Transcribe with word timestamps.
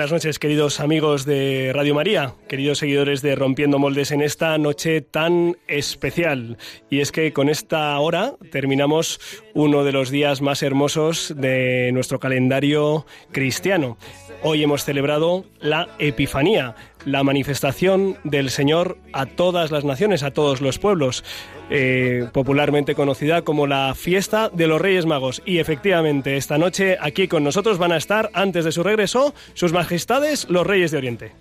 Buenas 0.00 0.12
noches, 0.12 0.38
queridos 0.38 0.80
amigos 0.80 1.26
de 1.26 1.72
Radio 1.74 1.94
María, 1.94 2.32
queridos 2.48 2.78
seguidores 2.78 3.20
de 3.20 3.34
Rompiendo 3.34 3.78
Moldes 3.78 4.12
en 4.12 4.22
esta 4.22 4.56
noche 4.56 5.02
tan 5.02 5.58
especial. 5.68 6.56
Y 6.88 7.00
es 7.00 7.12
que 7.12 7.34
con 7.34 7.50
esta 7.50 7.98
hora 7.98 8.32
terminamos 8.50 9.20
uno 9.52 9.84
de 9.84 9.92
los 9.92 10.08
días 10.08 10.40
más 10.40 10.62
hermosos 10.62 11.34
de 11.36 11.90
nuestro 11.92 12.18
calendario 12.18 13.04
cristiano. 13.30 13.98
Hoy 14.42 14.62
hemos 14.62 14.84
celebrado 14.84 15.44
la 15.60 15.86
Epifanía, 15.98 16.76
la 17.04 17.22
manifestación 17.22 18.16
del 18.24 18.48
Señor 18.48 18.96
a 19.12 19.26
todas 19.26 19.70
las 19.70 19.84
naciones, 19.84 20.22
a 20.22 20.30
todos 20.30 20.62
los 20.62 20.78
pueblos, 20.78 21.24
eh, 21.70 22.28
popularmente 22.32 22.94
conocida 22.94 23.42
como 23.42 23.66
la 23.66 23.94
fiesta 23.94 24.48
de 24.48 24.66
los 24.66 24.80
Reyes 24.80 25.06
Magos. 25.06 25.40
Y 25.44 25.58
efectivamente, 25.58 26.36
esta 26.36 26.58
noche 26.58 26.96
aquí 27.00 27.28
con 27.28 27.44
nosotros 27.44 27.78
van 27.78 27.92
a 27.92 27.96
estar, 27.96 28.30
antes 28.34 28.64
de 28.64 28.72
su 28.72 28.82
regreso, 28.82 29.34
sus 29.54 29.72
majestades, 29.72 30.48
los 30.50 30.66
Reyes 30.66 30.90
de 30.90 30.98
Oriente. 30.98 31.32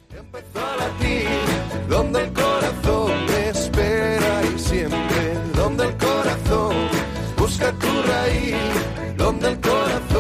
donde 1.90 2.22
el 2.22 2.34
corazón 2.34 3.12
espera 3.50 4.42
y 4.56 4.60
siempre, 4.60 5.34
donde 5.56 5.86
el 5.86 5.98
corazón 5.98 6.76
busca 7.36 7.72
tu 7.74 7.88
raíz, 8.04 8.56
donde 9.18 9.50
el 9.50 9.60
corazón 9.60 10.19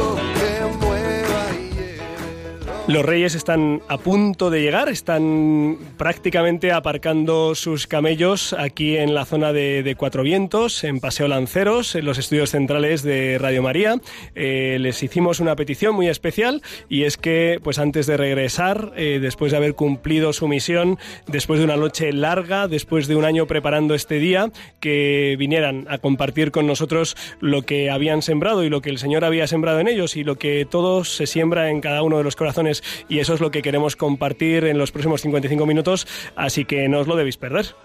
los 2.90 3.06
reyes 3.06 3.36
están 3.36 3.84
a 3.88 4.00
punto 4.00 4.50
de 4.50 4.64
llegar, 4.64 4.90
están 4.90 5.78
prácticamente 5.96 6.72
aparcando 6.72 7.54
sus 7.54 7.86
camellos 7.86 8.54
aquí 8.54 8.98
en 8.98 9.14
la 9.14 9.26
zona 9.26 9.54
de, 9.54 9.96
Cuatro 9.96 10.24
Vientos, 10.24 10.84
en 10.84 11.00
Paseo 11.00 11.28
Lanceros, 11.28 11.94
en 11.94 12.06
los 12.06 12.18
estudios 12.18 12.50
centrales 12.50 13.04
de 13.04 13.38
Radio 13.38 13.62
María. 13.62 14.02
Eh, 14.34 14.78
les 14.80 15.04
hicimos 15.04 15.40
una 15.40 15.56
petición 15.56 15.94
muy 15.94 16.08
especial 16.08 16.64
y 16.90 17.04
es 17.04 17.18
que, 17.18 17.60
pues 17.64 17.78
antes 17.78 18.08
de 18.08 18.18
regresar, 18.18 18.92
eh, 18.96 19.20
después 19.22 19.52
de 19.52 19.58
haber 19.58 19.76
cumplido 19.76 20.34
su 20.34 20.48
misión, 20.48 20.98
después 21.28 21.60
de 21.60 21.66
una 21.66 21.78
noche 21.78 22.12
larga, 22.12 22.68
después 22.68 23.08
de 23.08 23.16
un 23.16 23.26
año 23.26 23.46
preparando 23.46 23.94
este 23.94 24.16
día, 24.16 24.52
que 24.80 25.36
vinieran 25.38 25.86
a 25.90 26.00
compartir 26.00 26.50
con 26.50 26.66
nosotros 26.66 27.16
lo 27.40 27.62
que 27.62 27.92
habían 27.92 28.24
sembrado 28.24 28.64
y 28.64 28.70
lo 28.70 28.82
que 28.82 28.90
el 28.90 28.98
Señor 28.98 29.26
había 29.26 29.46
sembrado 29.46 29.80
en 29.80 29.88
ellos 29.88 30.16
y 30.16 30.24
lo 30.24 30.38
que 30.38 30.66
todos 30.66 31.16
se 31.16 31.28
siembra 31.28 31.70
en 31.70 31.82
cada 31.82 32.02
uno 32.02 32.18
de 32.18 32.24
los 32.24 32.36
corazones 32.36 32.79
y 33.08 33.20
eso 33.20 33.34
es 33.34 33.42
lo 33.42 33.52
que 33.52 33.62
queremos 33.62 33.96
compartir 33.96 34.66
en 34.66 34.78
los 34.78 34.92
próximos 34.92 35.22
55 35.22 35.66
minutos, 35.66 36.08
así 36.36 36.66
que 36.66 36.88
no 36.88 37.00
os 37.00 37.08
lo 37.08 37.16
debéis 37.16 37.38
perder. 37.38 37.76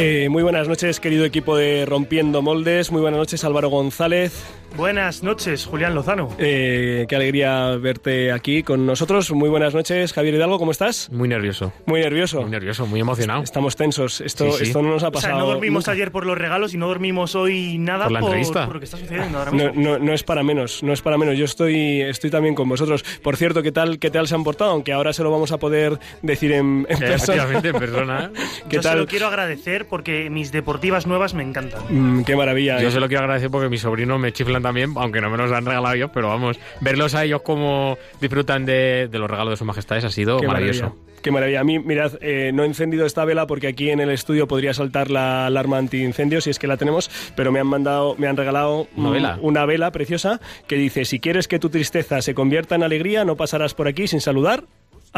Eh, 0.00 0.28
muy 0.28 0.44
buenas 0.44 0.68
noches, 0.68 1.00
querido 1.00 1.24
equipo 1.24 1.56
de 1.56 1.84
Rompiendo 1.84 2.40
Moldes. 2.40 2.92
Muy 2.92 3.00
buenas 3.00 3.18
noches, 3.18 3.42
Álvaro 3.42 3.68
González. 3.68 4.44
Buenas 4.76 5.24
noches, 5.24 5.64
Julián 5.66 5.94
Lozano. 5.94 6.28
Eh, 6.38 7.06
qué 7.08 7.16
alegría 7.16 7.70
verte 7.78 8.30
aquí 8.30 8.62
con 8.62 8.86
nosotros. 8.86 9.32
Muy 9.32 9.48
buenas 9.48 9.74
noches, 9.74 10.12
Javier 10.12 10.34
Hidalgo, 10.34 10.58
¿cómo 10.58 10.70
estás? 10.70 11.10
Muy 11.10 11.26
nervioso. 11.26 11.72
Muy 11.86 12.00
nervioso. 12.00 12.42
Muy 12.42 12.50
nervioso, 12.50 12.86
muy 12.86 13.00
emocionado. 13.00 13.42
Estamos 13.42 13.74
tensos. 13.74 14.20
Esto, 14.20 14.46
esto 14.60 14.80
no 14.80 14.90
nos 14.90 15.02
ha 15.02 15.10
pasado. 15.10 15.34
O 15.34 15.38
sea, 15.38 15.44
no 15.44 15.50
dormimos 15.50 15.88
ayer 15.88 16.12
por 16.12 16.26
los 16.26 16.38
regalos 16.38 16.74
y 16.74 16.76
no 16.76 16.86
dormimos 16.86 17.34
hoy 17.34 17.78
nada 17.78 18.04
por, 18.04 18.12
la 18.12 18.20
entrevista. 18.20 18.66
por 18.66 18.74
lo 18.74 18.80
que 18.80 18.84
está 18.84 18.98
sucediendo 18.98 19.38
ahora 19.38 19.50
mismo. 19.50 19.72
No, 19.74 19.98
no, 19.98 20.12
es 20.12 20.22
para 20.22 20.44
menos, 20.44 20.82
no 20.84 20.92
es 20.92 21.02
para 21.02 21.18
menos. 21.18 21.36
Yo 21.36 21.46
estoy, 21.46 22.02
estoy 22.02 22.30
también 22.30 22.54
con 22.54 22.68
vosotros. 22.68 23.04
Por 23.22 23.36
cierto, 23.36 23.64
¿qué 23.64 23.72
tal, 23.72 23.98
qué 23.98 24.10
tal 24.10 24.28
se 24.28 24.36
han 24.36 24.44
portado? 24.44 24.70
Aunque 24.70 24.92
ahora 24.92 25.12
se 25.12 25.24
lo 25.24 25.32
vamos 25.32 25.50
a 25.50 25.58
poder 25.58 25.98
decir 26.22 26.52
en, 26.52 26.86
en 26.88 26.98
persona. 27.00 27.48
en 27.52 27.72
persona. 27.72 28.30
¿Qué 28.68 28.76
Yo 28.76 28.82
tal? 28.82 28.92
se 28.92 28.98
lo 28.98 29.06
quiero 29.06 29.26
agradecer 29.26 29.87
porque 29.88 30.30
mis 30.30 30.52
deportivas 30.52 31.06
nuevas 31.06 31.34
me 31.34 31.42
encantan. 31.42 31.80
Mm, 31.88 32.24
qué 32.24 32.36
maravilla. 32.36 32.80
Yo 32.80 32.88
¿eh? 32.88 32.90
se 32.90 33.00
lo 33.00 33.08
quiero 33.08 33.24
agradecer 33.24 33.50
porque 33.50 33.68
mis 33.68 33.80
sobrinos 33.80 34.18
me 34.18 34.32
chiflan 34.32 34.62
también, 34.62 34.92
aunque 34.96 35.20
no 35.20 35.30
me 35.30 35.36
los 35.36 35.50
han 35.52 35.64
regalado 35.64 35.94
yo, 35.94 36.12
pero 36.12 36.28
vamos, 36.28 36.58
verlos 36.80 37.14
a 37.14 37.24
ellos 37.24 37.42
como 37.42 37.98
disfrutan 38.20 38.66
de, 38.66 39.08
los 39.12 39.30
regalos 39.30 39.52
de 39.52 39.56
sus 39.56 39.66
majestades 39.66 40.04
ha 40.04 40.10
sido 40.10 40.38
Qué 40.38 40.46
maravilloso. 40.46 40.82
Maravilla. 40.82 41.08
Qué 41.22 41.30
maravilla. 41.32 41.60
A 41.60 41.64
mí, 41.64 41.78
mirad, 41.78 42.12
eh, 42.20 42.52
no 42.54 42.62
he 42.62 42.66
encendido 42.66 43.04
esta 43.04 43.24
vela 43.24 43.46
porque 43.46 43.66
aquí 43.68 43.90
en 43.90 44.00
el 44.00 44.10
estudio 44.10 44.46
podría 44.46 44.72
saltar 44.72 45.10
la 45.10 45.46
alarma 45.46 45.78
antiincendio 45.78 46.40
si 46.40 46.50
es 46.50 46.58
que 46.58 46.66
la 46.66 46.76
tenemos, 46.76 47.10
pero 47.34 47.50
me 47.50 47.60
han 47.60 47.66
mandado, 47.66 48.14
me 48.18 48.28
han 48.28 48.36
regalado 48.36 48.86
una 48.96 49.10
vela, 49.10 49.38
una 49.42 49.66
vela 49.66 49.90
preciosa 49.90 50.40
que 50.66 50.76
dice: 50.76 51.04
si 51.04 51.18
quieres 51.18 51.48
que 51.48 51.58
tu 51.58 51.70
tristeza 51.70 52.22
se 52.22 52.34
convierta 52.34 52.76
en 52.76 52.82
alegría, 52.82 53.24
no 53.24 53.36
pasarás 53.36 53.74
por 53.74 53.88
aquí 53.88 54.06
sin 54.06 54.20
saludar 54.20 54.64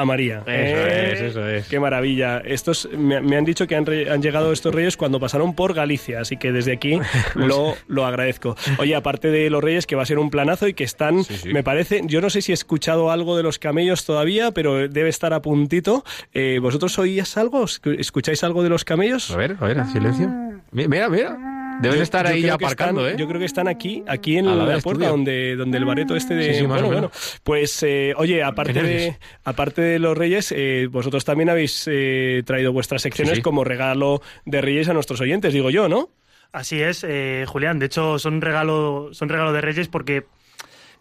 a 0.01 0.05
María. 0.05 0.43
Eso 0.47 0.87
es, 0.87 1.21
eso 1.21 1.49
es. 1.49 1.69
Qué 1.69 1.79
maravilla. 1.81 2.39
Estos 2.39 2.89
me, 2.97 3.21
me 3.21 3.37
han 3.37 3.45
dicho 3.45 3.67
que 3.67 3.77
han, 3.77 3.87
re, 3.87 4.11
han, 4.11 4.23
llegado 4.23 4.53
estos 4.53 4.75
reyes 4.75 4.97
cuando 4.97 5.21
pasaron 5.21 5.55
por 5.55 5.75
Galicia, 5.75 6.21
así 6.21 6.37
que 6.37 6.53
desde 6.53 6.73
aquí 6.73 6.99
lo, 7.35 7.77
lo, 7.89 8.07
agradezco. 8.07 8.57
Oye, 8.79 8.95
aparte 8.95 9.29
de 9.29 9.51
los 9.51 9.63
reyes, 9.63 9.87
que 9.87 9.97
va 9.97 10.03
a 10.03 10.07
ser 10.07 10.19
un 10.19 10.31
planazo 10.31 10.69
y 10.69 10.75
que 10.75 10.85
están, 10.85 11.25
sí, 11.25 11.37
sí. 11.37 11.53
me 11.53 11.63
parece, 11.63 12.03
yo 12.05 12.21
no 12.21 12.31
sé 12.31 12.43
si 12.43 12.53
he 12.53 12.55
escuchado 12.55 13.11
algo 13.11 13.37
de 13.37 13.43
los 13.43 13.59
camellos 13.59 14.05
todavía, 14.05 14.51
pero 14.53 14.89
debe 14.89 15.09
estar 15.09 15.33
a 15.33 15.43
puntito. 15.43 16.05
Eh, 16.33 16.59
¿Vosotros 16.61 16.99
oíais 16.99 17.37
algo? 17.37 17.65
¿Escucháis 17.65 18.45
algo 18.45 18.63
de 18.63 18.69
los 18.69 18.85
camellos? 18.85 19.31
A 19.31 19.37
ver, 19.37 19.57
a 19.61 19.67
ver, 19.67 19.85
silencio. 19.87 20.31
Mira, 20.73 21.09
mira. 21.09 21.37
Deben 21.81 21.97
yo, 21.97 22.03
estar 22.03 22.27
ahí 22.27 22.43
ya 22.43 22.55
aparcando, 22.55 23.07
están, 23.07 23.15
¿eh? 23.15 23.21
Yo 23.21 23.27
creo 23.29 23.39
que 23.39 23.47
están 23.47 23.69
aquí, 23.69 24.05
aquí 24.07 24.37
en 24.37 24.49
A 24.49 24.55
la 24.55 24.67
la, 24.67 24.79
puerta, 24.81 25.09
donde, 25.09 25.57
donde 25.57 25.79
el 25.79 25.85
bareto 25.85 26.15
este 26.15 26.35
de... 26.35 26.53
Sí, 26.53 26.61
sí, 26.61 26.67
bueno, 26.67 27.11
pues, 27.43 27.83
eh, 27.83 28.13
oye, 28.17 28.43
aparte 28.43 28.83
de, 28.83 29.19
aparte 29.45 29.81
de 29.81 29.99
los 29.99 30.17
reyes, 30.17 30.53
eh, 30.55 30.89
vosotros 30.91 31.25
también 31.25 31.49
habéis 31.49 31.89
eh, 31.91 32.43
traído 32.45 32.73
vuestras 32.73 33.03
secciones 33.03 33.31
Sí, 33.31 33.37
sí. 33.37 33.43
como 33.43 33.65
regalo 33.65 34.21
de 34.45 34.61
reyes 34.61 34.89
a 34.89 34.95
nuestros 34.95 35.21
oyentes, 35.21 35.53
digo 35.53 35.71
yo, 35.71 35.89
¿no? 35.89 36.11
Así 36.53 36.81
es, 36.83 37.05
eh, 37.09 37.45
Julián. 37.47 37.79
De 37.79 37.87
hecho, 37.87 38.19
son 38.19 38.41
regalo, 38.41 39.11
son 39.13 39.29
regalo 39.29 39.53
de 39.53 39.61
Reyes 39.61 39.89
porque 39.89 40.27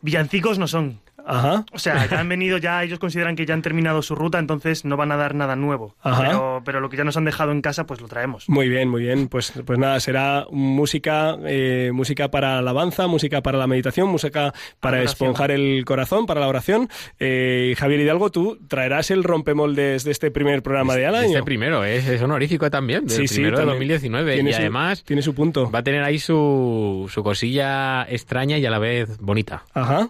villancicos 0.01 0.59
no 0.59 0.67
son. 0.67 1.01
Ajá. 1.29 1.65
O 1.71 1.79
sea, 1.79 2.05
ya 2.07 2.19
han 2.19 2.27
venido, 2.29 2.57
ya 2.57 2.83
ellos 2.83 2.99
consideran 2.99 3.35
que 3.35 3.45
ya 3.45 3.53
han 3.53 3.61
terminado 3.61 4.01
su 4.01 4.15
ruta, 4.15 4.39
entonces 4.39 4.85
no 4.85 4.97
van 4.97 5.11
a 5.11 5.17
dar 5.17 5.35
nada 5.35 5.55
nuevo. 5.55 5.95
Ajá. 6.01 6.23
Pero, 6.23 6.61
pero 6.65 6.79
lo 6.81 6.89
que 6.89 6.97
ya 6.97 7.03
nos 7.03 7.17
han 7.17 7.25
dejado 7.25 7.51
en 7.51 7.61
casa, 7.61 7.85
pues 7.85 8.01
lo 8.01 8.07
traemos. 8.07 8.47
Muy 8.49 8.67
bien, 8.69 8.89
muy 8.89 9.03
bien. 9.03 9.27
Pues, 9.27 9.53
pues 9.65 9.77
nada, 9.79 9.99
será 9.99 10.45
música, 10.51 11.37
eh, 11.45 11.91
música 11.93 12.29
para 12.31 12.57
alabanza, 12.59 13.07
música 13.07 13.41
para 13.41 13.57
la 13.57 13.67
meditación, 13.67 14.07
música 14.09 14.53
para 14.79 15.01
esponjar 15.03 15.51
el 15.51 15.83
corazón, 15.85 16.25
para 16.25 16.39
la 16.39 16.47
oración. 16.47 16.89
Eh, 17.19 17.75
Javier 17.77 17.99
Hidalgo, 18.01 18.29
tú 18.31 18.57
traerás 18.67 19.11
el 19.11 19.23
rompemoldes 19.23 20.03
de 20.03 20.11
este 20.11 20.31
primer 20.31 20.63
programa 20.63 20.95
de 20.95 21.05
al 21.05 21.15
año. 21.15 21.27
Este 21.27 21.43
primero, 21.43 21.83
es, 21.83 22.07
es 22.07 22.21
honorífico 22.21 22.69
también, 22.69 23.05
del 23.05 23.17
Sí, 23.17 23.27
sí, 23.27 23.35
primero 23.35 23.57
de 23.57 23.63
también. 23.65 23.77
2019. 23.89 24.33
Tiene 24.35 24.49
Y 24.49 24.53
su- 24.53 24.59
además 24.59 25.03
tiene 25.03 25.21
su 25.21 25.33
punto. 25.35 25.69
va 25.69 25.79
a 25.79 25.83
tener 25.83 26.03
ahí 26.03 26.19
su, 26.19 27.09
su 27.11 27.23
cosilla 27.23 28.03
extraña 28.09 28.57
y 28.57 28.65
a 28.65 28.71
la 28.71 28.79
vez 28.79 29.17
bonita. 29.19 29.63
Ajá. 29.73 30.09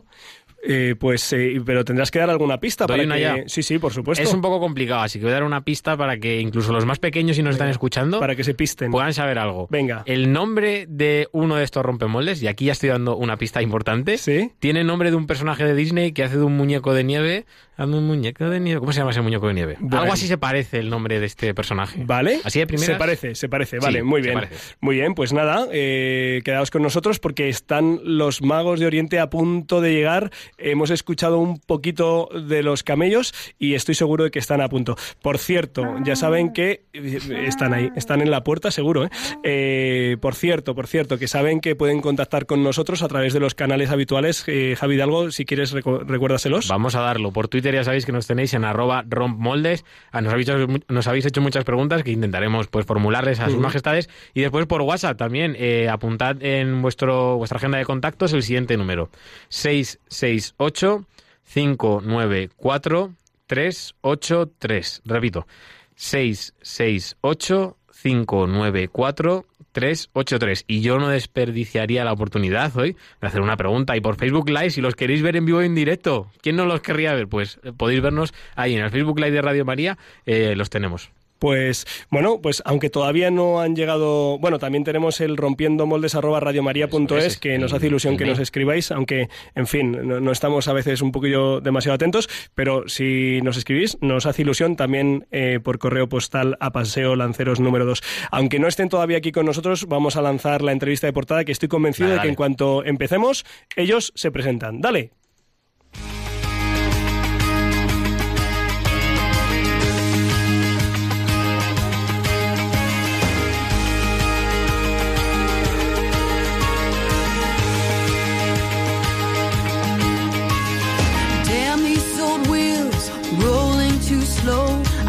Eh, 0.62 0.96
pues, 1.00 1.32
eh, 1.34 1.62
pero 1.66 1.86
tendrás 1.86 2.12
que 2.12 2.20
dar 2.20 2.30
alguna 2.30 2.60
pista 2.60 2.86
¿Doy 2.86 2.98
para 2.98 3.06
una 3.06 3.16
que... 3.16 3.22
ya? 3.22 3.36
Sí, 3.48 3.64
sí, 3.64 3.80
por 3.80 3.94
supuesto. 3.94 4.22
Es 4.24 4.34
un 4.34 4.42
poco 4.42 4.60
complicado, 4.60 5.02
así 5.02 5.18
que 5.18 5.24
voy 5.26 5.32
a 5.32 5.36
dar 5.36 5.44
una 5.46 5.64
pista 5.64 5.96
para 5.96 6.18
que 6.18 6.42
incluso 6.42 6.74
los 6.74 6.86
más 6.86 7.00
pequeños, 7.00 7.38
si 7.38 7.44
nos 7.44 7.54
están 7.54 7.70
escuchando, 7.70 8.20
Para 8.20 8.36
que 8.36 8.44
se 8.44 8.54
pisten. 8.54 8.92
puedan 8.92 9.14
saber 9.14 9.40
algo. 9.40 9.68
Venga. 9.70 10.04
El 10.06 10.34
nombre 10.34 10.86
de 10.90 11.30
uno 11.32 11.56
de 11.56 11.64
estos 11.64 11.84
rompemoldes, 11.86 12.44
y 12.44 12.48
aquí 12.48 12.66
ya 12.66 12.74
estoy 12.74 12.90
dando 12.90 13.16
una 13.16 13.38
pista 13.38 13.62
importante, 13.62 14.18
Sí. 14.18 14.52
tiene 14.60 14.84
nombre 14.84 15.12
de 15.12 15.16
un 15.18 15.28
personaje 15.28 15.64
de 15.64 15.76
Disney 15.76 16.12
que 16.12 16.24
hace 16.24 16.38
de 16.38 16.44
un 16.44 16.58
muñeco 16.58 16.94
de 16.94 17.04
nieve. 17.06 17.46
Hazme 17.80 17.98
un 17.98 18.08
muñeco 18.08 18.50
de 18.50 18.60
nieve. 18.60 18.80
¿Cómo 18.82 18.92
se 18.92 19.00
llama 19.00 19.12
ese 19.12 19.22
muñeco 19.22 19.48
de 19.48 19.54
nieve? 19.54 19.78
Bueno. 19.80 20.02
Algo 20.02 20.12
así 20.14 20.28
se 20.28 20.38
parece 20.38 20.80
el 20.80 20.90
nombre 20.90 21.20
de 21.20 21.26
este 21.26 21.54
personaje. 21.54 22.04
Vale. 22.04 22.42
Así 22.44 22.60
de 22.60 22.68
primeras. 22.68 22.94
Se 22.96 23.00
parece, 23.00 23.36
se 23.36 23.48
parece. 23.48 23.78
Sí, 23.80 23.86
Vale, 23.86 24.04
muy 24.04 24.22
bien. 24.22 24.38
Muy 24.82 24.96
bien, 24.98 25.16
pues 25.16 25.32
nada, 25.32 25.66
eh, 25.72 26.42
quedaos 26.44 26.72
con 26.72 26.82
nosotros 26.82 27.20
porque 27.20 27.48
están 27.48 28.02
los 28.04 28.42
magos 28.42 28.82
de 28.82 28.86
Oriente 28.86 29.18
a 29.20 29.30
punto 29.30 29.80
de 29.80 29.94
llegar. 29.94 30.30
Hemos 30.58 30.90
escuchado 30.90 31.40
un 31.40 31.58
poquito 31.60 32.28
de 32.48 32.64
los 32.64 32.84
camellos 32.84 33.34
y 33.58 33.76
estoy 33.76 33.96
seguro 33.96 34.26
de 34.26 34.32
que 34.32 34.40
están 34.40 34.60
a 34.60 34.68
punto. 34.68 34.98
Por 35.22 35.38
cierto, 35.38 35.84
ya 36.04 36.18
saben 36.18 36.52
que 36.52 36.84
eh, 36.92 37.20
están 37.48 37.74
ahí, 37.74 37.90
están 37.96 38.20
en 38.20 38.30
la 38.30 38.44
puerta, 38.44 38.72
seguro. 38.72 39.06
¿eh? 39.06 39.10
Eh, 39.44 40.18
por 40.20 40.36
cierto, 40.36 40.76
por 40.76 40.88
cierto, 40.88 41.18
que 41.18 41.30
saben 41.30 41.62
que 41.62 41.78
pueden 41.78 42.02
contactar 42.02 42.46
con 42.46 42.62
nosotros 42.62 43.04
a 43.04 43.08
través 43.08 43.32
de 43.34 43.40
los 43.40 43.56
canales 43.56 43.90
habituales. 43.90 44.44
Eh, 44.48 44.76
Javi 44.78 44.96
Hidalgo, 44.96 45.32
si 45.32 45.46
quieres, 45.46 45.74
recu- 45.74 46.06
recuérdaselos. 46.06 46.68
Vamos 46.68 46.96
a 46.96 47.00
darlo 47.02 47.32
por 47.32 47.48
Twitter 47.48 47.69
Twitter 47.70 47.76
ya 47.82 47.84
sabéis 47.84 48.06
que 48.06 48.12
nos 48.12 48.26
tenéis 48.28 48.54
en 48.54 48.66
arroba 48.66 49.04
rompmoldes. 49.08 49.86
Ah, 50.12 50.22
Nos 50.22 50.34
habéis, 50.34 50.50
hecho, 50.50 50.68
nos 50.88 51.08
habéis 51.08 51.26
hecho 51.26 51.42
muchas 51.42 51.64
preguntas 51.64 52.04
que 52.04 52.12
intentaremos 52.12 52.68
pues 52.68 52.86
formularles 52.86 53.40
a 53.40 53.50
sus 53.50 53.60
majestades. 53.60 54.10
Y 54.34 54.42
después 54.42 54.66
por 54.66 54.82
WhatsApp 54.82 55.18
también. 55.18 55.56
eh, 55.58 55.88
apuntad 55.90 56.42
en 56.42 56.82
vuestro 56.82 57.38
vuestra 57.38 57.58
agenda 57.58 57.78
de 57.78 57.86
contactos 57.86 58.34
el 58.34 58.44
siguiente 58.44 58.76
número. 58.78 59.10
668 59.50 61.06
594 61.54 63.14
383. 63.48 65.02
Repito. 65.06 65.48
668 65.96 67.78
594 68.02 69.46
383 69.72 70.66
y 70.68 70.82
yo 70.82 70.98
no 70.98 71.10
desperdiciaría 71.10 72.04
la 72.04 72.14
oportunidad 72.14 72.76
hoy 72.76 72.98
de 73.22 73.28
hacer 73.28 73.42
una 73.42 73.58
pregunta 73.58 73.96
y 73.96 74.02
por 74.02 74.16
Facebook 74.16 74.50
Live. 74.50 74.72
Si 74.72 74.82
los 74.82 74.96
queréis 74.96 75.22
ver 75.22 75.36
en 75.36 75.46
vivo 75.46 75.62
y 75.62 75.66
en 75.66 75.76
directo 75.76 76.28
¿quién 76.42 76.56
no 76.56 76.66
los 76.66 76.82
querría 76.82 77.14
ver? 77.14 77.28
pues 77.28 77.60
eh, 77.64 77.72
podéis 77.76 78.02
vernos 78.02 78.34
ahí 78.56 78.76
en 78.76 78.84
el 78.84 78.90
Facebook 78.90 79.20
Live 79.20 79.32
de 79.32 79.42
Radio 79.42 79.66
María 79.66 79.98
eh, 80.26 80.56
los 80.56 80.70
tenemos 80.70 81.12
Pues 81.40 81.88
bueno, 82.12 82.42
pues 82.42 82.62
aunque 82.66 82.90
todavía 82.90 83.32
no 83.32 83.62
han 83.62 83.76
llegado, 83.76 84.38
bueno, 84.40 84.60
también 84.60 84.84
tenemos 84.84 85.22
el 85.22 85.38
rompiendo 85.38 85.86
moldes 85.86 86.16
arroba 86.16 86.40
radiomaria.es 86.40 87.38
que 87.38 87.58
nos 87.58 87.74
hace 87.74 87.88
ilusión 87.88 88.18
que 88.18 88.26
nos 88.26 88.40
escribáis, 88.40 88.92
aunque 88.92 89.30
en 89.56 89.68
fin, 89.68 90.08
no, 90.08 90.20
no 90.20 90.32
estamos 90.32 90.68
a 90.68 90.74
veces 90.74 91.02
un 91.02 91.12
poquillo 91.12 91.62
demasiado 91.62 91.96
atentos, 91.96 92.30
pero 92.56 92.88
si 92.88 93.40
nos 93.42 93.58
escribís, 93.58 93.98
nos 94.02 94.26
hace 94.26 94.42
ilusión 94.42 94.76
también 94.76 95.28
eh, 95.32 95.60
por 95.64 95.80
correo 95.80 96.10
postal 96.10 96.58
a 96.60 96.72
Paseo 96.72 97.16
Lanceros 97.16 97.60
número 97.60 97.86
2. 97.86 98.02
Aunque 98.32 98.60
no 98.60 98.68
estén 98.68 98.90
todavía 98.90 99.18
aquí 99.18 99.32
con 99.32 99.46
nosotros, 99.46 99.86
vamos 99.88 100.16
a 100.16 100.22
lanzar 100.22 100.62
la 100.62 100.72
entrevista 100.72 101.08
de 101.08 101.14
portada 101.14 101.46
que 101.46 101.52
estoy 101.52 101.70
convencido 101.70 102.10
de 102.10 102.16
que 102.16 102.18
dale. 102.20 102.30
en 102.30 102.36
cuanto 102.36 102.84
empecemos, 102.84 103.46
ellos 103.76 104.12
se 104.16 104.32
presentan. 104.32 104.82
Dale. 104.82 105.19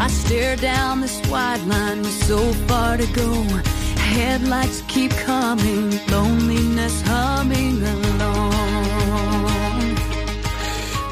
I 0.01 0.07
stare 0.07 0.55
down 0.55 1.01
this 1.01 1.21
wide 1.29 1.61
line 1.67 1.99
with 1.99 2.23
so 2.23 2.39
far 2.65 2.97
to 2.97 3.05
go. 3.13 3.31
Headlights 4.13 4.81
keep 4.87 5.11
coming, 5.11 5.91
loneliness 6.07 7.03
humming 7.03 7.83
along. 7.83 9.60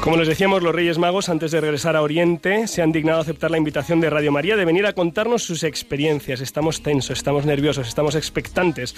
Como 0.02 0.16
les 0.16 0.28
decíamos, 0.28 0.62
los 0.62 0.74
Reyes 0.74 0.96
Magos, 0.96 1.28
antes 1.28 1.50
de 1.50 1.60
regresar 1.60 1.94
a 1.94 2.00
Oriente, 2.00 2.66
se 2.66 2.80
han 2.80 2.90
dignado 2.90 3.18
a 3.18 3.20
aceptar 3.20 3.50
la 3.50 3.58
invitación 3.58 4.00
de 4.00 4.08
Radio 4.08 4.32
María 4.32 4.56
de 4.56 4.64
venir 4.64 4.86
a 4.86 4.94
contarnos 4.94 5.42
sus 5.42 5.62
experiencias. 5.62 6.40
Estamos 6.40 6.82
tensos, 6.82 7.18
estamos 7.18 7.44
nerviosos, 7.44 7.86
estamos 7.86 8.14
expectantes. 8.14 8.94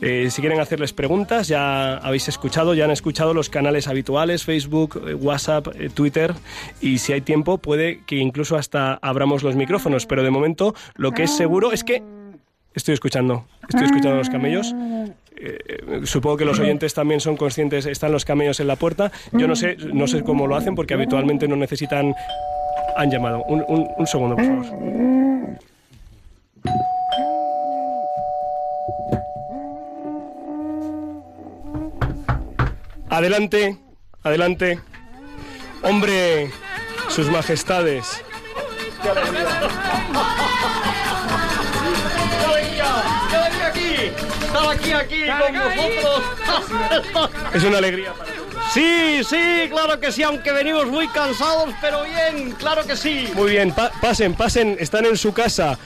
Eh, 0.00 0.28
si 0.30 0.40
quieren 0.40 0.60
hacerles 0.60 0.92
preguntas, 0.92 1.48
ya 1.48 1.96
habéis 1.96 2.28
escuchado, 2.28 2.72
ya 2.74 2.84
han 2.84 2.92
escuchado 2.92 3.34
los 3.34 3.50
canales 3.50 3.88
habituales, 3.88 4.44
Facebook, 4.44 5.02
eh, 5.04 5.14
WhatsApp, 5.14 5.68
eh, 5.74 5.90
Twitter, 5.92 6.32
y 6.80 6.98
si 6.98 7.12
hay 7.12 7.20
tiempo 7.20 7.58
puede 7.58 8.04
que 8.06 8.16
incluso 8.16 8.56
hasta 8.56 8.94
abramos 9.02 9.42
los 9.42 9.56
micrófonos. 9.56 10.06
Pero 10.06 10.22
de 10.22 10.30
momento, 10.30 10.74
lo 10.94 11.10
que 11.10 11.24
es 11.24 11.36
seguro 11.36 11.72
es 11.72 11.82
que... 11.82 12.02
Estoy 12.74 12.94
escuchando, 12.94 13.46
estoy 13.68 13.84
escuchando 13.84 14.16
los 14.16 14.30
camellos. 14.30 14.74
Eh, 15.36 16.02
supongo 16.04 16.36
que 16.36 16.44
los 16.44 16.58
oyentes 16.58 16.94
también 16.94 17.20
son 17.20 17.36
conscientes, 17.36 17.86
están 17.86 18.12
los 18.12 18.24
camellos 18.24 18.60
en 18.60 18.66
la 18.68 18.76
puerta. 18.76 19.10
Yo 19.32 19.46
no 19.48 19.56
sé, 19.56 19.76
no 19.92 20.06
sé 20.06 20.22
cómo 20.22 20.46
lo 20.46 20.56
hacen 20.56 20.74
porque 20.74 20.94
habitualmente 20.94 21.48
no 21.48 21.56
necesitan. 21.56 22.14
Han 22.96 23.10
llamado. 23.10 23.42
Un- 23.48 23.64
un 23.98 24.06
segundo, 24.06 24.36
por 24.36 24.44
favor. 24.44 24.64
Adelante, 33.10 33.78
adelante. 34.22 34.80
Hombre, 35.82 36.50
sus 37.08 37.28
majestades. 37.30 38.22
Estar 44.54 44.70
aquí, 44.70 44.92
aquí 44.92 45.22
con 45.26 45.52
vosotros. 45.66 46.22
Es 47.54 47.64
una 47.64 47.78
alegría 47.78 48.12
para 48.12 48.30
nosotros. 48.30 48.64
Sí, 48.72 49.20
sí, 49.28 49.68
claro 49.70 50.00
que 50.00 50.10
sí, 50.12 50.22
aunque 50.22 50.52
venimos 50.52 50.86
muy 50.86 51.06
cansados, 51.08 51.70
pero 51.80 52.02
bien, 52.04 52.52
claro 52.52 52.84
que 52.86 52.96
sí. 52.96 53.28
Muy 53.34 53.50
bien, 53.52 53.72
pa- 53.72 53.90
pasen, 54.00 54.34
pasen, 54.34 54.76
están 54.80 55.06
en 55.06 55.16
su 55.16 55.32
casa. 55.32 55.78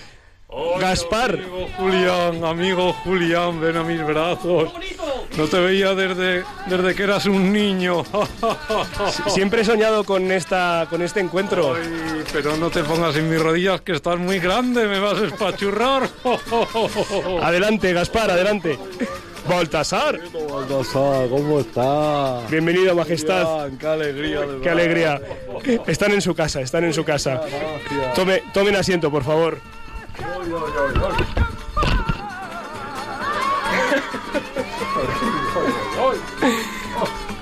Gaspar. 0.80 1.32
Amigo 1.34 1.68
Julián, 1.76 2.44
amigo 2.44 2.92
Julián, 3.04 3.60
ven 3.60 3.76
a 3.76 3.82
mis 3.82 4.02
brazos. 4.04 4.70
No 5.38 5.46
te 5.46 5.60
veía 5.60 5.94
desde, 5.94 6.42
desde 6.66 6.94
que 6.96 7.04
eras 7.04 7.26
un 7.26 7.52
niño. 7.52 8.02
Siempre 9.28 9.62
he 9.62 9.64
soñado 9.64 10.02
con 10.02 10.32
esta 10.32 10.88
con 10.90 11.00
este 11.00 11.20
encuentro. 11.20 11.76
Ay, 11.76 12.24
pero 12.32 12.56
no 12.56 12.70
te 12.70 12.82
pongas 12.82 13.14
en 13.14 13.30
mis 13.30 13.40
rodillas 13.40 13.80
que 13.82 13.92
estás 13.92 14.18
muy 14.18 14.40
grande, 14.40 14.88
me 14.88 14.98
vas 14.98 15.20
a 15.22 15.26
espachurrar. 15.26 16.10
Adelante, 17.40 17.92
Gaspar, 17.92 18.32
adelante. 18.32 18.76
Baltasar, 19.48 20.18
¿Cómo 21.30 21.60
estás? 21.60 22.50
bienvenido, 22.50 22.96
majestad. 22.96 23.68
qué 23.78 23.86
alegría. 23.86 24.40
de 24.40 24.60
Qué 24.60 24.70
alegría. 24.70 25.20
Están 25.86 26.10
en 26.12 26.20
su 26.20 26.34
casa, 26.34 26.60
están 26.62 26.82
en 26.82 26.92
su 26.92 27.04
casa. 27.04 27.40
Tome, 28.16 28.42
tomen 28.52 28.74
asiento, 28.74 29.08
por 29.08 29.22
favor. 29.22 29.58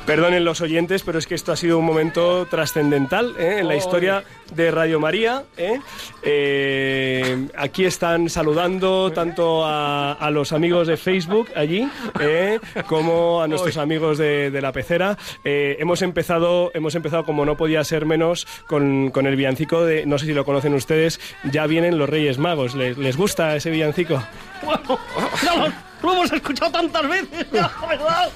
Perdonen 0.06 0.44
los 0.44 0.60
oyentes, 0.60 1.02
pero 1.02 1.18
es 1.18 1.26
que 1.26 1.34
esto 1.34 1.50
ha 1.50 1.56
sido 1.56 1.78
un 1.80 1.84
momento 1.84 2.46
trascendental 2.46 3.34
¿eh? 3.40 3.56
en 3.58 3.66
la 3.66 3.74
historia 3.74 4.22
de 4.54 4.70
Radio 4.70 5.00
María. 5.00 5.42
¿eh? 5.56 5.80
Eh, 6.22 7.48
aquí 7.58 7.84
están 7.84 8.30
saludando 8.30 9.10
tanto 9.10 9.64
a, 9.66 10.12
a 10.12 10.30
los 10.30 10.52
amigos 10.52 10.86
de 10.86 10.96
Facebook 10.96 11.48
allí 11.56 11.88
¿eh? 12.20 12.60
como 12.86 13.42
a 13.42 13.48
nuestros 13.48 13.76
amigos 13.78 14.16
de, 14.16 14.52
de 14.52 14.60
la 14.60 14.70
pecera. 14.70 15.18
Eh, 15.44 15.76
hemos 15.80 16.02
empezado, 16.02 16.70
hemos 16.72 16.94
empezado 16.94 17.24
como 17.24 17.44
no 17.44 17.56
podía 17.56 17.82
ser 17.82 18.06
menos 18.06 18.46
con, 18.68 19.10
con 19.10 19.26
el 19.26 19.34
villancico 19.34 19.84
de, 19.84 20.06
no 20.06 20.18
sé 20.18 20.26
si 20.26 20.34
lo 20.34 20.44
conocen 20.44 20.74
ustedes, 20.74 21.20
ya 21.50 21.66
vienen 21.66 21.98
los 21.98 22.08
Reyes 22.08 22.38
Magos. 22.38 22.76
¿Les, 22.76 22.96
les 22.96 23.16
gusta 23.16 23.56
ese 23.56 23.70
villancico? 23.70 24.22
Bueno, 24.62 25.00
ya 25.42 25.56
lo, 25.56 25.72
lo 26.02 26.12
hemos 26.12 26.32
escuchado 26.32 26.70
tantas 26.70 27.08
veces, 27.08 27.46
ya, 27.52 27.70
¿verdad? 27.88 28.30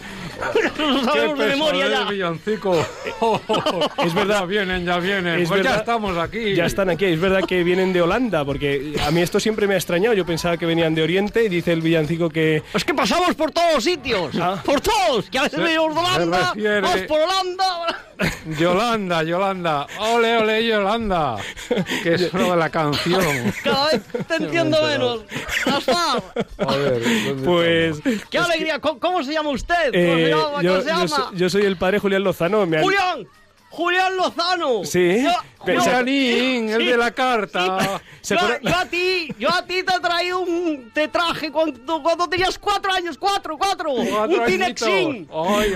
Lo 0.78 1.04
sabemos 1.04 1.38
de 1.38 1.46
memoria 1.46 1.88
ya. 1.88 2.04
villancico. 2.04 2.76
Es 4.04 4.14
verdad. 4.14 4.40
Ya 4.40 4.44
vienen, 4.46 4.84
ya 4.86 4.98
vienen. 4.98 5.40
Es 5.40 5.48
pues 5.48 5.62
ya 5.62 5.76
estamos 5.76 6.16
aquí. 6.16 6.54
Ya 6.54 6.64
están 6.66 6.88
aquí, 6.90 7.04
es 7.06 7.20
verdad 7.20 7.40
que 7.46 7.62
vienen 7.62 7.92
de 7.92 8.00
Holanda, 8.02 8.44
porque 8.44 8.94
a 9.04 9.10
mí 9.10 9.20
esto 9.20 9.38
siempre 9.40 9.66
me 9.66 9.74
ha 9.74 9.76
extrañado. 9.76 10.14
Yo 10.14 10.24
pensaba 10.24 10.56
que 10.56 10.66
venían 10.66 10.94
de 10.94 11.02
Oriente 11.02 11.44
y 11.44 11.48
dice 11.48 11.72
el 11.72 11.80
villancico 11.82 12.28
que. 12.30 12.62
Es 12.74 12.84
que 12.84 12.94
pasamos 12.94 13.34
por 13.34 13.50
todos 13.50 13.74
los 13.74 13.84
sitios, 13.84 14.34
Ah. 14.40 14.60
por 14.64 14.80
todos, 14.80 15.28
que 15.30 15.38
a 15.38 15.42
veces 15.42 15.60
venimos 15.60 15.94
de 15.94 16.00
Holanda, 16.00 16.52
refiere- 16.54 16.80
vamos 16.80 17.02
por 17.02 17.20
Holanda. 17.20 18.04
Yolanda, 18.58 19.22
Yolanda. 19.22 19.86
Ole, 19.98 20.36
ole, 20.38 20.66
Yolanda. 20.66 21.36
Que 22.02 22.14
es 22.14 22.32
de 22.32 22.56
la 22.56 22.68
canción. 22.70 23.22
Cada 23.64 23.86
vez 23.92 24.02
te 24.28 24.34
entiendo 24.36 24.78
menos. 24.82 25.20
A 25.66 26.76
ver, 26.76 27.02
¿dónde 27.26 27.44
Pues. 27.44 28.00
qué 28.30 28.38
alegría. 28.38 28.78
¿Cómo, 28.78 28.98
cómo 29.00 29.22
se 29.24 29.32
llama 29.32 29.50
usted? 29.50 29.92
¿Cómo 29.92 30.18
yo, 30.30 30.58
se 30.58 30.62
yo 30.64 30.82
llama? 30.86 31.08
soy, 31.08 31.36
yo 31.38 31.50
soy 31.50 31.62
el 31.62 31.76
padre 31.76 31.98
Julián 31.98 32.24
Lozano. 32.24 32.66
me 32.66 32.78
han- 32.78 32.82
Julián, 32.84 33.26
Julián 33.70 34.16
Lozano. 34.16 34.84
Sí. 34.84 35.22
Yo, 35.22 35.30
yo- 35.30 36.00
el 36.00 36.86
de 36.86 36.96
la 36.96 37.10
carta. 37.12 38.00
¿Se 38.20 38.34
yo, 38.34 38.40
yo 38.62 38.76
a 38.76 38.84
ti, 38.86 39.28
yo 39.38 39.48
a 39.52 39.64
ti 39.64 39.82
te 39.82 40.00
traí 40.00 40.32
un, 40.32 40.90
te 40.92 41.06
traje 41.08 41.50
cuando, 41.52 42.02
cuando 42.02 42.28
tenías 42.28 42.58
cuatro 42.58 42.90
años, 42.92 43.16
cuatro, 43.18 43.56
cuatro, 43.58 43.90
Cuatro 43.92 44.38
un 44.40 44.46
Cinexin, 44.48 45.28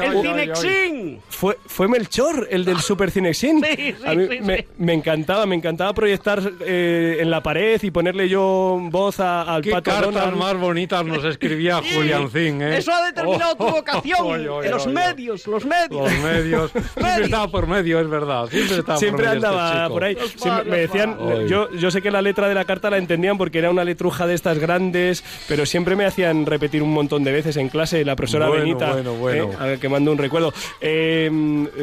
el 0.02 0.22
Cinexin. 0.22 1.20
Fue, 1.28 1.58
fue 1.66 1.86
Melchor, 1.88 2.48
el 2.50 2.64
del 2.64 2.80
Super 2.80 3.10
Cinexin. 3.10 3.62
Sí, 3.64 3.76
sí, 3.76 3.96
a 4.06 4.14
mí 4.14 4.26
sí, 4.28 4.40
me, 4.40 4.56
sí. 4.58 4.66
me 4.78 4.92
encantaba, 4.94 5.46
me 5.46 5.54
encantaba 5.54 5.92
proyectar 5.94 6.42
eh, 6.60 7.18
en 7.20 7.30
la 7.30 7.42
pared 7.42 7.80
y 7.82 7.90
ponerle 7.90 8.28
yo 8.28 8.78
voz 8.90 9.20
a- 9.20 9.42
al 9.42 9.62
Qué 9.62 9.70
pato 9.70 9.90
cartas 9.90 10.14
Donald. 10.14 10.36
más 10.36 10.56
bonitas 10.56 11.04
nos 11.04 11.24
escribía 11.24 11.80
Sí, 11.82 11.94
Juliancín, 11.94 12.60
¿eh? 12.62 12.78
Eso 12.78 12.92
ha 12.92 13.04
determinado 13.06 13.54
tu 13.56 13.64
Oh, 13.64 13.70
vocación 13.72 14.34
en 14.64 14.70
los 14.70 14.86
medios, 14.86 15.46
los 15.46 15.64
medios. 15.64 16.10
Los 16.12 16.22
medios. 16.22 16.70
Medios. 16.96 17.20
estaba 17.26 17.48
por 17.48 17.66
medio 17.66 17.83
medio, 17.84 18.00
es 18.00 18.08
verdad. 18.08 18.46
Siempre 18.48 18.78
está 18.78 18.96
Siempre 18.96 19.26
por 19.26 19.34
medio 19.34 19.36
este 19.36 19.46
andaba 19.46 19.82
chico. 19.82 19.94
por 19.94 20.04
ahí. 20.04 20.16
Siempre 20.36 20.70
me 20.70 20.76
decían, 20.78 21.18
yo, 21.48 21.70
yo 21.72 21.90
sé 21.90 22.00
que 22.02 22.10
la 22.10 22.22
letra 22.22 22.48
de 22.48 22.54
la 22.54 22.64
carta 22.64 22.90
la 22.90 22.98
entendían 22.98 23.36
porque 23.38 23.58
era 23.58 23.70
una 23.70 23.84
letruja 23.84 24.26
de 24.26 24.34
estas 24.34 24.58
grandes, 24.58 25.22
pero 25.48 25.66
siempre 25.66 25.96
me 25.96 26.04
hacían 26.06 26.46
repetir 26.46 26.82
un 26.82 26.92
montón 26.92 27.24
de 27.24 27.32
veces 27.32 27.56
en 27.56 27.68
clase 27.68 28.04
la 28.04 28.16
profesora 28.16 28.48
Bueno, 28.48 28.64
Benita, 28.64 28.92
bueno, 28.92 29.14
bueno. 29.14 29.52
¿eh? 29.52 29.56
a 29.60 29.64
ver, 29.66 29.78
que 29.78 29.88
mando 29.88 30.12
un 30.12 30.18
recuerdo. 30.18 30.52
Eh, 30.80 31.30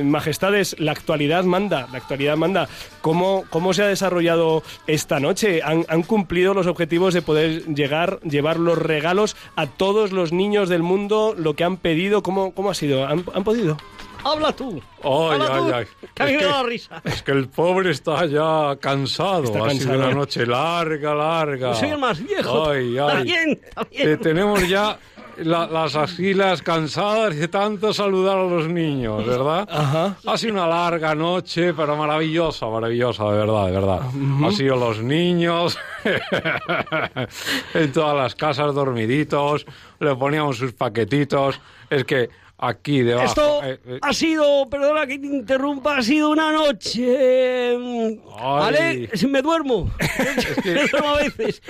majestades, 0.03 0.75
la 0.79 0.91
actualidad 0.91 1.43
manda, 1.43 1.88
la 1.91 1.98
actualidad 1.98 2.38
manda. 2.38 2.67
¿Cómo, 3.01 3.46
cómo 3.50 3.74
se 3.74 3.84
ha 3.84 3.88
desarrollado 3.88 4.63
esta 4.88 5.20
noche? 5.20 5.62
¿Han, 5.63 5.86
han 5.88 6.03
cumplido 6.03 6.53
los 6.53 6.67
objetivos 6.67 7.13
de 7.13 7.22
poder 7.22 7.65
llegar, 7.65 8.20
llevar 8.22 8.58
los 8.60 8.77
regalos 8.77 9.36
a 9.55 9.67
todos 9.67 10.12
los 10.12 10.31
niños 10.31 10.70
del 10.70 10.84
mundo, 10.84 11.36
lo 11.38 11.55
que 11.55 11.63
han 11.63 11.77
pedido? 11.77 12.24
¿Cómo, 12.24 12.53
cómo 12.53 12.70
ha 12.72 12.74
sido? 12.74 13.05
¿Han, 13.05 13.24
han 13.34 13.43
podido? 13.43 13.77
Habla 14.24 14.51
tú. 14.54 14.82
Ay, 15.04 15.12
Habla 15.42 15.46
ay, 15.56 15.60
tú, 15.62 15.74
ay. 15.75 15.86
Que 16.13 16.24
a 16.24 16.25
mí 16.25 16.32
Es 16.34 16.38
me 16.38 16.44
que- 16.44 16.51
da 16.54 16.63
risa. 16.63 17.01
Es 17.04 17.24
que 17.24 17.32
el 17.32 17.50
pobre 17.50 17.92
está 17.92 18.25
ya 18.25 18.75
cansado. 18.80 19.44
Está 19.46 19.66
ha 19.66 19.70
sido 19.72 19.88
cansado. 19.88 19.98
una 19.98 20.13
noche 20.13 20.46
larga, 20.46 21.13
larga. 21.16 21.70
Yo 21.70 21.75
soy 21.75 21.90
el 21.90 21.98
más 21.98 22.22
viejo. 22.24 22.70
Ay, 22.70 22.98
ay. 22.98 23.08
También, 23.08 23.62
también. 23.74 24.04
Que 24.08 24.18
tenemos 24.18 24.68
ya 24.68 24.98
la- 25.38 25.66
las 25.66 25.96
axilas 25.96 26.62
cansadas 26.62 27.36
de 27.36 27.48
tanto 27.48 27.94
saludar 27.94 28.38
a 28.38 28.44
los 28.44 28.68
niños, 28.68 29.25
¿verdad? 29.25 29.68
Ajá. 29.72 30.18
Ha 30.28 30.38
sido 30.38 30.54
una 30.54 30.68
larga 30.68 31.16
noche, 31.16 31.74
pero 31.74 31.96
maravillosa, 31.96 32.68
maravillosa, 32.68 33.24
de 33.32 33.38
verdad, 33.38 33.66
de 33.68 33.72
verdad. 33.72 34.01
Ha 34.46 34.51
sido 34.51 34.75
los 34.75 35.01
niños 35.01 35.80
en 37.74 37.92
todas 37.92 38.16
las 38.16 38.36
casas 38.36 38.74
dormiditos, 38.74 39.66
le 40.00 40.16
poníamos 40.16 40.58
sus 40.58 40.74
paquetitos. 40.74 41.60
Es 41.90 42.04
que 42.06 42.30
aquí 42.62 43.01
debajo... 43.01 43.25
Esto 43.25 43.63
eh, 43.63 43.80
eh, 43.86 44.00
ha 44.01 44.13
sido, 44.13 44.70
perdona 44.70 45.06
que 45.08 45.20
te 45.20 45.27
interrumpa, 45.27 45.98
ha 45.98 46.01
sido 46.03 46.30
una 46.30 46.51
noche. 46.51 47.75
mm, 47.77 48.20
Ay. 48.39 48.63
Ale, 48.63 49.10
si 49.18 49.27
me 49.27 49.41
duermo. 49.41 49.91
me 50.63 50.88
duermo 50.88 51.10
a 51.15 51.18
veces. 51.18 51.62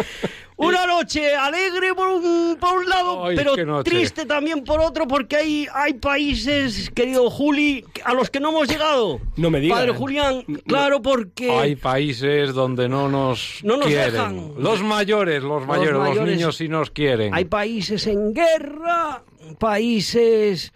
Una 0.58 0.86
noche 0.86 1.36
alegre 1.36 1.96
por 1.96 2.08
un, 2.08 2.56
por 2.60 2.78
un 2.78 2.88
lado, 2.88 3.26
Ay, 3.26 3.36
pero 3.36 3.84
triste 3.84 4.28
también 4.28 4.64
por 4.64 4.80
otro, 4.80 5.08
porque 5.08 5.36
hay, 5.38 5.68
hay 5.74 5.96
países, 5.96 6.92
querido 6.92 7.32
Juli, 7.32 7.84
a 8.04 8.14
los 8.14 8.30
que 8.30 8.40
no 8.40 8.50
hemos 8.50 8.68
llegado. 8.68 9.20
No 9.38 9.50
me 9.50 9.60
digas. 9.60 9.80
Padre 9.80 9.94
Julián, 9.94 10.44
claro, 10.68 11.02
porque. 11.02 11.50
Hay 11.50 11.76
países 11.78 12.54
donde 12.54 12.88
no 12.88 13.10
nos, 13.10 13.62
No 13.64 13.78
nos 13.78 13.88
quieren. 13.88 14.12
dejan. 14.14 14.52
Los 14.60 14.84
mayores, 14.84 15.42
los 15.42 15.66
mayores, 15.66 15.94
los, 15.94 16.10
mayores. 16.10 16.36
niños 16.36 16.56
sí 16.58 16.68
nos 16.68 16.92
quieren. 16.92 17.34
Hay 17.34 17.46
países 17.46 18.06
en 18.06 18.32
guerra, 18.32 19.24
países 19.58 20.74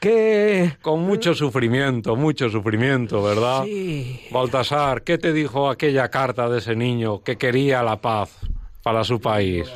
que. 0.00 0.76
Con 0.82 1.02
mucho 1.02 1.34
sufrimiento, 1.34 2.16
mucho 2.16 2.48
sufrimiento, 2.48 3.22
¿verdad? 3.22 3.64
Sí. 3.64 4.20
Baltasar, 4.30 5.02
¿qué 5.02 5.18
te 5.18 5.32
dijo 5.32 5.68
aquella 5.68 6.08
carta 6.08 6.48
de 6.48 6.58
ese 6.58 6.76
niño 6.76 7.22
que 7.22 7.36
quería 7.36 7.82
la 7.82 8.00
paz 8.00 8.30
para 8.82 9.04
su 9.04 9.20
país? 9.20 9.68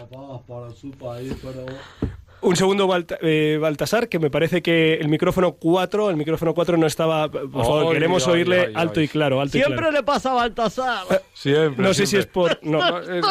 Un 2.42 2.56
segundo, 2.56 2.88
Balta- 2.88 3.18
eh, 3.22 3.56
Baltasar, 3.60 4.08
que 4.08 4.18
me 4.18 4.28
parece 4.28 4.62
que 4.62 4.94
el 4.94 5.08
micrófono 5.08 5.52
4, 5.52 6.10
el 6.10 6.16
micrófono 6.16 6.54
4 6.54 6.76
no 6.76 6.86
estaba... 6.88 7.30
Por 7.30 7.48
favor, 7.50 7.86
Ay, 7.86 7.92
queremos 7.94 8.26
ay, 8.26 8.32
oírle 8.34 8.60
ay, 8.66 8.72
alto 8.74 9.00
y 9.00 9.06
claro, 9.06 9.40
alto 9.40 9.56
y 9.56 9.60
Siempre 9.60 9.78
claro. 9.78 9.92
le 9.92 10.02
pasa 10.02 10.32
a 10.32 10.34
Baltasar. 10.34 11.22
Siempre. 11.34 11.84
No 11.84 11.94
sé 11.94 12.04
si 12.06 12.16
es 12.16 12.26
por... 12.26 12.58
No. 12.62 12.98
Es- 12.98 13.06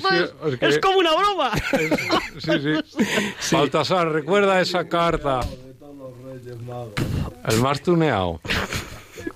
sí, 0.00 0.14
es 0.48 0.58
que- 0.58 0.66
Es 0.68 0.78
como 0.78 0.98
una 0.98 1.10
broma. 1.14 1.50
Sí, 2.38 2.50
sí. 3.38 3.54
Baltasar, 3.56 4.10
recuerda 4.10 4.58
esa 4.60 4.88
carta. 4.88 5.40
El 7.48 7.60
más 7.60 7.82
tuneado. 7.82 8.40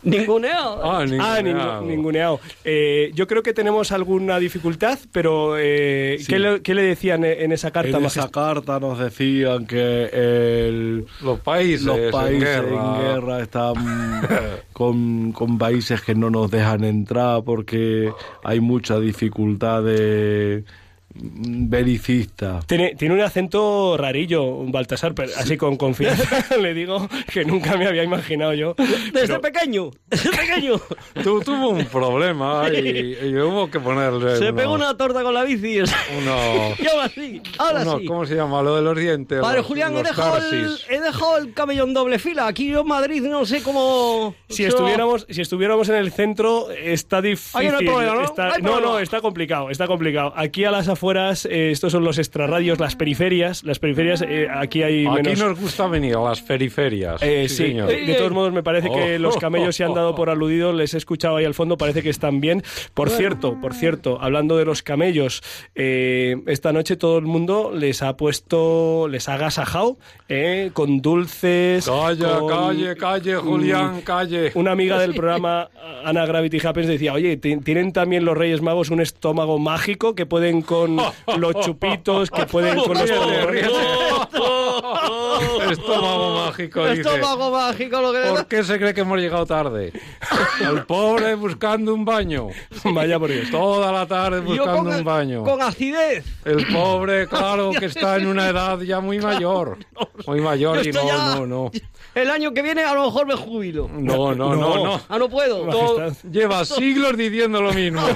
Ninguneado. 0.02 0.80
Ah, 0.84 0.98
Ah, 1.00 1.04
ninguneado. 1.06 1.82
ningu- 1.82 1.86
ninguneado. 1.86 2.40
Eh, 2.64 3.10
yo 3.14 3.26
creo 3.26 3.42
que 3.42 3.52
tenemos 3.52 3.92
alguna 3.92 4.38
dificultad, 4.38 4.98
pero 5.12 5.56
eh, 5.58 6.18
¿qué, 6.26 6.38
le, 6.38 6.62
qué 6.62 6.74
le 6.74 6.82
decían 6.82 7.24
en 7.24 7.52
esa 7.52 7.70
carta? 7.70 7.98
En 7.98 8.04
esa 8.04 8.28
carta 8.30 8.80
nos 8.80 8.98
decían 8.98 9.66
que 9.66 10.04
el, 10.12 11.06
Los 11.22 11.40
países, 11.40 11.82
los 11.86 11.98
en 11.98 12.10
países 12.10 12.40
guerra. 12.40 12.68
en 12.96 13.02
guerra 13.02 13.40
están 13.42 13.74
con, 14.72 15.32
con 15.32 15.58
países 15.58 16.00
que 16.02 16.14
no 16.14 16.30
nos 16.30 16.50
dejan 16.50 16.84
entrar 16.84 17.42
porque 17.44 18.10
hay 18.44 18.60
mucha 18.60 18.98
dificultad 19.00 19.82
de 19.82 20.64
belicista. 21.12 22.60
Tiene, 22.66 22.94
tiene 22.94 23.14
un 23.14 23.20
acento 23.20 23.96
rarillo, 23.96 24.64
Baltasar, 24.66 25.14
pero 25.14 25.30
así 25.36 25.56
con 25.56 25.76
confianza 25.76 26.56
le 26.60 26.74
digo 26.74 27.08
que 27.32 27.44
nunca 27.44 27.76
me 27.76 27.86
había 27.86 28.04
imaginado 28.04 28.54
yo. 28.54 28.74
Desde 28.76 29.12
Pero- 29.12 29.40
pequeño, 29.40 29.90
desde 30.08 30.30
pequeño. 30.30 30.80
Tu- 31.22 31.40
tuvo 31.40 31.70
un 31.70 31.84
problema 31.86 32.64
y, 32.72 33.16
y 33.26 33.36
hubo 33.38 33.70
que 33.70 33.80
ponerle 33.80 34.36
Se 34.36 34.44
unos- 34.50 34.60
pegó 34.60 34.74
una 34.74 34.96
torta 34.96 35.22
con 35.22 35.34
la 35.34 35.44
bici. 35.44 35.80
unos- 35.80 35.90
Y 36.78 36.86
ahora 36.92 37.08
sí, 37.08 37.42
ahora 37.58 37.82
unos- 37.82 38.00
sí. 38.00 38.06
¿Cómo 38.06 38.26
se 38.26 38.34
llama? 38.36 38.62
Lo 38.62 38.76
de 38.76 38.82
los 38.82 38.96
dientes. 38.96 39.40
Padre 39.40 39.58
los- 39.58 39.66
Julián, 39.66 39.92
he 39.96 40.02
los 40.02 40.08
dejado, 40.16 40.36
el, 40.38 40.78
he 40.88 41.00
dejado 41.00 41.38
el 41.38 41.52
cabello 41.52 41.84
en 41.84 41.94
doble 41.94 42.18
fila. 42.18 42.46
Aquí 42.46 42.68
yo 42.68 42.80
en 42.82 42.86
Madrid 42.88 43.22
no 43.22 43.44
sé 43.46 43.62
cómo... 43.62 44.34
Si 44.48 44.64
estuviéramos, 44.64 45.26
si 45.28 45.40
estuviéramos 45.40 45.88
en 45.88 45.96
el 45.96 46.12
centro, 46.12 46.70
está 46.70 47.20
difícil. 47.20 47.60
Ahí 47.60 47.68
no 47.68 47.78
hay 47.78 47.86
problema, 47.86 48.14
¿no? 48.14 48.22
Está- 48.22 48.48
No 48.48 48.54
hay 48.54 48.62
no, 48.62 48.70
problema. 48.72 48.92
no, 48.92 48.98
está 49.00 49.20
complicado, 49.20 49.70
está 49.70 49.86
complicado. 49.86 50.32
Aquí 50.36 50.64
a 50.64 50.70
las 50.70 50.88
afueras, 50.88 50.99
eh, 51.02 51.70
estos 51.70 51.92
son 51.92 52.04
los 52.04 52.18
extrarradios, 52.18 52.78
las 52.78 52.96
periferias. 52.96 53.64
Las 53.64 53.78
periferias, 53.78 54.22
eh, 54.22 54.48
aquí 54.52 54.82
hay 54.82 55.06
Aquí 55.06 55.16
menos... 55.22 55.38
nos 55.38 55.60
gusta 55.60 55.86
venir 55.88 56.16
a 56.16 56.20
las 56.20 56.40
periferias. 56.42 57.22
Eh, 57.22 57.46
sí, 57.48 57.56
señor. 57.68 57.88
de 57.88 58.14
todos 58.14 58.32
modos 58.32 58.52
me 58.52 58.62
parece 58.62 58.88
que 58.90 59.16
Oh. 59.16 59.18
los 59.18 59.36
camellos 59.36 59.76
se 59.76 59.84
han 59.84 59.94
dado 59.94 60.14
por 60.14 60.30
aludidos, 60.30 60.74
les 60.74 60.94
he 60.94 60.98
escuchado 60.98 61.36
ahí 61.36 61.44
al 61.44 61.54
fondo, 61.54 61.76
parece 61.78 62.02
que 62.02 62.10
están 62.10 62.40
bien. 62.40 62.62
Por 62.94 63.10
cierto, 63.10 63.56
por 63.60 63.74
cierto, 63.74 64.18
hablando 64.20 64.56
de 64.56 64.64
los 64.64 64.82
camellos, 64.82 65.42
eh, 65.74 66.36
esta 66.46 66.72
noche 66.72 66.96
todo 66.96 67.18
el 67.18 67.24
mundo 67.26 67.72
les 67.74 68.02
ha 68.02 68.16
puesto, 68.16 69.08
les 69.08 69.28
ha 69.28 69.34
agasajado 69.34 69.96
eh, 70.28 70.70
con 70.72 71.00
dulces. 71.00 71.86
Calla, 71.86 72.38
con- 72.38 72.48
calle, 72.48 72.96
calle, 72.96 73.36
Julián, 73.36 74.00
calle. 74.02 74.52
Una 74.54 74.72
amiga 74.72 74.98
del 74.98 75.14
programa, 75.14 75.68
Ana 76.04 76.26
Gravity 76.26 76.58
Happens, 76.66 76.86
decía, 76.88 77.12
oye, 77.12 77.36
ti- 77.36 77.56
tienen 77.58 77.92
también 77.92 78.24
los 78.24 78.36
Reyes 78.36 78.60
Magos 78.60 78.90
un 78.90 79.00
estómago 79.00 79.58
mágico 79.58 80.14
que 80.14 80.26
pueden 80.26 80.62
con 80.62 80.89
los 81.36 81.54
chupitos, 81.60 82.30
que 82.30 82.46
pueden 82.46 82.78
con 82.78 82.94
los. 82.94 83.10
Estómago 85.70 86.44
mágico, 86.46 86.86
dice. 86.86 87.00
Estómago 87.00 87.50
mágico 87.50 88.00
lo 88.00 88.12
que. 88.12 88.20
¿Por 88.28 88.46
qué 88.46 88.64
se 88.64 88.78
cree 88.78 88.94
que 88.94 89.02
hemos 89.02 89.18
llegado 89.18 89.46
tarde? 89.46 89.92
El 90.60 90.84
pobre 90.84 91.34
buscando 91.34 91.94
un 91.94 92.04
baño. 92.04 92.48
Vaya 92.84 93.18
por 93.18 93.30
Dios. 93.30 93.50
Toda 93.50 93.92
la 93.92 94.06
tarde 94.06 94.40
Yo 94.40 94.64
buscando 94.64 94.90
con, 94.90 94.98
un 94.98 95.04
baño. 95.04 95.44
con 95.44 95.62
acidez. 95.62 96.24
El 96.44 96.66
pobre, 96.66 97.26
claro, 97.28 97.70
que 97.78 97.86
está 97.86 98.16
en 98.16 98.26
una 98.26 98.48
edad 98.48 98.80
ya 98.80 99.00
muy 99.00 99.18
mayor. 99.18 99.78
Muy 100.26 100.40
mayor 100.40 100.82
Yo 100.82 100.90
y 100.90 100.92
no, 100.92 101.36
no, 101.36 101.46
no. 101.46 101.70
El 102.14 102.28
año 102.30 102.52
que 102.52 102.62
viene 102.62 102.82
a 102.82 102.92
lo 102.94 103.04
mejor 103.06 103.26
me 103.26 103.34
jubilo. 103.34 103.88
No, 103.92 104.34
no, 104.34 104.56
no, 104.56 104.84
no. 104.84 105.00
Ah, 105.08 105.18
no 105.18 105.28
puedo. 105.28 105.66
Lleva 106.30 106.64
siglos 106.64 107.16
diciendo 107.16 107.62
lo 107.62 107.72
mismo. 107.72 108.00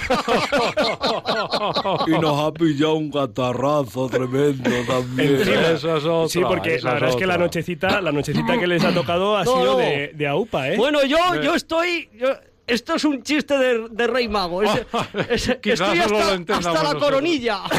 Y 2.07 2.11
nos 2.11 2.41
ha 2.41 2.53
pillado 2.53 2.95
un 2.95 3.11
catarrazo 3.11 4.09
tremendo 4.09 4.71
también. 4.87 5.37
Encima. 5.37 5.61
Esa 5.69 5.97
es 5.97 6.05
otra. 6.05 6.29
Sí, 6.29 6.41
porque 6.47 6.79
la 6.81 6.95
verdad 6.95 7.11
es 7.11 7.17
que 7.17 7.27
la 7.27 7.39
nochecita, 7.39 8.01
la 8.01 8.13
nochecita 8.13 8.59
que 8.59 8.67
les 8.67 8.85
ha 8.85 8.93
tocado 8.93 9.37
ha 9.37 9.45
No, 9.45 9.53
sido 9.53 9.73
no. 9.73 9.79
de, 9.79 10.13
de 10.15 10.27
AUPA, 10.29 10.69
¿eh? 10.73 10.77
Bueno, 10.77 11.05
yo, 11.05 11.17
yo 11.43 11.55
estoy. 11.55 12.09
yo- 12.19 12.35
esto 12.67 12.95
es 12.95 13.05
un 13.05 13.23
chiste 13.23 13.57
de, 13.59 13.89
de 13.91 14.07
Rey 14.07 14.29
Mago. 14.29 14.63
Es- 14.63 14.87
es- 15.31 15.59
Quizás 15.63 15.97
estoy 15.99 16.45
hasta, 16.49 16.83
la 16.83 16.95
coronilla. 16.99 17.61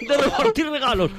De 0.00 0.16
repartir 0.16 0.68
regalos. 0.68 1.10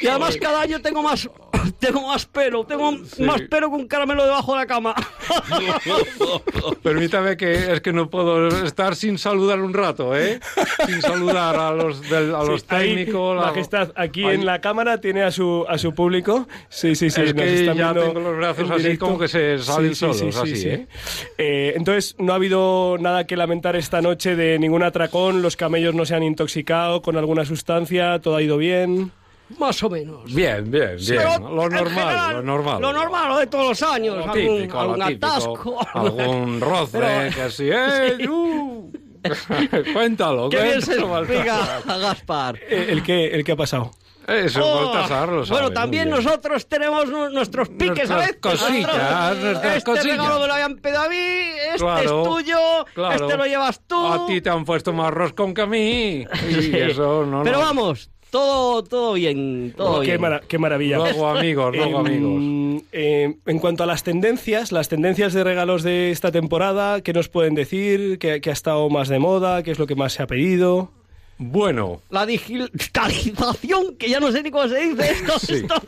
Y 0.00 0.06
además 0.06 0.36
cada 0.40 0.60
año 0.62 0.80
tengo 0.80 1.02
más, 1.02 1.28
tengo 1.78 2.06
más 2.06 2.26
pelo, 2.26 2.64
tengo 2.64 2.92
más 3.20 3.40
pelo 3.42 3.68
que 3.70 3.76
un 3.76 3.86
caramelo 3.88 4.24
debajo 4.24 4.52
de 4.54 4.58
la 4.60 4.66
cama. 4.66 4.94
Permítame 6.82 7.36
que 7.36 7.72
es 7.74 7.80
que 7.80 7.92
no 7.92 8.08
puedo 8.10 8.48
estar 8.64 8.96
sin 8.96 9.18
saludar 9.18 9.60
un 9.60 9.72
rato, 9.74 10.16
¿eh? 10.16 10.40
Sin 10.86 11.00
saludar 11.02 11.56
a 11.56 11.70
los, 11.72 12.00
del- 12.08 12.34
a 12.34 12.42
los 12.44 12.60
Sí, 12.62 12.66
ahí, 12.70 12.94
técnicos. 12.94 13.36
la- 13.36 13.42
Majestad, 13.46 13.92
aquí 13.96 14.24
Ahí. 14.24 14.34
en 14.36 14.46
la 14.46 14.60
cámara 14.60 15.00
tiene 15.00 15.22
a 15.22 15.30
su, 15.30 15.64
a 15.68 15.78
su 15.78 15.94
público. 15.94 16.46
Sí, 16.68 16.94
sí, 16.94 17.10
sí. 17.10 17.20
Es 17.22 17.34
nos 17.34 17.44
que 17.44 17.54
están 17.60 17.76
ya 17.76 17.92
viendo 17.92 18.12
tengo 18.12 18.20
los 18.30 18.36
brazos 18.36 18.70
así 18.70 18.82
directo. 18.82 19.06
como 19.06 19.18
que 19.18 19.28
se 19.28 19.58
salen 19.58 19.94
solos, 19.94 20.36
así, 20.36 20.68
¿eh? 20.68 20.86
Eh, 21.38 21.72
Entonces, 21.76 22.14
no 22.18 22.32
ha 22.32 22.36
habido 22.36 22.96
nada 23.00 23.26
que 23.26 23.36
lamentar 23.36 23.76
esta 23.76 24.00
noche 24.02 24.36
de 24.36 24.58
ningún 24.58 24.82
atracón. 24.82 25.42
Los 25.42 25.56
camellos 25.56 25.94
no 25.94 26.04
se 26.04 26.14
han 26.14 26.22
intoxicado 26.22 27.02
con 27.02 27.16
alguna 27.16 27.44
sustancia. 27.44 28.18
Todo 28.20 28.36
ha 28.36 28.42
ido 28.42 28.56
bien. 28.58 29.12
Más 29.58 29.82
o 29.82 29.90
menos. 29.90 30.32
Bien, 30.32 30.70
bien, 30.70 30.96
bien. 30.96 31.18
Pero, 31.18 31.38
lo 31.38 31.68
normal, 31.68 31.88
general, 31.88 32.32
lo 32.36 32.42
normal. 32.42 32.80
Lo 32.82 32.92
normal, 32.92 33.28
lo 33.28 33.38
de 33.38 33.46
todos 33.46 33.68
los 33.68 33.82
años. 33.82 34.16
Lo 34.16 34.22
algún, 34.24 34.34
típico, 34.58 34.74
lo 34.74 34.80
algún 34.80 35.06
típico. 35.06 35.26
atasco. 35.26 35.78
Algún 35.94 36.60
roce, 36.60 36.98
Pero- 36.98 37.34
que 37.34 37.42
así, 37.48 37.68
¡eh! 37.70 38.28
¡uh! 38.28 38.90
Cuéntalo, 39.92 40.48
Qué 40.50 40.56
cuéntalo, 40.58 41.18
explica 41.18 41.56
Baltasar. 41.56 41.82
a 41.94 41.98
Gaspar. 41.98 42.56
Eh, 42.68 42.86
¿El 42.90 43.02
qué, 43.02 43.26
el 43.28 43.44
qué 43.44 43.52
ha 43.52 43.56
pasado? 43.56 43.90
Eso, 44.26 44.60
Oh, 44.64 44.86
Baltasar 44.92 45.28
lo 45.28 45.44
sabe 45.44 45.60
Bueno, 45.60 45.74
también 45.74 46.08
nosotros 46.08 46.66
tenemos 46.66 47.06
nu- 47.08 47.28
nuestros 47.30 47.68
piques, 47.68 48.08
Nuestras 48.08 48.08
¿sabes? 48.08 48.36
cosillas, 48.40 48.86
Nosotros- 48.96 49.42
nuestras 49.44 49.76
este 49.76 49.90
cosillas. 49.90 50.16
regalo 50.18 50.40
me 50.40 50.46
lo 50.46 50.52
habían 50.54 50.76
pedido 50.76 51.00
a 51.02 51.08
mí, 51.10 51.16
este 51.16 51.78
Claro, 51.78 52.22
es 52.22 52.28
tuyo, 52.28 52.58
claro. 52.94 53.14
este 53.26 53.36
lo 53.36 53.46
llevas 53.46 53.80
tú. 53.86 54.06
A 54.06 54.26
ti 54.26 54.40
te 54.40 54.48
han 54.50 54.64
puesto 54.64 54.92
más 54.94 55.10
roscón 55.12 55.52
que 55.52 55.60
a 55.62 55.66
mí. 55.66 56.26
Y 56.48 56.54
Sí. 56.54 56.72
eso 56.74 57.26
no 57.26 57.42
Pero 57.42 57.58
no. 57.58 57.64
vamos, 57.64 58.10
todo, 58.38 58.82
todo 58.82 59.12
bien, 59.12 59.72
todo 59.76 60.00
qué, 60.00 60.06
bien. 60.08 60.20
mara- 60.20 60.40
qué 60.48 60.58
maravilla. 60.58 60.96
Luego 60.96 61.28
amigos, 61.28 61.72
luego 61.76 62.00
Em, 62.00 62.06
amigos. 62.06 62.82
eh, 62.90 63.34
en 63.46 63.58
cuanto 63.60 63.84
a 63.84 63.86
las 63.86 64.02
tendencias, 64.02 64.72
las 64.72 64.88
tendencias 64.88 65.32
de 65.34 65.44
regalos 65.44 65.84
de 65.84 66.10
esta 66.10 66.32
temporada, 66.32 67.00
¿qué 67.00 67.12
nos 67.12 67.28
pueden 67.28 67.54
decir? 67.54 68.18
¿Qué, 68.18 68.40
qué 68.40 68.50
ha 68.50 68.52
estado 68.52 68.90
más 68.90 69.08
de 69.08 69.20
moda? 69.20 69.62
¿Qué 69.62 69.70
es 69.70 69.78
lo 69.78 69.86
que 69.86 69.94
más 69.94 70.14
se 70.14 70.24
ha 70.24 70.26
pedido? 70.26 70.90
Bueno, 71.36 72.00
La 72.10 72.26
digitalización, 72.26 73.96
que 73.96 74.08
ya 74.08 74.20
no 74.20 74.30
sé 74.30 74.42
ni 74.42 74.50
cómo 74.50 74.68
se 74.68 74.80
dice 74.80 75.10
esto, 75.12 75.38
Sí. 75.40 75.54
esto 75.54 75.82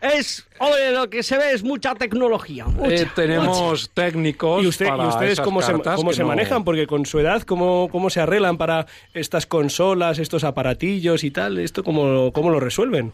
es, 0.00 0.44
lo 0.92 1.08
que 1.08 1.22
se 1.22 1.38
ve 1.38 1.52
es 1.52 1.62
mucha 1.62 1.94
tecnología. 1.94 2.64
mucha, 2.66 2.88
eh, 2.94 2.98
mucha. 3.00 3.14
tenemos 3.14 3.90
técnicos 3.94 4.64
¿Y, 4.64 4.66
usted- 4.66 4.86
y 4.86 4.88
para 4.88 5.08
ustedes 5.08 5.32
esas 5.34 5.44
cómo 5.44 5.62
se, 5.62 5.72
cartas 5.72 5.96
cómo 5.96 6.10
que 6.10 6.16
se 6.16 6.22
no- 6.22 6.28
manejan? 6.28 6.64
Porque 6.64 6.86
con 6.86 7.06
su 7.06 7.18
edad, 7.20 7.42
¿cómo, 7.42 7.88
¿cómo 7.92 8.10
se 8.10 8.20
arreglan 8.20 8.58
para 8.58 8.86
estas 9.14 9.46
consolas, 9.46 10.18
estos 10.18 10.42
aparatillos 10.44 11.22
y 11.24 11.30
tal? 11.30 11.58
¿Esto 11.58 11.84
cómo, 11.84 12.32
cómo 12.32 12.50
lo 12.50 12.58
resuelven? 12.60 13.12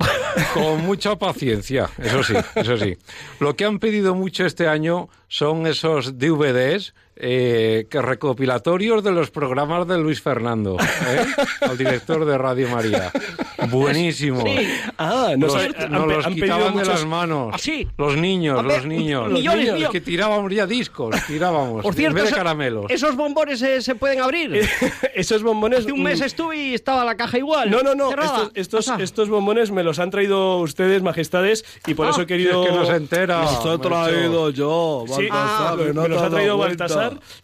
Con 0.54 0.80
mucha 0.86 1.16
paciencia, 1.16 1.90
eso 2.02 2.22
sí, 2.22 2.32
eso 2.54 2.78
sí. 2.78 2.96
Lo 3.38 3.54
que 3.54 3.66
han 3.66 3.78
pedido 3.78 4.14
mucho 4.14 4.46
este 4.46 4.66
año 4.66 5.10
son 5.28 5.66
esos 5.66 6.18
DVDs 6.18 6.94
eh, 7.22 7.86
que 7.90 8.00
recopilatorios 8.02 9.04
de 9.04 9.12
los 9.12 9.30
programas 9.30 9.86
de 9.86 9.98
Luis 9.98 10.22
Fernando, 10.22 10.76
¿eh? 10.80 11.26
al 11.60 11.76
director 11.76 12.24
de 12.24 12.38
Radio 12.38 12.68
María. 12.70 13.10
Buenísimo. 13.68 14.42
Ah, 14.98 15.34
no 15.36 15.46
Los- 15.46 15.56
han 15.56 15.92
nos 15.92 16.06
los 16.06 16.26
han 16.26 16.34
quitaban 16.34 16.64
de 16.68 16.70
muchos- 16.70 16.88
las 16.88 17.04
manos. 17.06 17.50
¿Ah, 17.52 17.58
sí? 17.58 17.86
Los 17.98 18.16
niños, 18.16 18.64
los 18.64 18.86
niños. 18.86 19.28
millones, 19.30 19.32
los 19.32 19.56
niños, 19.56 19.74
millones. 19.74 19.88
que 19.90 20.00
tirábamos 20.00 20.52
ya 20.52 20.66
discos, 20.66 21.14
tirábamos. 21.26 21.82
Por 21.82 21.94
cierto, 21.94 22.16
en 22.18 22.24
vez 22.24 22.30
de 22.32 22.36
caramelos. 22.36 22.86
esos 22.90 23.14
bombones 23.16 23.60
eh, 23.62 23.82
se 23.82 23.94
pueden 23.94 24.20
abrir. 24.20 24.60
Esos 25.14 25.42
bombones... 25.42 25.80
Hace 25.80 25.92
un 25.92 26.02
mes 26.02 26.20
mm, 26.20 26.24
estuve 26.24 26.56
y 26.56 26.74
estaba 26.74 27.04
la 27.04 27.14
caja 27.16 27.36
igual. 27.36 27.70
No, 27.70 27.82
no, 27.82 27.94
no. 27.94 28.08
cerrada. 28.10 28.50
Estos, 28.54 28.86
estos, 28.86 29.00
estos 29.00 29.28
bombones 29.28 29.70
me 29.70 29.82
los 29.82 29.98
han 29.98 30.10
traído 30.10 30.56
ustedes, 30.58 31.02
majestades, 31.02 31.64
y 31.86 31.92
por 31.94 32.06
Ah, 32.06 32.10
eso 32.10 32.22
he 32.22 32.26
querido... 32.26 32.62
Si 32.62 32.68
es 32.68 32.72
que 32.74 32.78
no 32.80 32.86
se 32.86 32.96
entera. 32.96 33.42
Los 33.42 33.66
he 33.66 33.78
traído 33.78 34.50
yo, 34.50 35.04
Sí, 35.08 35.28
Baltasar, 35.28 35.78
que 35.78 35.92
no 35.92 36.02
me 36.02 36.08
los 36.08 36.22
ha 36.22 36.30
traído 36.30 36.56
dado 36.56 36.58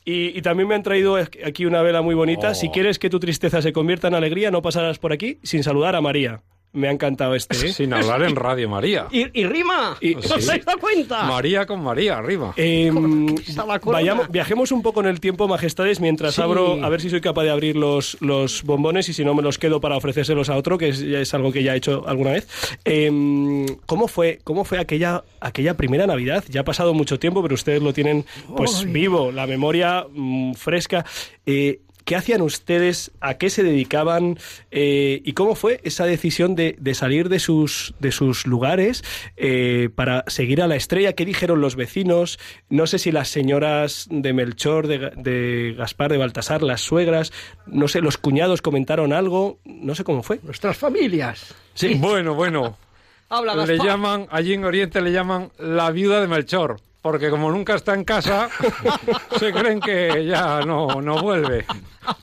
y, 0.05 0.37
y 0.37 0.43
también 0.43 0.69
me 0.69 0.75
han 0.75 0.83
traído 0.83 1.17
aquí 1.17 1.67
una 1.67 1.83
vela 1.83 2.03
muy 2.03 2.15
bonita. 2.15 2.51
Oh. 2.51 2.55
Si 2.55 2.69
quieres 2.71 2.99
que 2.99 3.11
tu 3.11 3.21
tristeza 3.21 3.63
se 3.63 3.73
convierta 3.73 4.09
en 4.09 4.15
alegría, 4.15 4.51
no 4.51 4.63
pasarás 4.63 4.99
por 4.99 5.13
aquí 5.13 5.39
sin 5.43 5.63
saludar 5.63 5.97
a 5.97 6.01
María. 6.01 6.43
Me 6.77 6.89
ha 6.89 6.91
encantado 6.93 7.35
este. 7.35 7.57
¿eh? 7.69 7.73
Sin 7.73 7.93
hablar 7.93 8.23
en 8.23 8.37
Radio 8.37 8.69
María. 8.69 9.07
¿Y, 9.11 9.27
y 9.41 9.47
rima? 9.47 9.97
Y- 10.01 10.15
¿No 10.15 10.23
Sí. 10.23 10.33
os 10.35 10.49
habéis 10.49 10.65
dado 10.65 10.79
cuenta? 10.79 11.23
María 11.25 11.67
con 11.67 11.83
María, 11.83 12.19
arriba. 12.19 12.53
Pisa 12.55 13.65
la 13.67 13.79
corona. 13.79 13.99
vayamos, 14.03 14.29
viajemos 14.31 14.73
un 14.73 14.83
poco 14.83 15.01
en 15.01 15.07
el 15.07 15.21
tiempo, 15.21 15.49
majestades, 15.49 16.01
mientras 16.01 16.35
Sí. 16.35 16.43
abro, 16.43 16.85
a 16.85 16.89
ver 16.89 17.01
si 17.01 17.11
soy 17.11 17.21
capaz 17.21 17.45
de 17.45 17.51
abrir 17.51 17.77
los, 17.77 18.17
los 18.21 18.63
bombones 18.63 19.09
y 19.09 19.13
si 19.15 19.25
no 19.25 19.35
me 19.35 19.43
los 19.43 19.59
quedo 19.59 19.81
para 19.81 19.97
ofrecérselos 19.97 20.49
a 20.51 20.57
otro, 20.57 20.79
que 20.79 20.89
es, 20.89 21.01
ya 21.01 21.19
es 21.21 21.33
algo 21.35 21.51
que 21.53 21.63
ya 21.63 21.75
he 21.75 21.79
hecho 21.79 22.05
alguna 22.07 22.33
vez. 22.33 22.47
Em, 22.85 23.67
¿Cómo 23.87 24.09
fue, 24.09 24.39
cómo 24.45 24.65
fue 24.65 24.79
aquella, 24.79 25.25
aquella 25.41 25.75
primera 25.77 26.07
Navidad? 26.07 26.45
Ya 26.49 26.61
ha 26.61 26.65
pasado 26.65 26.95
mucho 26.95 27.19
tiempo, 27.19 27.43
pero 27.43 27.55
ustedes 27.55 27.83
lo 27.83 27.93
tienen 27.93 28.25
pues 28.57 28.85
vivo, 28.91 29.33
la 29.33 29.47
memoria 29.47 30.07
mm, 30.13 30.53
fresca. 30.55 31.05
Eh, 31.47 31.81
¿Qué 32.07 32.17
hacían 32.17 32.41
ustedes? 32.41 33.11
¿A 33.21 33.35
qué 33.35 33.51
se 33.51 33.63
dedicaban? 33.63 34.39
Eh, 34.71 35.21
¿Y 35.25 35.33
cómo 35.33 35.57
fue 35.57 35.81
esa 35.83 36.07
decisión 36.07 36.55
de, 36.55 36.77
de 36.79 36.95
salir 36.95 37.29
de 37.29 37.41
sus, 37.41 37.95
de 37.99 38.13
sus 38.13 38.47
lugares 38.47 39.03
eh, 39.37 39.91
para 39.95 40.23
seguir 40.29 40.63
a 40.63 40.69
la 40.69 40.77
estrella? 40.77 41.15
¿Qué 41.15 41.25
dijeron 41.25 41.61
los 41.61 41.75
vecinos? 41.77 42.39
No 42.71 42.87
sé 42.87 42.99
si 43.01 43.11
las 43.11 43.29
señoras 43.29 44.07
de 44.09 44.33
Melchor, 44.33 44.87
de, 44.87 45.01
Ga- 45.01 45.15
de 45.17 45.75
Gaspar, 45.77 46.13
de 46.13 46.19
Baltasar, 46.19 46.63
las 46.63 46.81
suegras, 46.81 47.33
no 47.67 47.89
sé, 47.89 48.01
los 48.01 48.19
cuñados 48.19 48.63
comentaron 48.63 49.13
algo. 49.13 49.59
No 49.65 49.95
sé 49.97 50.05
cómo 50.05 50.23
fue. 50.23 50.39
Nuestras 50.45 50.77
familias. 50.77 51.55
Sí. 51.75 51.95
Bueno, 51.95 52.35
bueno. 52.35 52.79
Habla 53.29 53.67
Le 53.67 53.79
llaman, 53.79 54.29
allí 54.31 54.55
en 54.55 54.65
Oriente 54.65 55.01
le 55.01 55.11
llaman 55.11 55.51
la 55.59 55.91
viuda 55.91 56.21
de 56.21 56.29
Melchor, 56.29 56.77
porque 57.07 57.31
como 57.31 57.53
nunca 57.53 57.77
está 57.77 57.95
en 57.95 58.03
casa, 58.03 58.49
se 59.39 59.53
creen 59.53 59.79
que 59.79 60.27
ya 60.27 60.61
no, 60.63 61.01
no 61.01 61.23
vuelve. 61.23 61.65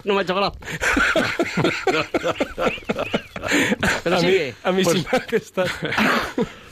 No 0.03 0.13
me 0.13 0.19
ha 0.19 0.23
hecho 0.23 0.35
gracia. 0.35 0.59
Pero 4.03 4.17
a 4.17 4.19
mí, 4.19 4.25
sigue. 4.27 4.55
a 4.61 4.71
mí 4.73 4.83
Pues- 4.83 4.97
sí, 4.97 5.07
majestad. 5.09 5.67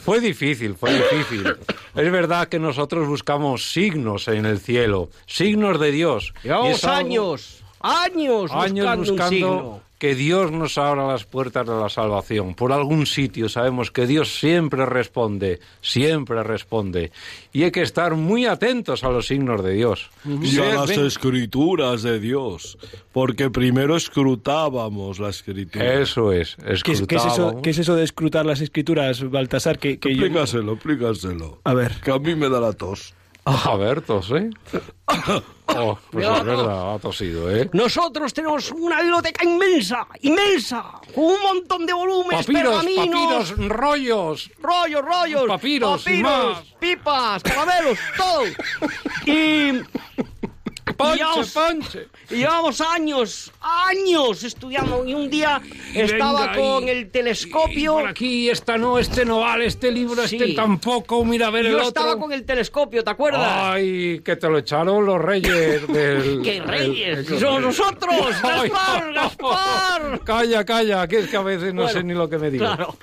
Fue 0.04 0.20
difícil, 0.20 0.74
fue 0.74 0.92
difícil. 0.92 1.56
Es 1.94 2.12
verdad 2.12 2.48
que 2.48 2.58
nosotros 2.58 3.08
buscamos 3.08 3.72
signos 3.72 4.28
en 4.28 4.44
el 4.44 4.58
cielo, 4.60 5.08
signos 5.26 5.80
de 5.80 5.90
Dios. 5.90 6.34
Llevamos 6.42 6.84
años, 6.84 7.62
años, 7.80 8.50
años 8.52 8.84
buscando, 8.86 8.92
un 8.92 8.98
buscando 9.08 9.30
signo. 9.30 9.80
Que 10.02 10.16
Dios 10.16 10.50
nos 10.50 10.78
abra 10.78 11.06
las 11.06 11.22
puertas 11.26 11.64
de 11.64 11.74
la 11.76 11.88
salvación. 11.88 12.56
Por 12.56 12.72
algún 12.72 13.06
sitio 13.06 13.48
sabemos 13.48 13.92
que 13.92 14.04
Dios 14.08 14.34
siempre 14.36 14.84
responde, 14.84 15.60
siempre 15.80 16.42
responde. 16.42 17.12
Y 17.52 17.62
hay 17.62 17.70
que 17.70 17.82
estar 17.82 18.16
muy 18.16 18.46
atentos 18.46 19.04
a 19.04 19.10
los 19.10 19.28
signos 19.28 19.62
de 19.62 19.74
Dios. 19.74 20.10
Y 20.42 20.58
a 20.58 20.74
las 20.74 20.90
escrituras 20.90 22.02
de 22.02 22.18
Dios, 22.18 22.78
porque 23.12 23.48
primero 23.48 23.94
escrutábamos 23.94 25.20
la 25.20 25.28
escritura. 25.28 26.00
Eso 26.00 26.32
es, 26.32 26.56
¿Qué 26.56 26.72
es, 26.72 26.82
qué 26.82 26.92
es 26.92 26.98
eso, 26.98 27.04
escrutábamos. 27.04 27.62
qué 27.62 27.70
es 27.70 27.78
eso 27.78 27.94
de 27.94 28.02
escrutar 28.02 28.44
las 28.44 28.60
escrituras, 28.60 29.30
Baltasar? 29.30 29.78
Que, 29.78 30.00
que 30.00 30.16
yo- 30.16 30.24
Explícaselo, 30.24 30.72
explícaselo. 30.72 31.60
A 31.62 31.74
ver. 31.74 31.92
Que 32.02 32.10
a 32.10 32.18
mí 32.18 32.34
me 32.34 32.48
da 32.48 32.58
la 32.60 32.72
tos. 32.72 33.14
A 33.44 33.74
ver, 33.76 34.02
tos, 34.02 34.30
¿eh? 34.30 34.50
Oh, 35.74 35.98
pues 36.10 36.26
es 36.26 36.44
verdad, 36.44 36.94
ha 36.94 36.98
tosido, 36.98 37.50
¿eh? 37.50 37.68
Nosotros 37.72 38.32
tenemos 38.32 38.70
una 38.70 39.00
biblioteca 39.00 39.44
inmensa, 39.44 40.06
inmensa, 40.20 40.84
con 41.14 41.24
un 41.24 41.42
montón 41.42 41.84
de 41.86 41.92
volúmenes, 41.92 42.46
Papiros, 42.46 42.76
papiros, 42.84 43.68
rollos. 43.68 44.50
rollos, 44.60 45.02
rollos, 45.02 45.46
Papiros, 45.48 46.02
papiros, 46.04 46.22
más. 46.56 46.58
pipas, 46.78 47.42
caramelos, 47.42 47.98
todo. 48.16 48.42
Y 49.26 49.80
Ponche, 51.02 51.16
llevamos, 51.18 51.50
ponche. 51.50 52.08
y 52.30 52.34
llevamos 52.36 52.80
años, 52.80 53.52
años 53.60 54.42
estudiando. 54.44 55.04
Y 55.06 55.14
un 55.14 55.28
día 55.30 55.60
estaba 55.94 56.48
venga, 56.48 56.56
con 56.56 56.84
y- 56.86 56.90
el 56.90 56.98
Y 56.98 57.04
telescopio. 57.06 57.94
por 57.94 58.08
aquí, 58.08 58.48
esta 58.50 58.78
no, 58.78 58.98
este 58.98 59.24
no 59.24 59.40
vale, 59.40 59.66
este 59.66 59.90
libro, 59.90 60.26
Sí. 60.26 60.36
este 60.36 60.54
tampoco, 60.54 61.24
mira 61.24 61.48
a 61.48 61.50
ver 61.50 61.64
y 61.64 61.68
el 61.68 61.72
yo 61.72 61.78
otro. 61.78 61.88
estaba 61.88 62.18
con 62.18 62.32
el 62.32 62.44
telescopio, 62.44 63.02
¿te 63.04 63.10
acuerdas? 63.10 63.48
Ay, 63.50 64.20
que 64.24 64.36
te 64.36 64.48
lo 64.48 64.58
echaron 64.58 65.04
los 65.04 65.20
reyes 65.20 65.86
del... 65.92 66.40
¡Qué 66.44 66.60
reyes! 66.60 67.18
el- 67.18 67.26
Si 67.26 67.38
somos 67.40 67.60
nosotros! 67.62 68.12
¡Gaspar, 68.42 69.12
Gaspar! 69.12 70.20
Calla, 70.24 70.64
calla, 70.64 71.06
que 71.08 71.18
es 71.20 71.28
que 71.28 71.36
a 71.36 71.42
veces 71.42 71.74
no 71.74 71.82
Bueno, 71.82 71.98
sé 71.98 72.04
ni 72.04 72.14
lo 72.14 72.28
que 72.28 72.38
me 72.38 72.50
digo. 72.50 72.64
Claro. 72.64 72.96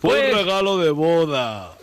Fue 0.00 0.10
Pues- 0.20 0.32
un 0.32 0.38
regalo 0.38 0.78
de 0.78 0.90
boda. 0.90 1.73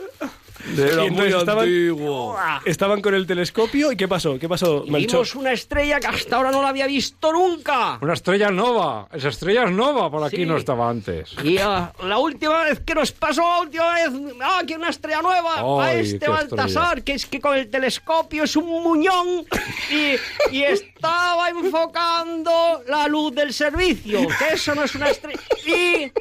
Era 0.77 1.05
muy 1.11 1.27
estaban- 1.27 1.59
antiguo. 1.65 2.37
Estaban 2.65 3.01
con 3.01 3.13
el 3.13 3.25
telescopio 3.27 3.91
y 3.91 3.97
¿qué 3.97 4.07
pasó? 4.07 4.37
¿Qué 4.39 4.47
pasó, 4.49 4.83
Y 4.85 4.91
Melchor? 4.91 5.11
vimos 5.21 5.35
una 5.35 5.51
estrella 5.53 5.99
que 5.99 6.07
hasta 6.07 6.35
ahora 6.37 6.51
no 6.51 6.61
la 6.61 6.69
había 6.69 6.87
visto 6.87 7.31
nunca. 7.31 7.97
Una 8.01 8.13
estrella 8.13 8.49
nova, 8.49 9.07
esa 9.13 9.29
estrella 9.29 9.63
es 9.65 9.71
nova, 9.71 10.09
por 10.11 10.23
aquí 10.23 10.37
Sí. 10.37 10.45
no 10.45 10.57
estaba 10.57 10.89
antes. 10.89 11.31
Y 11.43 11.57
ah, 11.57 11.91
la 12.03 12.17
última 12.17 12.63
vez 12.63 12.79
que 12.79 12.95
nos 12.95 13.11
pasó, 13.11 13.41
la 13.41 13.59
última 13.61 13.93
vez, 13.93 14.09
ah, 14.41 14.61
que 14.67 14.75
una 14.75 14.89
estrella 14.89 15.21
nueva, 15.21 15.55
a 15.59 15.85
Ay, 15.85 15.99
este 16.01 16.19
qué 16.19 16.29
Baltasar, 16.29 17.03
que 17.03 17.13
es 17.13 17.25
que 17.25 17.39
con 17.39 17.55
el 17.57 17.69
telescopio 17.69 18.43
es 18.43 18.55
un 18.55 18.67
muñón 18.83 19.45
y, 19.91 20.55
y 20.55 20.63
estaba 20.63 21.49
enfocando 21.49 22.83
la 22.87 23.07
luz 23.07 23.33
del 23.35 23.53
servicio, 23.53 24.27
que 24.39 24.53
eso 24.55 24.75
no 24.75 24.83
es 24.83 24.95
una 24.95 25.09
estrella. 25.09 25.39
Y 25.65 26.11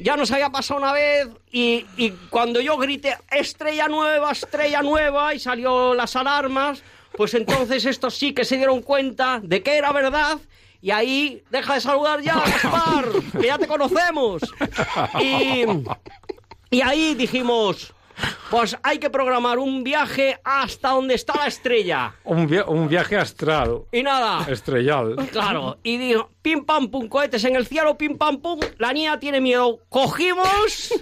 ya 0.00 0.16
nos 0.16 0.30
había 0.30 0.50
pasado 0.50 0.80
una 0.80 0.92
vez 0.92 1.28
y, 1.50 1.86
y 1.96 2.10
cuando 2.30 2.60
yo 2.60 2.76
grité 2.76 3.16
estrella 3.30 3.88
nueva, 3.88 4.32
estrella 4.32 4.82
nueva 4.82 5.34
y 5.34 5.38
salió 5.38 5.94
las 5.94 6.14
alarmas, 6.16 6.82
pues 7.16 7.34
entonces 7.34 7.84
estos 7.84 8.16
sí 8.16 8.32
que 8.32 8.44
se 8.44 8.56
dieron 8.56 8.82
cuenta 8.82 9.40
de 9.42 9.62
que 9.62 9.76
era 9.76 9.92
verdad 9.92 10.38
y 10.80 10.90
ahí 10.92 11.42
deja 11.50 11.74
de 11.74 11.80
saludar 11.80 12.20
ya, 12.20 12.34
Gaspar, 12.34 13.08
que 13.40 13.46
ya 13.46 13.58
te 13.58 13.66
conocemos. 13.66 14.42
Y, 15.20 15.64
y 16.70 16.80
ahí 16.82 17.14
dijimos, 17.14 17.92
pues 18.50 18.76
hay 18.82 18.98
que 18.98 19.10
programar 19.10 19.58
un 19.58 19.84
viaje 19.84 20.38
hasta 20.44 20.90
donde 20.90 21.14
está 21.14 21.34
la 21.36 21.46
estrella. 21.46 22.14
Un, 22.24 22.46
via- 22.46 22.64
un 22.64 22.88
viaje 22.88 23.16
astral, 23.16 23.82
Y 23.92 24.02
nada, 24.02 24.46
estrellal. 24.50 25.16
Claro, 25.32 25.78
y 25.82 25.96
dijo, 25.98 26.30
pim 26.42 26.64
pam 26.64 26.88
pum, 26.88 27.08
cohetes 27.08 27.44
en 27.44 27.56
el 27.56 27.66
cielo, 27.66 27.96
pim 27.98 28.16
pam 28.16 28.38
pum, 28.40 28.60
la 28.78 28.92
niña 28.92 29.18
tiene 29.18 29.40
miedo. 29.40 29.80
Cogimos 29.88 30.92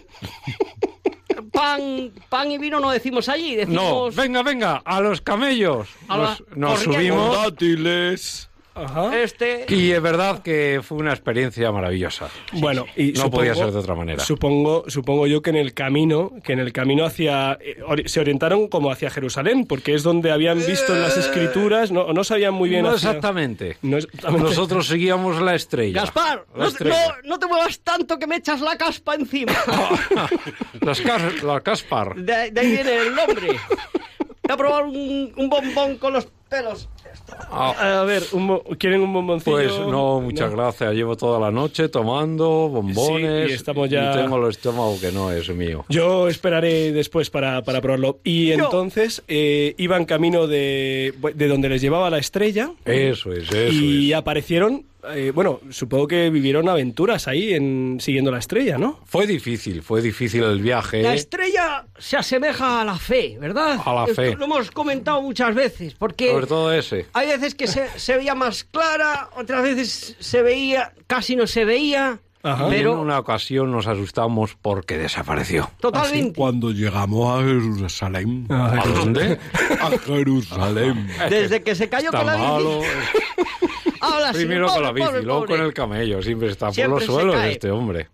pan, 1.52 2.12
pan 2.28 2.50
y 2.50 2.58
vino 2.58 2.80
no 2.80 2.90
decimos 2.90 3.28
allí, 3.28 3.52
No, 3.56 3.58
decimos 3.66 4.16
venga, 4.16 4.42
venga, 4.42 4.82
a 4.84 5.00
los 5.00 5.20
camellos. 5.20 5.88
A 6.08 6.16
la- 6.18 6.24
Nos, 6.24 6.42
nos 6.56 6.80
subimos, 6.80 7.36
Dátiles. 7.36 8.50
Ajá. 8.76 9.18
este... 9.22 9.64
Y 9.68 9.90
es 9.92 10.02
verdad 10.02 10.42
que 10.42 10.80
fue 10.82 10.98
una 10.98 11.10
experiencia 11.12 11.72
maravillosa. 11.72 12.28
Bueno, 12.52 12.84
y 12.96 13.12
No 13.12 13.30
podía 13.30 13.54
ser 13.54 13.72
de 13.72 13.78
otra 13.78 13.94
manera. 13.94 14.22
Supongo, 14.24 14.84
supongo 14.88 15.26
yo 15.26 15.42
que 15.42 15.50
en 15.50 15.56
el 15.56 15.72
camino, 15.74 16.32
que 16.44 16.52
en 16.52 16.58
el 16.60 16.72
camino 16.72 17.04
hacia 17.04 17.58
eh, 17.60 17.76
se 18.06 18.20
orientaron 18.20 18.68
como 18.68 18.90
hacia 18.90 19.10
Jerusalén, 19.10 19.66
porque 19.66 19.94
es 19.94 20.02
donde 20.02 20.30
habían 20.30 20.58
visto 20.66 20.94
en 20.94 21.02
las 21.02 21.16
escrituras, 21.16 21.90
no, 21.90 22.12
no 22.12 22.22
sabían 22.24 22.54
muy 22.54 22.68
bien. 22.68 22.82
No 22.82 22.90
hacia- 22.90 23.08
exactamente. 23.10 23.78
No 23.82 23.96
exactamente. 23.96 24.42
Nosotros 24.48 24.86
seguíamos 24.86 25.40
la 25.40 25.54
estrella. 25.54 26.02
Gaspar, 26.02 26.44
La 26.54 26.64
no, 26.64 26.68
estrella. 26.68 27.16
no- 27.22 27.28
no 27.30 27.38
te 27.38 27.46
muevas 27.46 27.80
tanto 27.80 28.18
que 28.18 28.26
me 28.26 28.36
echas 28.36 28.60
la 28.60 28.76
caspa 28.76 29.14
encima. 29.14 29.52
Las 30.80 31.00
cas- 31.00 31.42
la 31.42 31.60
Caspar. 31.60 32.14
De, 32.16 32.50
de 32.50 32.60
ahí 32.60 32.70
viene 32.70 32.96
el 32.98 33.14
nombre. 33.14 33.46
Voy 33.48 34.52
a 34.52 34.56
probar 34.56 34.84
un, 34.84 35.32
un 35.36 35.48
bombón 35.48 35.96
con 35.98 36.12
los 36.12 36.28
pelos. 36.48 36.88
A 37.50 38.04
ver, 38.06 38.22
un 38.32 38.58
¿quieren 38.78 39.00
un 39.00 39.12
bomboncillo? 39.12 39.56
Pues 39.56 39.72
no, 39.78 40.20
muchas 40.20 40.50
gracias. 40.52 40.92
Llevo 40.94 41.16
toda 41.16 41.38
la 41.40 41.50
noche 41.50 41.88
tomando 41.88 42.68
bombones. 42.68 43.46
Sí, 43.46 43.52
y 43.52 43.54
estamos 43.54 43.88
ya- 43.88 44.12
y 44.12 44.16
tengo 44.22 44.36
el 44.44 44.50
estómago 44.50 44.98
que 45.00 45.10
no 45.12 45.30
es 45.32 45.48
mío. 45.50 45.84
Yo 45.88 46.28
esperaré 46.28 46.92
después 46.92 47.30
para, 47.30 47.62
para 47.62 47.80
probarlo. 47.80 48.18
Y 48.24 48.52
entonces 48.52 49.22
eh, 49.28 49.74
iban 49.78 50.04
camino 50.04 50.46
de, 50.46 51.14
de 51.34 51.48
donde 51.48 51.68
les 51.68 51.80
llevaba 51.80 52.10
la 52.10 52.18
estrella. 52.18 52.70
Eso 52.84 53.32
es, 53.32 53.50
eso 53.50 53.72
y 53.72 54.12
es. 54.12 54.18
aparecieron, 54.18 54.84
eh, 55.14 55.30
bueno, 55.34 55.60
supongo 55.70 56.06
que 56.08 56.30
vivieron 56.30 56.68
aventuras 56.68 57.28
ahí 57.28 57.54
en 57.54 57.98
siguiendo 58.00 58.30
la 58.30 58.38
estrella, 58.38 58.78
¿no? 58.78 59.00
Fue 59.04 59.26
difícil, 59.26 59.82
fue 59.82 60.02
difícil 60.02 60.42
el 60.44 60.60
viaje. 60.60 61.02
La 61.02 61.14
estrella 61.14 61.86
se 61.98 62.16
asemeja 62.16 62.80
a 62.80 62.84
la 62.84 62.98
fe, 62.98 63.36
¿verdad? 63.40 63.80
A 63.84 63.94
la 63.94 64.02
Esto 64.04 64.14
fe. 64.14 64.36
Lo 64.36 64.44
hemos 64.46 64.70
comentado 64.70 65.22
muchas 65.22 65.54
veces, 65.54 65.94
porque 65.94 66.30
Sobre 66.30 66.46
todo 66.46 66.72
ese. 66.72 67.06
hay 67.12 67.28
veces 67.28 67.54
que 67.54 67.66
se, 67.66 67.88
se 67.98 68.16
veía 68.16 68.34
más 68.34 68.64
clara, 68.64 69.30
otras 69.36 69.62
veces 69.62 70.16
se 70.18 70.42
veía, 70.42 70.92
casi 71.06 71.36
no 71.36 71.46
se 71.46 71.64
veía, 71.64 72.20
Ajá. 72.46 72.64
Y 72.64 72.66
en 72.66 72.70
pero 72.70 73.00
una 73.00 73.18
ocasión 73.18 73.72
nos 73.72 73.86
asustamos 73.86 74.56
porque 74.60 74.96
desapareció. 74.98 75.70
totalmente. 75.80 76.34
Cuando 76.38 76.70
llegamos 76.70 77.38
a 77.40 77.42
Jerusalén. 77.44 78.46
¿A 78.50 78.82
dónde? 78.86 79.38
A 79.80 79.90
Jerusalén. 80.06 81.08
Desde 81.28 81.62
que 81.62 81.74
se 81.74 81.88
cayó 81.88 82.06
Está 82.06 82.18
con 82.18 82.26
la 82.26 82.34
bici, 82.36 82.46
malo. 82.46 82.80
habla 84.00 84.28
así, 84.30 84.38
Primero 84.38 84.66
con 84.66 84.74
pobre, 84.74 84.86
la 84.86 84.92
bici, 84.92 85.06
pobre, 85.08 85.22
luego 85.22 85.40
pobre. 85.40 85.56
con 85.58 85.66
el 85.66 85.74
camello. 85.74 86.22
Siempre 86.22 86.48
está 86.50 86.70
por 86.70 86.88
los 86.88 87.04
suelos 87.04 87.34
cae. 87.36 87.52
este 87.52 87.70
hombre. 87.70 88.08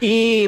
Y, 0.00 0.46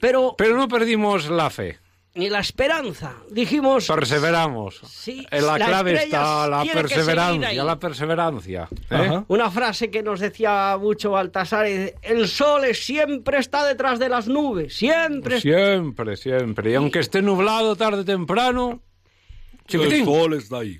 pero 0.00 0.34
Pero 0.36 0.56
no 0.56 0.68
perdimos 0.68 1.28
la 1.30 1.48
fe. 1.50 1.78
Ni 2.14 2.28
la 2.30 2.38
esperanza. 2.40 3.14
Dijimos, 3.30 3.88
Perseveramos. 3.88 4.80
Sí, 4.88 5.26
En 5.30 5.46
la 5.46 5.58
la 5.58 5.66
clave 5.66 5.94
está 6.04 6.46
la 6.46 6.64
perseverancia, 6.64 7.64
la 7.64 7.78
perseverancia. 7.78 8.68
¿eh? 8.90 9.22
Una 9.28 9.50
frase 9.50 9.90
que 9.90 10.02
nos 10.02 10.20
decía 10.20 10.76
mucho 10.80 11.10
Baltasar, 11.10 11.66
el 11.66 12.28
sol 12.28 12.62
siempre 12.74 13.38
está 13.38 13.66
detrás 13.66 13.98
de 13.98 14.08
las 14.08 14.28
nubes, 14.28 14.76
siempre. 14.76 15.40
Siempre, 15.40 16.16
siempre. 16.16 16.70
Y 16.70 16.74
aunque 16.74 17.00
esté 17.00 17.20
nublado 17.20 17.74
tarde 17.74 18.00
o 18.02 18.04
temprano, 18.04 18.80
El 19.52 19.66
chiquitín. 19.66 20.04
sol 20.04 20.34
está 20.34 20.58
ahí. 20.58 20.78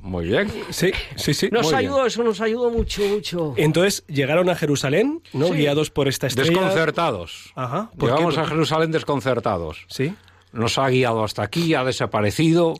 Muy 0.00 0.26
bien. 0.26 0.52
Sí, 0.68 0.92
sí, 1.16 1.32
sí. 1.32 1.48
Nos 1.50 1.66
Muy 1.66 1.74
ayudó, 1.76 2.04
eso 2.04 2.22
nos 2.22 2.38
ayudó 2.42 2.68
mucho, 2.70 3.00
mucho. 3.04 3.54
Entonces 3.56 4.04
llegaron 4.06 4.50
a 4.50 4.54
Jerusalén, 4.54 5.22
¿no? 5.32 5.46
Sí. 5.46 5.52
Guiados 5.54 5.88
por 5.90 6.08
esta 6.08 6.26
estrella. 6.26 6.50
Desconcertados. 6.50 7.52
Ajá. 7.54 7.90
¿Por 7.96 8.10
qué? 8.10 8.14
Llegamos 8.16 8.34
¿Por 8.34 8.42
a 8.42 8.44
qué? 8.46 8.50
Jerusalén 8.50 8.90
desconcertados. 8.90 9.86
Sí. 9.88 10.14
Nos 10.54 10.78
ha 10.78 10.88
guiado 10.88 11.22
hasta 11.24 11.42
aquí, 11.42 11.74
ha 11.74 11.84
desaparecido. 11.84 12.74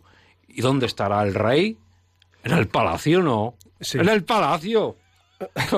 ¿Y 0.49 0.63
dónde 0.63 0.87
estará 0.87 1.23
el 1.23 1.35
rey? 1.35 1.77
En 2.45 2.53
el 2.53 2.69
palacio, 2.69 3.21
¿no? 3.23 3.57
Sí. 3.81 3.99
En 3.99 4.09
el 4.09 4.25
palacio. 4.25 4.97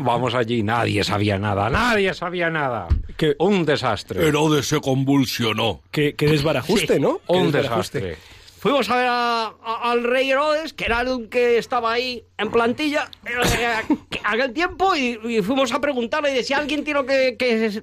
Vamos 0.00 0.34
allí, 0.34 0.62
nadie 0.62 1.04
sabía 1.04 1.38
nada, 1.38 1.70
nadie 1.70 2.12
sabía 2.14 2.50
nada. 2.50 2.88
Que- 3.16 3.36
Un 3.38 3.64
desastre. 3.64 4.26
Herodes 4.26 4.66
se 4.66 4.80
convulsionó. 4.80 5.80
Qué, 5.90 6.14
qué 6.14 6.26
desbarajuste, 6.26 6.98
¿no? 6.98 7.20
Un 7.28 7.52
desbarajuste. 7.52 8.16
Fuimos 8.62 8.88
a 8.90 8.96
ver 8.96 9.06
a- 9.08 9.46
a- 9.60 9.90
al 9.90 10.04
rey 10.04 10.30
Herodes, 10.30 10.72
que 10.72 10.84
era 10.84 11.00
el 11.00 11.28
que 11.28 11.58
estaba 11.58 11.90
ahí 11.92 12.24
en 12.38 12.48
plantilla 12.52 13.10
eh, 13.26 13.96
que- 14.08 14.20
aquel 14.22 14.52
tiempo, 14.52 14.94
y, 14.94 15.18
y 15.24 15.42
fuimos 15.42 15.72
a 15.72 15.80
preguntarle 15.80 16.30
de 16.30 16.44
si 16.44 16.54
alguien 16.54 16.84
tiene 16.84 17.04
que, 17.04 17.36
que- 17.36 17.82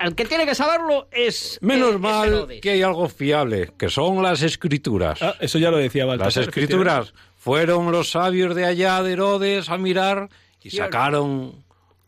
El 0.00 0.14
que 0.16 0.24
tiene 0.24 0.44
que 0.44 0.56
saberlo 0.56 1.06
es... 1.12 1.58
Menos 1.62 1.90
es- 1.90 1.94
es 1.94 2.00
mal 2.00 2.48
que 2.60 2.70
hay 2.70 2.82
algo 2.82 3.08
fiable, 3.08 3.70
que 3.78 3.88
son 3.88 4.20
las 4.20 4.42
escrituras. 4.42 5.22
Ah, 5.22 5.36
eso 5.38 5.58
ya 5.60 5.70
lo 5.70 5.76
decía 5.76 6.04
Las 6.06 6.18
Baltasar. 6.18 6.42
escrituras 6.42 7.14
fueron 7.36 7.92
los 7.92 8.10
sabios 8.10 8.56
de 8.56 8.64
allá 8.64 9.00
de 9.04 9.12
Herodes 9.12 9.68
a 9.70 9.78
mirar 9.78 10.28
y 10.60 10.70
sacaron 10.70 11.64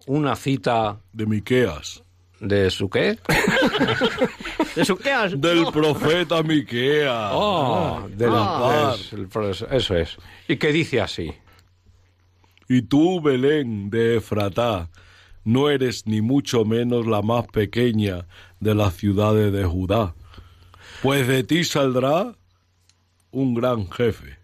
una 0.06 0.34
cita 0.34 0.98
De 1.12 1.24
Miqueas. 1.26 2.02
De 2.40 2.70
su 2.70 2.88
qué? 2.88 3.18
¿De 4.76 4.84
su 4.84 4.96
qué 4.96 5.10
has- 5.10 5.40
Del 5.40 5.62
no. 5.62 5.72
profeta. 5.72 6.40
Oh, 7.32 8.06
de 8.08 8.26
la 8.26 8.36
Ah. 8.90 8.94
es 8.94 9.14
profesor- 9.30 9.68
eso 9.74 9.96
es. 9.96 10.16
Y 10.46 10.56
que 10.56 10.72
dice 10.72 11.00
así. 11.00 11.32
Y 12.68 12.82
tú, 12.82 13.20
Belén 13.20 13.90
de 13.90 14.16
Efratá, 14.18 14.90
no 15.44 15.70
eres 15.70 16.06
ni 16.06 16.20
mucho 16.20 16.64
menos 16.64 17.06
la 17.06 17.22
más 17.22 17.46
pequeña 17.46 18.26
de 18.60 18.74
las 18.74 18.94
ciudades 18.94 19.52
de 19.52 19.64
Judá, 19.64 20.14
pues 21.02 21.26
de 21.26 21.44
ti 21.44 21.64
saldrá 21.64 22.34
un 23.30 23.54
gran 23.54 23.90
jefe. 23.90 24.36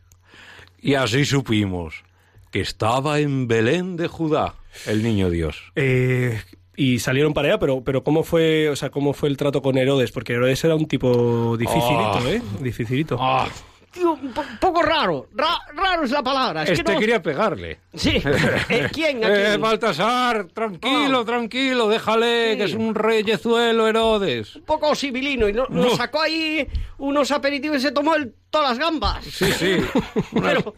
Y 0.80 0.94
así 0.94 1.24
supimos 1.26 2.02
que 2.50 2.60
estaba 2.60 3.18
en 3.20 3.46
Belén 3.48 3.96
de 3.96 4.08
Judá 4.08 4.54
el 4.86 5.02
niño 5.02 5.28
Dios. 5.30 5.72
Eh, 5.76 6.40
y 6.76 6.98
salieron 6.98 7.32
para 7.34 7.48
allá, 7.48 7.58
pero, 7.58 7.82
pero 7.84 8.02
¿cómo 8.04 8.22
fue, 8.24 8.68
o 8.68 8.76
sea, 8.76 8.90
cómo 8.90 9.12
fue 9.12 9.28
el 9.28 9.36
trato 9.36 9.62
con 9.62 9.76
Herodes? 9.78 10.12
Porque 10.12 10.32
Herodes 10.34 10.62
era 10.64 10.74
un 10.74 10.86
tipo 10.86 11.56
dificilito, 11.56 12.18
Ah. 12.18 12.22
¿eh? 12.26 12.42
Dificilito. 12.60 13.16
Ah, 13.20 13.48
Tío, 13.92 14.14
un 14.14 14.32
po- 14.32 14.42
poco 14.60 14.82
raro. 14.82 15.28
Ra- 15.36 15.60
raro 15.72 16.02
es 16.02 16.10
la 16.10 16.20
palabra. 16.20 16.64
Es 16.64 16.70
este 16.70 16.82
que 16.82 16.92
no- 16.94 16.98
quería 16.98 17.22
pegarle. 17.22 17.78
Sí. 17.94 18.20
Eh, 18.68 18.88
¿Quién? 18.92 19.24
¿A 19.24 19.54
Eh? 19.54 19.56
Baltasar, 19.56 20.46
tranquilo, 20.52 21.20
Ah. 21.20 21.24
tranquilo, 21.24 21.88
déjale, 21.88 22.52
Sí. 22.52 22.58
que 22.58 22.64
es 22.64 22.74
un 22.74 22.92
reyezuelo 22.96 23.86
Herodes. 23.86 24.56
Un 24.56 24.62
poco 24.64 24.96
civilino. 24.96 25.48
Y 25.48 25.52
no- 25.52 25.66
No. 25.68 25.84
nos 25.84 25.96
sacó 25.96 26.20
ahí 26.22 26.66
unos 26.98 27.30
aperitivos 27.30 27.78
y 27.78 27.80
se 27.82 27.92
tomó 27.92 28.16
el- 28.16 28.34
todas 28.54 28.70
las 28.70 28.78
gambas. 28.78 29.24
Sí, 29.24 29.46
sí. 29.52 29.76
Pero, 30.40 30.74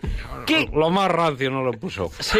¿qué? 0.47 0.69
Lo 0.73 0.89
más 0.91 1.11
rancio 1.11 1.51
no 1.51 1.63
lo 1.63 1.73
puso. 1.73 2.11
Sí. 2.21 2.39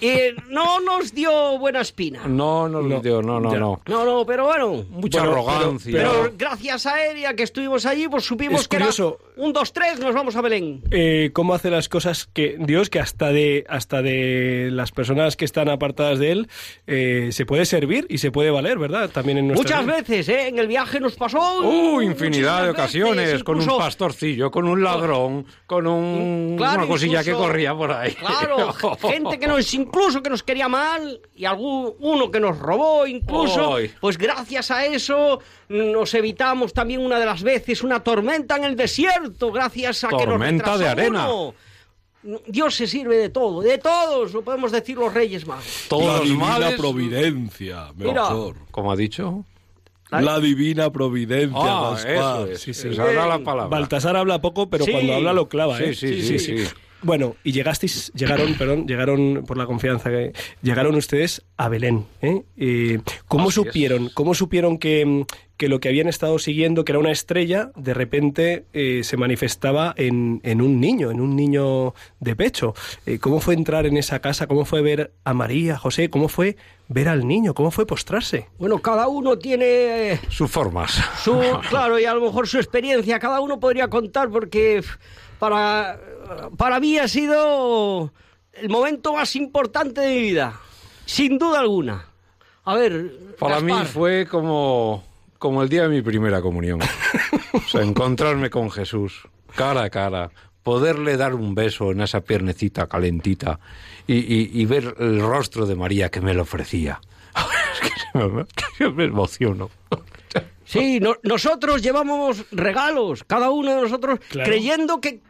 Y 0.00 0.12
no 0.48 0.80
nos 0.80 1.14
dio 1.14 1.58
buena 1.58 1.80
espina. 1.80 2.22
No, 2.26 2.68
no, 2.68 2.82
no, 2.82 3.00
no, 3.00 3.40
no, 3.40 3.52
ya. 3.52 3.58
no. 3.58 3.80
No, 3.86 4.04
no, 4.04 4.26
pero 4.26 4.46
bueno. 4.46 4.84
Mucha 4.90 5.20
Bueno, 5.20 5.32
arrogancia. 5.34 5.92
Pero 5.92 6.32
gracias 6.36 6.86
a 6.86 7.06
él 7.06 7.18
y 7.18 7.24
a 7.24 7.34
que 7.34 7.44
estuvimos 7.44 7.86
allí, 7.86 8.08
pues 8.08 8.24
supimos 8.24 8.62
Es 8.62 8.68
que 8.68 8.78
curioso. 8.78 9.18
era 9.36 9.44
un, 9.46 9.52
dos, 9.52 9.72
tres, 9.72 10.00
nos 10.00 10.14
vamos 10.14 10.34
a 10.36 10.40
Belén. 10.40 10.82
Eh, 10.90 11.30
cómo 11.32 11.54
hace 11.54 11.70
las 11.70 11.88
cosas 11.88 12.28
que 12.32 12.56
Dios, 12.58 12.90
que 12.90 12.98
hasta 13.00 13.28
de 13.30 13.64
hasta 13.68 14.02
de 14.02 14.70
las 14.72 14.90
personas 14.90 15.36
que 15.36 15.44
están 15.44 15.68
apartadas 15.68 16.18
de 16.18 16.32
él, 16.32 16.48
eh, 16.86 17.28
se 17.32 17.46
puede 17.46 17.64
servir 17.64 18.06
y 18.08 18.18
se 18.18 18.30
puede 18.32 18.50
valer, 18.50 18.78
¿verdad? 18.78 19.10
También 19.10 19.38
en 19.38 19.46
Muchas 19.48 19.84
vida. 19.84 19.96
veces, 19.96 20.28
¿eh? 20.28 20.48
En 20.48 20.58
el 20.58 20.66
viaje 20.66 20.98
nos 21.00 21.14
pasó. 21.14 21.60
Uh, 21.62 22.00
infinidad 22.00 22.64
de 22.64 22.70
ocasiones, 22.70 23.26
veces, 23.26 23.44
con 23.44 23.56
un 23.56 23.62
incluso- 23.62 23.78
con 24.50 24.68
un 24.68 24.82
ladrón, 24.82 25.46
con 25.66 25.86
un, 25.86 26.54
Claro, 26.56 26.80
una 26.80 26.88
cosilla 26.88 27.24
que 27.24 27.32
corría 27.32 27.74
por 27.74 27.92
ahí. 27.92 28.14
Claro, 28.14 28.72
gente 29.00 29.38
que 29.38 29.46
nos 29.46 29.72
incluso 29.74 30.22
que 30.22 30.30
nos 30.30 30.42
quería 30.42 30.68
mal 30.68 31.20
y 31.34 31.44
algún 31.44 31.94
uno 32.00 32.30
que 32.30 32.40
nos 32.40 32.58
robó 32.58 33.06
incluso. 33.06 33.76
Pues 34.00 34.18
gracias 34.18 34.70
a 34.70 34.84
eso 34.86 35.40
nos 35.68 36.14
evitamos 36.14 36.72
también 36.72 37.00
una 37.04 37.18
de 37.18 37.26
las 37.26 37.42
veces 37.42 37.82
una 37.82 38.02
tormenta 38.02 38.56
en 38.56 38.64
el 38.64 38.76
desierto 38.76 39.52
gracias 39.52 40.04
a 40.04 40.08
que 40.08 40.16
nos 40.16 40.24
Tormenta 40.24 40.78
de 40.78 40.88
arena. 40.88 41.32
uno. 41.32 41.54
Dios 42.46 42.74
se 42.74 42.86
sirve 42.86 43.16
de 43.16 43.28
todo, 43.30 43.62
de 43.62 43.78
todos, 43.78 44.32
lo 44.34 44.42
podemos 44.42 44.72
decir 44.72 44.98
los 44.98 45.14
Reyes 45.14 45.46
Magos. 45.46 45.86
Todos 45.88 46.28
la 46.28 46.34
males. 46.34 46.76
providencia, 46.76 47.92
Mira. 47.94 48.28
mejor. 48.30 48.56
Como 48.70 48.90
ha 48.92 48.96
dicho. 48.96 49.44
La 50.10 50.40
divina 50.40 50.90
providencia, 50.90 51.58
Ah, 51.60 51.90
Gaspar. 51.92 52.12
eso 52.14 52.46
es. 52.46 52.60
Sí, 52.60 52.74
sí. 52.74 52.88
Esa 52.88 53.10
era 53.10 53.26
la 53.26 53.38
palabra. 53.40 53.68
Baltasar 53.68 54.16
habla 54.16 54.40
poco, 54.40 54.70
pero 54.70 54.84
Sí. 54.84 54.92
cuando 54.92 55.14
habla 55.14 55.32
lo 55.34 55.48
clava, 55.48 55.76
Sí, 55.78 55.84
¿eh? 55.84 55.94
sí, 55.94 56.22
sí, 56.22 56.38
sí. 56.38 56.64
Bueno, 57.02 57.36
y 57.44 57.52
llegasteis, 57.52 58.10
llegaron, 58.14 58.54
perdón, 58.54 58.86
llegaron 58.86 59.44
por 59.46 59.56
la 59.56 59.66
confianza 59.66 60.10
que 60.10 60.32
llegaron 60.62 60.94
ustedes 60.96 61.44
a 61.56 61.68
Belén. 61.68 62.06
¿eh? 62.22 62.42
Eh, 62.56 62.98
¿Cómo 63.28 63.48
Así 63.48 63.60
es. 63.60 63.66
supieron? 63.66 64.10
¿Cómo 64.14 64.34
supieron 64.34 64.78
que, 64.78 65.24
que 65.56 65.68
lo 65.68 65.78
que 65.78 65.88
habían 65.88 66.08
estado 66.08 66.38
siguiendo, 66.40 66.84
que 66.84 66.92
era 66.92 66.98
una 66.98 67.12
estrella, 67.12 67.70
de 67.76 67.94
repente 67.94 68.64
eh, 68.72 69.02
se 69.04 69.16
manifestaba 69.16 69.94
en, 69.96 70.40
en 70.42 70.60
un 70.60 70.80
niño, 70.80 71.12
en 71.12 71.20
un 71.20 71.36
niño 71.36 71.94
de 72.18 72.34
pecho? 72.34 72.74
Eh, 73.06 73.18
¿Cómo 73.20 73.40
fue 73.40 73.54
entrar 73.54 73.86
en 73.86 73.96
esa 73.96 74.18
casa? 74.20 74.48
¿Cómo 74.48 74.64
fue 74.64 74.82
ver 74.82 75.12
a 75.22 75.34
María, 75.34 75.74
a 75.74 75.78
José? 75.78 76.10
¿Cómo 76.10 76.28
fue 76.28 76.56
ver 76.88 77.08
al 77.08 77.28
niño? 77.28 77.54
¿Cómo 77.54 77.70
fue 77.70 77.86
postrarse? 77.86 78.46
Bueno, 78.58 78.78
cada 78.78 79.06
uno 79.06 79.38
tiene 79.38 80.14
eh, 80.14 80.20
Sus 80.30 80.50
formas. 80.50 81.00
su, 81.22 81.38
claro, 81.70 81.98
y 82.00 82.06
a 82.06 82.14
lo 82.14 82.22
mejor 82.22 82.48
su 82.48 82.56
experiencia, 82.58 83.20
cada 83.20 83.40
uno 83.40 83.60
podría 83.60 83.88
contar 83.88 84.30
porque 84.30 84.82
para, 85.38 86.00
para 86.56 86.80
mí 86.80 86.98
ha 86.98 87.08
sido 87.08 88.12
el 88.52 88.68
momento 88.68 89.12
más 89.14 89.34
importante 89.36 90.00
de 90.00 90.08
mi 90.14 90.20
vida, 90.20 90.60
sin 91.06 91.38
duda 91.38 91.60
alguna. 91.60 92.04
A 92.64 92.74
ver, 92.74 93.12
Para 93.38 93.60
mí 93.60 93.72
fue 93.92 94.26
como, 94.26 95.04
como 95.38 95.62
el 95.62 95.68
día 95.68 95.82
de 95.82 95.88
mi 95.88 96.02
primera 96.02 96.42
comunión. 96.42 96.80
o 97.52 97.60
sea, 97.62 97.82
encontrarme 97.82 98.50
con 98.50 98.70
Jesús, 98.70 99.22
cara 99.54 99.84
a 99.84 99.90
cara, 99.90 100.30
poderle 100.62 101.16
dar 101.16 101.34
un 101.34 101.54
beso 101.54 101.92
en 101.92 102.02
esa 102.02 102.20
piernecita 102.20 102.86
calentita 102.88 103.58
y, 104.06 104.16
y- 104.16 104.50
y 104.52 104.66
ver 104.66 104.94
el 104.98 105.20
rostro 105.20 105.64
de 105.64 105.76
María 105.76 106.10
que 106.10 106.20
me 106.20 106.34
lo 106.34 106.42
ofrecía. 106.42 107.00
es 107.74 107.80
que 107.80 107.88
se 108.12 108.18
me, 108.28 108.44
que 108.78 108.88
me 108.90 109.04
emociono. 109.04 109.70
Sí, 110.66 111.00
no- 111.00 111.16
nosotros 111.22 111.80
llevamos 111.80 112.44
regalos, 112.50 113.24
cada 113.24 113.48
uno 113.50 113.74
de 113.76 113.82
nosotros 113.82 114.20
Claro. 114.28 114.50
creyendo 114.50 115.00
que, 115.00 115.20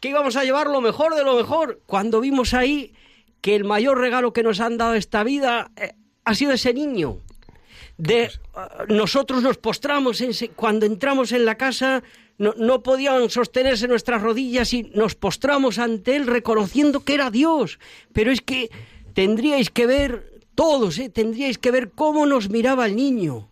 que 0.00 0.08
íbamos 0.08 0.36
a 0.36 0.44
llevar 0.44 0.66
lo 0.66 0.80
mejor 0.80 1.14
de 1.14 1.24
lo 1.24 1.36
mejor. 1.36 1.80
Cuando 1.86 2.20
vimos 2.20 2.54
ahí 2.54 2.94
que 3.40 3.54
el 3.54 3.64
mayor 3.64 3.98
regalo 3.98 4.32
que 4.32 4.42
nos 4.42 4.60
han 4.60 4.76
dado 4.76 4.94
esta 4.94 5.22
vida 5.24 5.70
eh, 5.76 5.92
ha 6.24 6.34
sido 6.34 6.52
ese 6.52 6.74
niño. 6.74 7.18
De, 7.98 8.24
eh, 8.24 8.30
nosotros 8.88 9.42
nos 9.42 9.58
postramos, 9.58 10.20
en 10.20 10.32
cuando 10.56 10.86
entramos 10.86 11.32
en 11.32 11.44
la 11.44 11.56
casa 11.56 12.02
no, 12.38 12.54
no 12.56 12.82
podían 12.82 13.28
sostenerse 13.30 13.88
nuestras 13.88 14.22
rodillas 14.22 14.72
y 14.72 14.84
nos 14.94 15.14
postramos 15.14 15.78
ante 15.78 16.16
él 16.16 16.26
reconociendo 16.26 17.00
que 17.00 17.14
era 17.14 17.30
Dios. 17.30 17.78
Pero 18.12 18.32
es 18.32 18.40
que 18.40 18.70
tendríais 19.12 19.70
que 19.70 19.86
ver, 19.86 20.40
todos, 20.54 20.98
eh, 20.98 21.08
tendríais 21.10 21.58
que 21.58 21.70
ver 21.70 21.90
cómo 21.90 22.26
nos 22.26 22.48
miraba 22.48 22.86
el 22.86 22.96
niño 22.96 23.50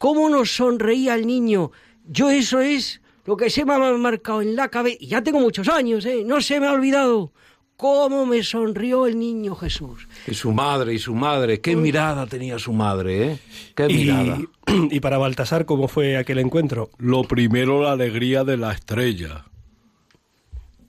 cómo 0.00 0.30
nos 0.30 0.56
sonreía 0.56 1.14
el 1.14 1.26
niño. 1.26 1.72
Yo 2.06 2.30
eso 2.30 2.60
es 2.60 2.99
lo 3.24 3.36
que 3.36 3.50
se 3.50 3.64
me 3.64 3.74
ha 3.74 3.78
marcado 3.78 4.42
en 4.42 4.56
la 4.56 4.68
cabeza. 4.68 4.96
Y 5.00 5.08
ya 5.08 5.22
tengo 5.22 5.40
muchos 5.40 5.68
años, 5.68 6.04
¿eh? 6.06 6.22
No 6.24 6.40
se 6.40 6.60
me 6.60 6.66
ha 6.66 6.72
olvidado 6.72 7.32
cómo 7.76 8.26
me 8.26 8.42
sonrió 8.42 9.06
el 9.06 9.18
niño 9.18 9.54
Jesús. 9.54 10.06
Y 10.26 10.34
su 10.34 10.52
madre, 10.52 10.92
y 10.92 10.98
su 10.98 11.14
madre, 11.14 11.60
qué 11.60 11.76
mirada 11.76 12.26
tenía 12.26 12.58
su 12.58 12.72
madre, 12.72 13.32
¿eh? 13.32 13.38
Qué 13.74 13.86
mirada. 13.86 14.38
Y, 14.66 14.88
y 14.96 15.00
para 15.00 15.18
Baltasar, 15.18 15.64
¿cómo 15.64 15.88
fue 15.88 16.16
aquel 16.16 16.38
encuentro? 16.38 16.90
Lo 16.98 17.24
primero, 17.24 17.82
la 17.82 17.92
alegría 17.92 18.44
de 18.44 18.56
la 18.56 18.72
estrella. 18.72 19.46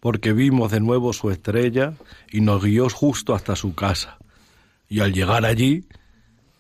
Porque 0.02 0.34
vimos 0.34 0.72
de 0.72 0.82
nuevo 0.82 1.14
su 1.14 1.30
estrella 1.30 1.94
y 2.30 2.42
nos 2.42 2.64
guió 2.64 2.90
justo 2.90 3.36
hasta 3.36 3.56
su 3.56 3.74
casa. 3.74 4.18
Y 4.90 5.00
al 5.00 5.14
llegar 5.14 5.46
allí, 5.46 5.86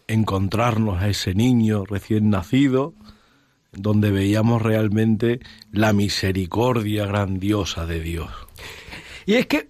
encontrarnos 0.08 1.02
a 1.02 1.10
ese 1.10 1.34
niño 1.34 1.84
recién 1.86 2.30
nacido, 2.30 2.94
donde 3.72 4.12
veíamos 4.12 4.62
realmente 4.62 5.40
la 5.72 5.94
misericordia 5.94 7.06
grandiosa 7.06 7.86
de 7.86 8.00
Dios. 8.00 8.32
Y 9.26 9.36
es 9.36 9.48
que 9.48 9.70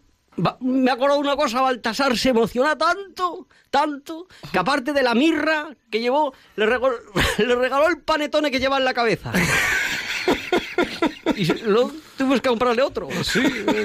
me 0.60 0.90
ha 0.90 0.94
acordado 0.94 1.20
una 1.20 1.36
cosa, 1.36 1.62
Baltasar 1.62 2.18
se 2.18 2.30
emociona 2.30 2.78
tanto, 2.78 3.48
tanto, 3.70 4.28
que 4.52 4.60
aparte 4.60 4.94
de 4.94 5.04
la 5.04 5.14
mirra 5.14 5.70
que 5.90 6.00
llevó, 6.00 6.34
le 6.56 6.66
regaló, 6.66 6.96
le 7.38 7.56
regaló 7.56 7.88
el 7.88 8.00
panetone 8.00 8.50
que 8.50 8.60
lleva 8.60 8.78
en 8.78 8.86
la 8.86 8.94
cabeza. 8.94 9.32
Y 11.38 11.46
luego 11.64 11.92
tuvimos 12.18 12.42
que 12.42 12.50
comprarle 12.50 12.82
otro. 12.82 13.08
Sí, 13.24 13.42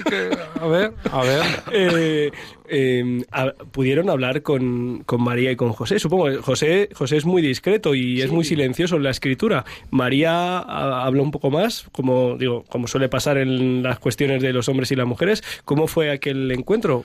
que, 0.09 0.31
a 0.61 0.67
ver, 0.67 0.93
a 1.11 1.23
ver. 1.23 1.43
Eh, 1.73 2.31
eh, 2.69 3.25
a- 3.33 3.53
pudieron 3.73 4.11
hablar 4.11 4.43
con, 4.43 5.03
con 5.05 5.23
María 5.23 5.51
y 5.53 5.57
con 5.57 5.73
José. 5.73 5.99
Supongo 5.99 6.27
que 6.27 6.37
José, 6.39 6.89
José 6.95 7.17
es 7.17 7.25
muy 7.25 7.43
discreto 7.43 7.95
y 7.95 8.21
es 8.23 8.31
muy 8.31 8.45
silencioso 8.45 8.97
en 8.97 9.03
la 9.05 9.11
escritura. 9.11 9.65
María 9.91 10.59
habló 10.59 11.23
un 11.23 11.31
poco 11.31 11.51
más, 11.51 11.87
como 11.93 12.37
digo, 12.37 12.65
como 12.69 12.89
suele 12.89 13.09
pasar 13.09 13.39
en 13.39 13.83
las 13.83 13.99
cuestiones 13.99 14.43
de 14.43 14.53
los 14.53 14.69
hombres 14.69 14.91
y 14.93 14.97
las 14.97 15.07
mujeres. 15.07 15.43
¿Cómo 15.65 15.87
fue 15.87 16.11
aquel 16.11 16.51
encuentro? 16.51 17.05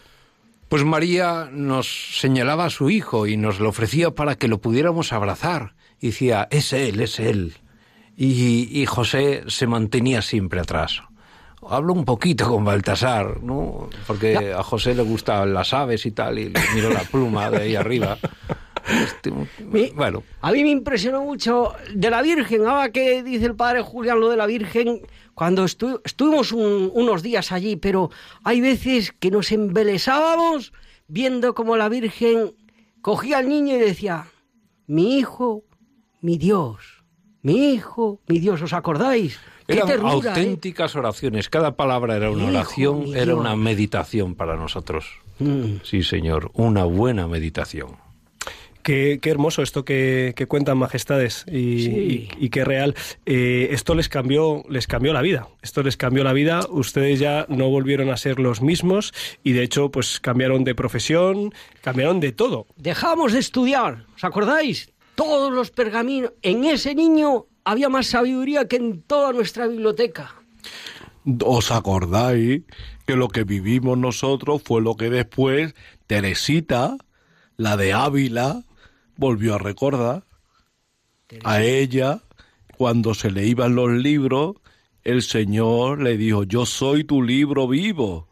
Pues 0.69 0.83
María 0.85 1.49
nos 1.51 2.17
señalaba 2.17 2.65
a 2.65 2.69
su 2.69 2.89
hijo 2.89 3.27
y 3.27 3.35
nos 3.35 3.59
lo 3.59 3.69
ofrecía 3.69 4.11
para 4.11 4.35
que 4.35 4.47
lo 4.47 4.59
pudiéramos 4.61 5.11
abrazar. 5.11 5.73
Y 5.99 6.07
decía, 6.07 6.47
es 6.49 6.71
él, 6.73 6.99
es 7.01 7.19
él. 7.19 7.53
Y, 8.23 8.69
y 8.81 8.85
José 8.85 9.43
se 9.47 9.65
mantenía 9.65 10.21
siempre 10.21 10.59
atrás. 10.59 11.01
Hablo 11.67 11.93
un 11.93 12.05
poquito 12.05 12.47
con 12.49 12.63
Baltasar, 12.63 13.41
¿no? 13.41 13.89
Porque 14.05 14.53
a 14.53 14.61
José 14.63 14.93
le 14.93 15.03
gustan 15.03 15.53
las 15.53 15.73
aves 15.73 16.05
y 16.05 16.11
tal, 16.11 16.37
y 16.37 16.49
le 16.49 16.59
miro 16.75 16.89
la 16.91 17.01
pluma 17.01 17.49
de 17.49 17.57
ahí 17.63 17.75
arriba. 17.75 18.17
Este, 19.03 19.31
bueno, 19.95 20.23
A 20.41 20.51
mí 20.51 20.63
me 20.63 20.69
impresionó 20.71 21.21
mucho 21.23 21.73
de 21.93 22.09
la 22.09 22.21
Virgen, 22.23 22.65
ahora 22.65 22.91
que 22.91 23.21
dice 23.23 23.45
el 23.45 23.55
padre 23.55 23.81
Julián 23.81 24.19
lo 24.19 24.29
de 24.29 24.37
la 24.37 24.47
Virgen, 24.47 25.01
cuando 25.35 25.63
estu- 25.65 26.01
estuvimos 26.03 26.51
un- 26.51 26.89
unos 26.93 27.21
días 27.23 27.51
allí, 27.51 27.75
pero 27.75 28.09
hay 28.43 28.59
veces 28.59 29.13
que 29.19 29.29
nos 29.31 29.51
embelesábamos 29.51 30.73
viendo 31.07 31.53
como 31.53 31.77
la 31.77 31.89
Virgen 31.89 32.53
cogía 33.01 33.37
al 33.37 33.49
niño 33.49 33.75
y 33.75 33.79
decía, 33.79 34.25
mi 34.87 35.17
hijo, 35.17 35.63
mi 36.21 36.37
Dios, 36.37 37.00
mi 37.43 37.73
hijo, 37.73 38.19
mi 38.27 38.39
Dios, 38.39 38.61
¿os 38.61 38.73
acordáis? 38.73 39.39
Qué 39.67 39.73
eran 39.73 39.87
ternura, 39.87 40.11
¿eh? 40.31 40.39
auténticas 40.39 40.95
oraciones. 40.95 41.49
Cada 41.49 41.75
palabra 41.75 42.15
era 42.17 42.29
una 42.31 42.43
Hijo 42.43 42.51
oración, 42.51 43.15
era 43.15 43.35
una 43.35 43.55
meditación 43.55 44.35
para 44.35 44.55
nosotros. 44.57 45.05
Mm. 45.39 45.77
Sí, 45.83 46.03
señor, 46.03 46.51
una 46.53 46.83
buena 46.83 47.27
meditación. 47.27 47.89
Qué, 48.83 49.19
qué 49.21 49.29
hermoso 49.29 49.61
esto 49.61 49.85
que, 49.85 50.33
que 50.35 50.47
cuentan 50.47 50.75
majestades 50.79 51.45
y, 51.47 51.83
Sí. 51.83 51.89
y- 52.39 52.45
y 52.45 52.49
qué 52.49 52.65
real. 52.65 52.95
Eh, 53.27 53.67
esto 53.71 53.93
les 53.93 54.09
cambió, 54.09 54.63
les 54.69 54.87
cambió 54.87 55.13
la 55.13 55.21
vida. 55.21 55.47
Esto 55.61 55.83
les 55.83 55.97
cambió 55.97 56.23
la 56.23 56.33
vida. 56.33 56.61
Ustedes 56.67 57.19
ya 57.19 57.45
no 57.47 57.69
volvieron 57.69 58.09
a 58.09 58.17
ser 58.17 58.39
los 58.39 58.61
mismos 58.63 59.13
y 59.43 59.51
de 59.51 59.61
hecho, 59.61 59.91
pues 59.91 60.19
cambiaron 60.19 60.63
de 60.63 60.73
profesión, 60.73 61.53
cambiaron 61.81 62.19
de 62.19 62.31
todo. 62.31 62.65
Dejamos 62.75 63.33
de 63.33 63.39
estudiar, 63.39 64.05
¿os 64.15 64.23
acordáis? 64.23 64.89
Todos 65.23 65.51
los 65.53 65.69
pergaminos. 65.69 66.33
En 66.41 66.65
ese 66.65 66.95
niño 66.95 67.45
había 67.63 67.89
más 67.89 68.07
sabiduría 68.07 68.67
que 68.67 68.77
en 68.77 69.03
toda 69.03 69.33
nuestra 69.33 69.67
biblioteca. 69.67 70.35
¿Os 71.45 71.71
acordáis 71.71 72.63
que 73.05 73.15
lo 73.15 73.27
que 73.27 73.43
vivimos 73.43 73.99
nosotros 73.99 74.63
fue 74.63 74.81
lo 74.81 74.95
que 74.95 75.11
después 75.11 75.75
Teresita, 76.07 76.97
la 77.55 77.77
de 77.77 77.93
Ávila, 77.93 78.63
volvió 79.15 79.53
a 79.55 79.59
recordar? 79.59 80.23
A 81.43 81.61
ella, 81.61 82.23
cuando 82.75 83.13
se 83.13 83.29
le 83.29 83.45
iban 83.45 83.75
los 83.75 83.91
libros, 83.91 84.55
el 85.03 85.21
Señor 85.21 86.01
le 86.01 86.17
dijo, 86.17 86.43
yo 86.43 86.65
soy 86.65 87.03
tu 87.03 87.21
libro 87.21 87.67
vivo. 87.67 88.27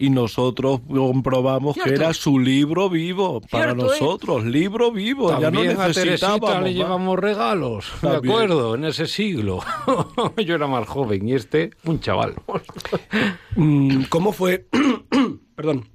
Y 0.00 0.08
nosotros 0.08 0.80
comprobamos 0.88 1.76
que 1.76 1.90
era 1.90 2.14
su 2.14 2.38
libro 2.38 2.88
vivo 2.88 3.42
para 3.42 3.74
Cierto, 3.74 3.92
¿eh? 3.92 3.98
nosotros, 4.00 4.44
libro 4.46 4.90
vivo. 4.90 5.28
ya 5.38 5.50
no 5.50 5.58
También 5.58 5.78
a 5.78 5.88
necesitábamos 5.88 6.62
le 6.62 6.72
llevamos 6.72 7.18
regalos, 7.18 7.92
de 8.00 8.08
También. 8.08 8.34
acuerdo, 8.34 8.74
en 8.76 8.84
ese 8.86 9.06
siglo. 9.06 9.60
Yo 10.46 10.54
era 10.54 10.66
más 10.66 10.88
joven 10.88 11.28
y 11.28 11.34
este, 11.34 11.70
un 11.84 12.00
chaval. 12.00 12.34
Mm, 13.56 14.04
¿Cómo 14.08 14.32
fue? 14.32 14.66
Perdón. 15.54 15.88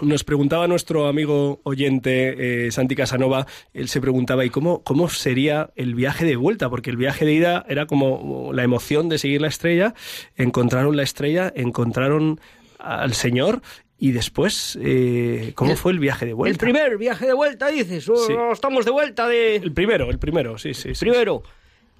Nos 0.00 0.24
preguntaba 0.24 0.66
nuestro 0.66 1.06
amigo 1.06 1.60
oyente 1.62 2.66
eh, 2.66 2.72
Santi 2.72 2.96
Casanova, 2.96 3.46
él 3.72 3.88
se 3.88 4.00
preguntaba, 4.00 4.44
¿y 4.44 4.50
cómo, 4.50 4.82
cómo 4.82 5.08
sería 5.08 5.70
el 5.76 5.94
viaje 5.94 6.24
de 6.24 6.34
vuelta? 6.34 6.68
Porque 6.68 6.90
el 6.90 6.96
viaje 6.96 7.24
de 7.24 7.34
ida 7.34 7.64
era 7.68 7.86
como 7.86 8.50
la 8.52 8.64
emoción 8.64 9.08
de 9.08 9.18
seguir 9.18 9.40
la 9.42 9.48
estrella, 9.48 9.94
encontraron 10.34 10.96
la 10.96 11.04
estrella, 11.04 11.52
encontraron 11.54 12.40
al 12.78 13.14
Señor 13.14 13.62
y 13.98 14.12
después, 14.12 14.78
eh, 14.82 15.52
¿cómo 15.54 15.70
El- 15.72 15.76
fue 15.76 15.92
el 15.92 15.98
viaje 15.98 16.26
de 16.26 16.32
vuelta? 16.32 16.52
El 16.52 16.58
primer 16.58 16.98
viaje 16.98 17.26
de 17.26 17.32
vuelta, 17.34 17.68
dices. 17.68 18.08
o- 18.08 18.16
Sí. 18.16 18.34
estamos 18.52 18.84
de 18.84 18.90
vuelta 18.90 19.26
de... 19.28 19.56
El 19.56 19.72
primero, 19.72 20.10
el 20.10 20.18
primero, 20.18 20.58
sí, 20.58 20.74
sí. 20.74 20.94
sí. 20.94 21.00
Primero, 21.00 21.42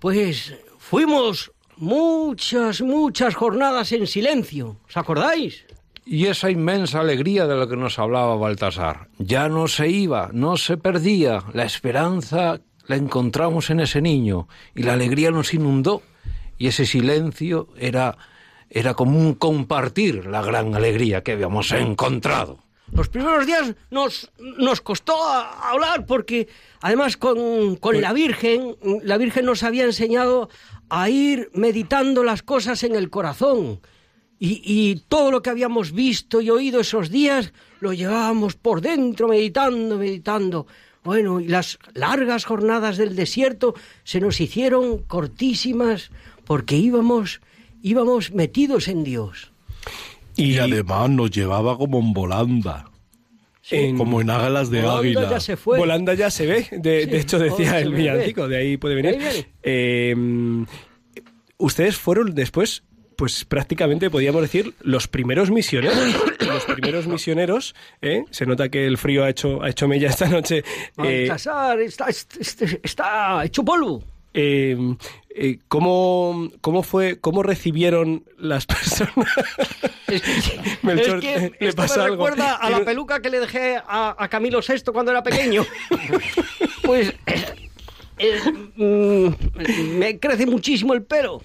pues 0.00 0.54
fuimos 0.78 1.52
muchas, 1.76 2.80
muchas 2.82 3.34
jornadas 3.34 3.92
en 3.92 4.06
silencio. 4.06 4.76
¿Os 4.88 4.96
acordáis? 4.96 5.64
Y 6.06 6.26
esa 6.26 6.50
inmensa 6.50 7.00
alegría 7.00 7.46
de 7.46 7.56
la 7.56 7.66
que 7.66 7.76
nos 7.76 7.98
hablaba 7.98 8.37
Baltasar. 8.37 9.08
Ya 9.18 9.48
no 9.48 9.68
se 9.68 9.88
iba, 9.88 10.28
no 10.32 10.56
se 10.58 10.76
perdía. 10.76 11.42
La 11.54 11.64
esperanza 11.64 12.60
la 12.87 12.96
encontramos 12.96 13.70
en 13.70 13.80
ese 13.80 14.02
niño 14.02 14.46
y 14.74 14.82
la 14.82 14.92
alegría 14.92 15.30
nos 15.30 15.54
inundó. 15.54 16.02
Y 16.58 16.66
ese 16.66 16.84
silencio 16.84 17.68
era, 17.78 18.18
era 18.74 18.94
como 18.94 19.38
compartir 19.38 20.26
la 20.26 20.42
gran 20.42 20.74
alegría 20.74 21.22
que 21.22 21.32
habíamos 21.32 21.70
encontrado. 21.70 22.58
Los 22.92 23.08
primeros 23.08 23.46
días 23.46 23.74
nos, 23.90 24.30
nos 24.58 24.80
costó 24.80 25.16
hablar 25.22 26.06
porque 26.06 26.48
además 26.80 27.16
con, 27.16 27.76
con 27.76 28.00
la 28.00 28.12
Virgen, 28.12 28.76
la 29.02 29.16
Virgen 29.16 29.46
nos 29.46 29.62
había 29.62 29.84
enseñado 29.84 30.50
a 30.90 31.08
ir 31.08 31.50
meditando 31.54 32.24
las 32.24 32.42
cosas 32.42 32.82
en 32.82 32.96
el 32.96 33.10
corazón. 33.10 33.80
Y, 34.40 34.60
y 34.64 34.96
todo 35.08 35.30
lo 35.30 35.40
que 35.40 35.50
habíamos 35.50 35.92
visto 35.92 36.40
y 36.40 36.50
oído 36.50 36.80
esos 36.80 37.10
días 37.10 37.52
lo 37.78 37.92
llevábamos 37.92 38.56
por 38.56 38.80
dentro, 38.80 39.28
meditando, 39.28 39.96
meditando. 39.96 40.66
Bueno, 41.04 41.38
y 41.38 41.46
las 41.46 41.78
largas 41.94 42.44
jornadas 42.44 42.96
del 42.96 43.14
desierto 43.14 43.74
se 44.02 44.20
nos 44.20 44.40
hicieron 44.40 44.98
cortísimas 44.98 46.10
porque 46.44 46.76
íbamos, 46.76 47.40
íbamos 47.85 48.33
metidos 48.33 48.88
en 48.88 49.05
Dios. 49.05 49.53
Y 50.37 50.59
además 50.59 51.11
nos 51.11 51.31
llevaba 51.31 51.77
como 51.79 52.01
en 52.01 52.12
volanda. 52.12 52.87
En- 53.70 53.97
Como 53.97 54.20
en 54.20 54.29
águilas 54.31 54.68
de 54.70 54.81
Holanda 54.81 54.99
águila. 54.99 55.31
ya 55.31 55.40
se 55.40 55.57
fue. 55.57 55.79
Volanda 55.79 56.12
ya 56.14 56.29
se 56.31 56.44
ve, 56.47 56.66
de, 56.73 57.07
de 57.07 57.18
hecho 57.20 57.38
decía 57.38 57.70
Holanda 57.70 57.79
el 57.81 57.94
villancico, 57.94 58.47
de 58.49 58.57
ahí 58.59 58.77
puede 58.77 58.94
venir. 58.97 59.18
Ahí. 59.23 59.47
Eh, 59.62 60.14
ustedes 61.59 61.97
fueron 61.97 62.35
después, 62.35 62.83
pues 63.16 63.44
prácticamente 63.44 64.11
podríamos 64.11 64.42
decir, 64.42 64.75
los 64.81 65.09
primeros 65.09 65.51
misioneros. 65.51 65.97
los 66.40 66.64
primeros 66.64 67.07
misioneros, 67.07 67.75
¿eh? 68.03 68.25
se 68.31 68.44
nota 68.44 68.68
que 68.68 68.87
el 68.87 68.99
frío 68.99 69.25
ha 69.25 69.31
hecho, 69.31 69.62
ha 69.62 69.70
hecho 69.70 69.88
mella 69.88 70.09
esta 70.11 70.29
noche. 70.29 70.62
Eh, 71.03 71.27
Baltasar 71.29 71.81
está, 71.81 72.07
está, 72.09 72.66
está 72.83 73.44
hecho 73.44 73.64
polvo. 73.64 74.03
eh, 74.35 74.77
eh, 75.37 75.59
¿cómo, 75.68 76.49
¿Cómo 76.61 76.83
fue, 76.83 77.18
cómo 77.20 77.42
recibieron 77.42 78.25
las 78.38 78.66
personas? 78.66 79.14
Melchor, 80.83 81.25
es 81.25 81.51
que 81.51 81.53
¿le 81.61 81.68
esto 81.68 81.83
pasa 81.83 81.99
me 81.99 82.05
algo? 82.05 82.25
recuerda 82.27 82.55
a 82.55 82.70
la 82.70 82.85
peluca 82.85 83.20
que 83.20 83.31
le 83.31 83.40
dejé 83.40 83.77
a, 83.87 84.14
a 84.16 84.29
Camilo 84.29 84.61
VI 84.66 84.92
cuando 84.92 85.11
era 85.11 85.23
pequeño. 85.23 85.64
pues 86.83 87.12
eh, 87.27 87.44
eh, 88.18 88.40
mm, 88.77 89.99
me 89.99 90.18
crece 90.18 90.47
muchísimo 90.47 90.94
el 90.94 91.03
pelo. 91.03 91.42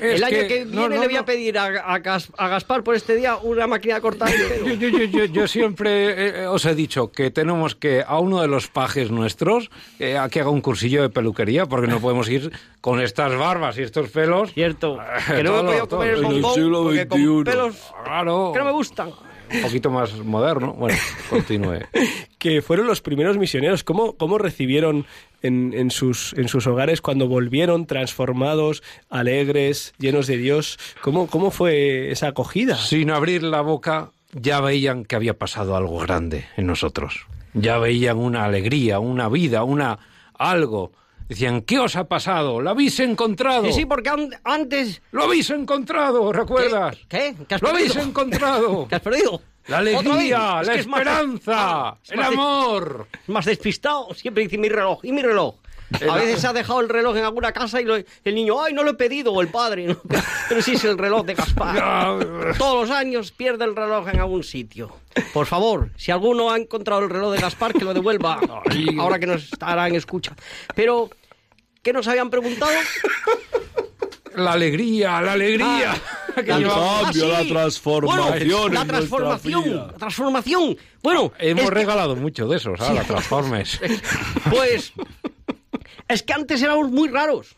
Es 0.00 0.16
el 0.16 0.24
año 0.24 0.48
que- 0.48 0.64
viene 0.64 0.76
no, 0.76 0.88
le 0.88 0.98
voy 1.06 1.16
a 1.16 1.24
pedir 1.24 1.58
a, 1.58 1.64
a 1.66 1.98
Gas- 2.00 2.30
a 2.36 2.48
Gaspar 2.48 2.82
por 2.82 2.94
este 2.94 3.16
día 3.16 3.36
una 3.36 3.66
máquina 3.66 3.94
de 3.96 4.00
cortar 4.00 4.28
el 4.30 4.42
pelo. 4.42 4.66
Yo, 4.74 4.88
yo- 4.88 4.98
yo- 4.98 5.04
yo- 5.04 5.24
yo 5.24 5.48
siempre 5.48 6.42
eh, 6.42 6.46
os 6.46 6.64
he 6.66 6.74
dicho 6.74 7.10
que 7.12 7.30
tenemos 7.30 7.74
que 7.74 8.04
a 8.06 8.18
uno 8.18 8.40
de 8.42 8.48
los 8.48 8.68
pajes 8.68 9.10
nuestros 9.10 9.70
eh, 9.98 10.18
a 10.18 10.28
que 10.28 10.40
haga 10.40 10.50
un 10.50 10.60
cursillo 10.60 11.02
de 11.02 11.08
peluquería 11.10 11.66
porque 11.66 11.86
no 11.86 12.00
podemos 12.00 12.28
ir 12.28 12.52
con 12.80 13.00
estas 13.00 13.34
barbas 13.36 13.78
y 13.78 13.82
estos 13.82 14.10
pelos. 14.10 14.52
Cierto. 14.52 14.98
Que 15.26 15.42
no 15.42 15.52
me 15.52 15.58
he 15.60 15.62
podido 15.64 15.88
comer 15.88 16.10
el 16.14 16.22
bombón 16.22 16.72
porque 16.84 17.08
con 17.08 17.44
pelos 17.44 17.76
Claro. 18.04 18.50
que 18.52 18.58
no 18.58 18.64
me 18.66 18.72
gustan. 18.72 19.10
Un 19.52 19.62
poquito 19.62 19.90
más 19.90 20.16
moderno. 20.18 20.72
Bueno, 20.72 20.98
continúe. 21.30 21.80
que 22.38 22.62
fueron 22.62 22.86
los 22.86 23.00
primeros 23.00 23.38
misioneros. 23.38 23.84
¿Cómo, 23.84 24.16
cómo 24.16 24.38
recibieron 24.38 25.06
en, 25.42 25.72
en 25.74 25.90
sus, 25.90 26.32
en 26.34 26.48
sus 26.48 26.66
hogares 26.66 27.00
cuando 27.00 27.28
volvieron 27.28 27.86
transformados, 27.86 28.82
alegres, 29.08 29.94
llenos 29.98 30.26
de 30.26 30.36
Dios? 30.36 30.78
¿Cómo, 31.00 31.26
cómo 31.26 31.50
fue 31.50 32.10
esa 32.10 32.28
acogida? 32.28 32.76
Sin 32.76 33.10
abrir 33.10 33.42
la 33.42 33.60
boca, 33.60 34.10
ya 34.32 34.60
veían 34.60 35.04
que 35.04 35.16
había 35.16 35.34
pasado 35.34 35.76
algo 35.76 35.98
grande 35.98 36.46
en 36.56 36.66
nosotros. 36.66 37.26
Ya 37.54 37.78
veían 37.78 38.18
una 38.18 38.44
alegría, 38.44 38.98
una 38.98 39.28
vida, 39.28 39.64
una 39.64 39.98
algo. 40.34 40.92
Decían, 41.28 41.62
¿qué 41.62 41.78
os 41.80 41.96
ha 41.96 42.04
pasado? 42.04 42.60
¿Lo 42.60 42.70
habéis 42.70 43.00
encontrado? 43.00 43.64
Sí, 43.66 43.72
sí, 43.72 43.86
porque 43.86 44.08
an- 44.10 44.30
antes... 44.44 45.02
¡Lo 45.10 45.24
habéis 45.24 45.50
encontrado! 45.50 46.32
¿Recuerdas? 46.32 46.96
¿Qué? 47.08 47.34
¿Qué 47.48 47.54
has 47.56 47.62
¡Lo 47.62 47.70
habéis 47.70 47.96
encontrado! 47.96 48.86
¿Qué 48.88 48.94
has 48.94 49.00
perdido? 49.02 49.40
La 49.66 49.78
alegría, 49.78 50.60
Es 50.62 50.68
la 50.68 50.72
más 50.74 50.78
esperanza, 50.78 51.96
es 52.04 52.12
el 52.12 52.22
amor. 52.22 53.08
Más 53.26 53.44
despistado, 53.44 54.14
siempre 54.14 54.44
dice 54.44 54.56
mi 54.58 54.68
reloj, 54.68 55.00
y 55.04 55.10
mi 55.10 55.22
reloj. 55.22 55.56
A 56.10 56.16
veces 56.16 56.40
se 56.40 56.46
ha 56.46 56.52
dejado 56.52 56.80
el 56.80 56.88
reloj 56.88 57.16
en 57.16 57.24
alguna 57.24 57.52
casa 57.52 57.80
y 57.80 57.84
lo- 57.84 57.96
el 57.96 58.34
niño, 58.34 58.60
ay, 58.62 58.72
no 58.72 58.82
lo 58.82 58.90
he 58.90 58.94
pedido, 58.94 59.32
o 59.32 59.40
el 59.40 59.48
padre, 59.48 59.86
¿no? 59.86 60.00
pero 60.48 60.60
sí 60.62 60.72
es 60.72 60.84
el 60.84 60.98
reloj 60.98 61.24
de 61.24 61.34
Gaspar. 61.34 62.56
Todos 62.58 62.88
los 62.88 62.96
años 62.96 63.30
pierde 63.32 63.64
el 63.64 63.76
reloj 63.76 64.08
en 64.08 64.18
algún 64.20 64.42
sitio. 64.42 64.96
Por 65.32 65.46
favor, 65.46 65.90
si 65.96 66.10
alguno 66.10 66.50
ha 66.50 66.56
encontrado 66.58 67.02
el 67.02 67.10
reloj 67.10 67.32
de 67.34 67.40
Gaspar, 67.40 67.72
que 67.72 67.84
lo 67.84 67.94
devuelva, 67.94 68.40
ahora 68.98 69.18
que 69.18 69.26
nos 69.26 69.44
estará 69.44 69.86
en 69.88 69.94
escucha. 69.94 70.34
Pero, 70.74 71.08
¿qué 71.82 71.92
nos 71.92 72.06
habían 72.08 72.30
preguntado? 72.30 72.72
La 74.34 74.52
alegría, 74.52 75.20
la 75.22 75.32
alegría. 75.32 75.94
La- 76.36 76.58
llevamos. 76.58 77.02
cambio, 77.04 77.28
la 77.28 77.44
transformación 77.46 78.28
Bueno, 78.28 78.66
en 78.66 78.74
la 78.74 78.84
transformación, 78.84 79.76
la 79.76 79.92
transformación. 79.94 80.76
Bueno, 81.02 81.32
Hemos 81.38 81.64
que- 81.64 81.70
regalado 81.70 82.14
mucho 82.14 82.46
de 82.46 82.58
esos, 82.58 82.78
ahora, 82.78 83.04
transformes. 83.04 83.80
Pues 84.50 84.92
es 86.08 86.22
que 86.22 86.32
antes 86.32 86.62
éramos 86.62 86.90
muy 86.90 87.08
raros. 87.08 87.56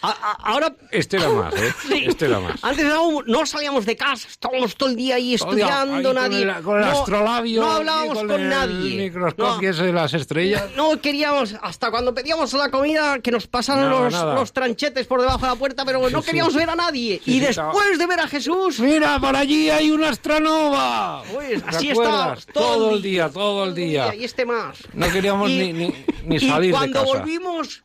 A- 0.00 0.10
a- 0.10 0.52
ahora 0.52 0.74
Este 0.92 1.16
era 1.16 1.28
más, 1.28 1.54
¿eh? 1.54 1.74
Sí. 1.88 2.04
Este 2.06 2.26
era 2.26 2.38
más. 2.40 2.62
Antes 2.62 2.86
no 3.26 3.46
salíamos 3.46 3.84
de 3.84 3.96
casa, 3.96 4.28
estábamos 4.28 4.76
todo 4.76 4.88
el 4.90 4.96
día 4.96 5.16
ahí 5.16 5.36
Todo 5.36 5.54
día 5.54 5.64
estudiando, 5.66 5.94
ahí 5.96 6.02
con 6.04 6.14
nadie. 6.14 6.42
el- 6.42 6.62
Con 6.62 6.78
el, 6.78 6.84
no, 6.86 6.90
astrolabio. 7.00 7.60
No 7.62 7.66
y 7.72 7.76
hablábamos 7.76 8.18
con, 8.18 8.30
el 8.30 8.48
nadie. 8.48 8.96
microscopio 9.04 9.70
ese 9.70 9.82
de 9.84 9.92
las 9.92 10.14
estrellas. 10.14 10.64
No, 10.76 10.94
no 10.94 11.00
queríamos, 11.00 11.54
hasta 11.62 11.90
cuando 11.90 12.14
pedíamos 12.14 12.52
la 12.52 12.70
comida, 12.70 13.18
que 13.20 13.30
nos 13.30 13.46
pasaran 13.48 13.88
Nada, 13.88 14.00
los, 14.04 14.12
nada. 14.12 14.34
los 14.34 14.52
tranchetes 14.52 15.06
por 15.06 15.20
debajo 15.20 15.40
de 15.40 15.46
la 15.48 15.56
puerta, 15.56 15.84
pero 15.84 16.08
no 16.10 16.20
sí. 16.20 16.26
queríamos 16.26 16.54
ver 16.54 16.70
a 16.70 16.76
nadie. 16.76 17.20
Sí, 17.24 17.30
y 17.32 17.34
sí, 17.34 17.40
después 17.40 17.98
de 17.98 18.06
ver 18.06 18.20
a 18.20 18.28
Jesús, 18.28 18.78
Mira, 18.80 19.18
por 19.18 19.34
allí 19.36 19.68
hay 19.70 19.90
una 19.90 20.10
astronova. 20.10 21.22
pues 21.32 21.62
así 21.66 21.90
estábamos 21.90 22.46
Todo 22.46 22.94
el 22.94 23.02
día, 23.02 23.28
todo 23.30 23.64
el 23.64 23.74
día. 23.74 24.14
Y 24.14 24.24
este 24.24 24.46
más. 24.46 24.78
No 24.94 25.10
queríamos 25.10 25.50
Y- 25.50 25.58
ni, 25.58 25.72
ni, 25.72 26.04
ni 26.24 26.36
y 26.36 26.40
salir 26.48 26.70
de 26.72 26.76
cuando 26.78 27.00
casa. 27.00 27.12
volvimos, 27.18 27.82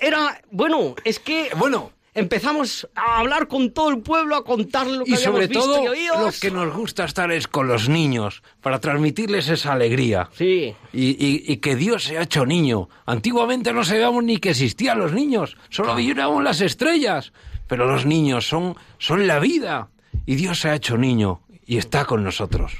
era, 0.00 0.40
bueno, 0.50 0.94
es 1.04 1.18
que, 1.20 1.50
bueno, 1.56 1.92
empezamos 2.14 2.88
a 2.96 3.18
hablar 3.20 3.46
con 3.48 3.70
todo 3.72 3.90
el 3.90 4.00
pueblo, 4.00 4.34
a 4.36 4.44
contarle 4.44 4.98
lo 4.98 5.04
que 5.04 5.10
Y 5.12 5.14
habíamos 5.14 5.34
sobre 5.34 5.46
visto 5.46 5.64
todo, 5.64 5.94
y 5.94 6.06
lo 6.06 6.30
que 6.40 6.50
nos 6.50 6.76
gusta 6.76 7.04
estar 7.04 7.30
es 7.30 7.46
con 7.46 7.68
los 7.68 7.88
niños, 7.88 8.42
para 8.60 8.80
transmitirles 8.80 9.48
esa 9.48 9.72
alegría. 9.72 10.28
Sí. 10.36 10.74
Y, 10.92 11.02
y- 11.24 11.44
y 11.46 11.56
que 11.58 11.76
Dios 11.76 12.04
se 12.04 12.18
ha 12.18 12.22
hecho 12.22 12.44
niño. 12.46 12.88
Antiguamente 13.06 13.72
no 13.72 13.84
sabíamos 13.84 14.24
ni 14.24 14.38
que 14.38 14.50
existían 14.50 14.98
los 14.98 15.12
niños, 15.12 15.56
solo 15.70 15.94
veíamos 15.94 16.42
las 16.42 16.60
estrellas. 16.60 17.32
Pero 17.68 17.86
los 17.86 18.06
niños 18.06 18.48
son, 18.48 18.76
son 18.96 19.26
la 19.26 19.38
vida. 19.38 19.90
Y 20.24 20.36
Dios 20.36 20.58
se 20.60 20.70
ha 20.70 20.74
hecho 20.74 20.96
niño 20.96 21.42
y 21.66 21.76
está 21.76 22.06
con 22.06 22.24
nosotros. 22.24 22.72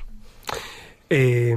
Eh, 1.11 1.55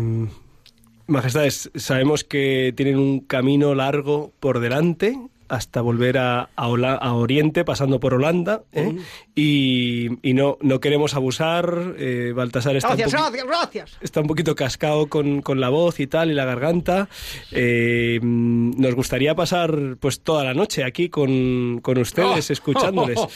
majestades, 1.08 1.72
sabemos 1.76 2.24
que 2.24 2.74
tienen 2.76 2.98
un 2.98 3.20
camino 3.22 3.76
largo 3.76 4.32
por 4.40 4.60
delante 4.60 5.18
hasta 5.50 5.82
volver 5.82 6.18
a, 6.18 6.50
a 6.56 6.68
Hola- 6.70 6.96
a 6.96 7.14
Oriente, 7.14 7.66
pasando 7.66 8.00
por 8.00 8.14
Holanda, 8.14 8.64
¿eh? 8.72 8.96
y, 9.36 10.08
y 10.26 10.34
no, 10.34 10.58
no 10.62 10.80
queremos 10.80 11.14
abusar. 11.14 11.94
eh, 11.98 12.32
Baltasar 12.34 12.78
está, 12.78 12.96
Gracias, 12.96 13.14
un 13.14 13.20
gracias, 13.34 13.46
gracias. 13.46 13.98
está 14.00 14.22
un 14.22 14.28
poquito 14.28 14.56
cascado 14.56 15.08
con, 15.08 15.42
con 15.42 15.60
la 15.60 15.68
voz 15.68 16.00
y 16.00 16.08
tal, 16.08 16.32
y 16.32 16.36
la 16.36 16.46
garganta. 16.46 17.10
Eh, 17.52 18.18
mm, 18.22 18.80
nos 18.82 18.96
gustaría 18.96 19.36
pasar 19.36 19.98
pues 20.00 20.22
toda 20.22 20.46
la 20.46 20.54
noche 20.54 20.86
aquí 20.86 21.10
con, 21.10 21.80
con 21.82 21.98
ustedes, 21.98 22.50
escuchándoles. 22.50 23.20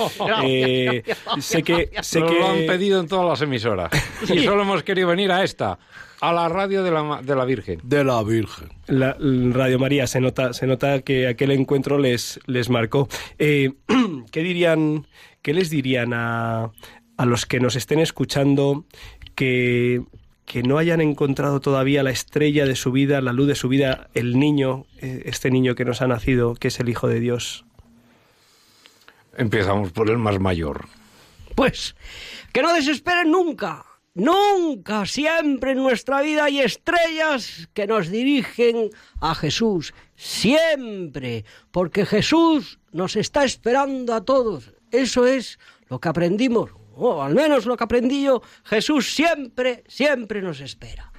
Eh, 0.47 1.03
sé 1.39 1.63
que... 1.63 1.89
Sé 2.01 2.21
Nos 2.21 2.31
que... 2.31 2.39
lo 2.39 2.47
han 2.47 2.65
pedido 2.65 3.01
en 3.01 3.07
todas 3.09 3.25
las 3.27 3.41
emisoras. 3.41 3.91
Y 4.33 4.39
solo 4.39 4.61
hemos 4.61 4.83
querido 4.83 5.09
venir 5.09 5.33
a 5.33 5.43
esta, 5.43 5.77
a 6.29 6.33
la 6.33 6.49
radio 6.49 6.83
de 6.83 6.91
la, 6.91 7.03
ma- 7.03 7.21
de 7.21 7.35
la 7.35 7.45
Virgen. 7.45 7.79
De 7.83 8.03
la 8.03 8.21
Virgen. 8.23 8.69
La, 8.87 9.15
Radio 9.19 9.79
María, 9.79 10.07
se 10.07 10.19
nota, 10.21 10.53
se 10.53 10.67
nota 10.67 11.01
que 11.01 11.27
aquel 11.27 11.51
encuentro 11.51 11.97
les, 11.97 12.39
les 12.45 12.69
marcó. 12.69 13.07
Eh, 13.39 13.71
¿Qué 14.31 14.41
dirían, 14.41 15.07
qué 15.41 15.53
les 15.53 15.69
dirían 15.69 16.13
a, 16.13 16.71
a 17.17 17.25
los 17.25 17.45
que 17.45 17.59
nos 17.59 17.75
estén 17.75 17.99
escuchando 17.99 18.85
que, 19.35 20.01
que 20.45 20.63
no 20.63 20.77
hayan 20.77 21.01
encontrado 21.01 21.59
todavía 21.59 22.03
la 22.03 22.11
estrella 22.11 22.65
de 22.65 22.75
su 22.75 22.91
vida, 22.91 23.21
la 23.21 23.33
luz 23.33 23.47
de 23.47 23.55
su 23.55 23.67
vida, 23.69 24.09
el 24.13 24.39
niño, 24.39 24.85
eh, 25.01 25.23
este 25.25 25.51
niño 25.51 25.75
que 25.75 25.85
nos 25.85 26.01
ha 26.01 26.07
nacido, 26.07 26.55
que 26.55 26.69
es 26.69 26.79
el 26.79 26.89
Hijo 26.89 27.07
de 27.07 27.19
Dios? 27.19 27.65
Empezamos 29.37 29.91
por 29.91 30.09
el 30.09 30.17
más 30.17 30.39
mayor. 30.39 30.85
Pues 31.55 31.95
que 32.53 32.61
no 32.61 32.73
desesperen 32.73 33.31
nunca. 33.31 33.85
Nunca, 34.15 35.05
siempre 35.05 35.71
en 35.71 35.79
nuestra 35.79 36.21
vida 36.21 36.45
hay 36.45 36.61
estrellas 36.61 37.67
que 37.73 37.85
nos 37.85 38.09
dirigen 38.09 38.89
a 39.19 39.35
Jesús. 39.35 39.93
Siempre. 40.15 41.43
Porque 41.71 42.05
Jesús 42.05 42.79
nos 42.93 43.17
está 43.17 43.43
esperando 43.43 44.13
a 44.13 44.23
todos. 44.23 44.71
Eso 44.89 45.27
es 45.27 45.59
lo 45.89 45.99
que 45.99 46.07
aprendimos. 46.07 46.71
O 46.95 47.21
al 47.21 47.35
menos 47.35 47.65
lo 47.65 47.75
que 47.75 47.83
aprendí 47.83 48.23
yo. 48.23 48.41
Jesús 48.63 49.13
siempre, 49.13 49.83
siempre 49.85 50.41
nos 50.41 50.61
espera. 50.61 51.11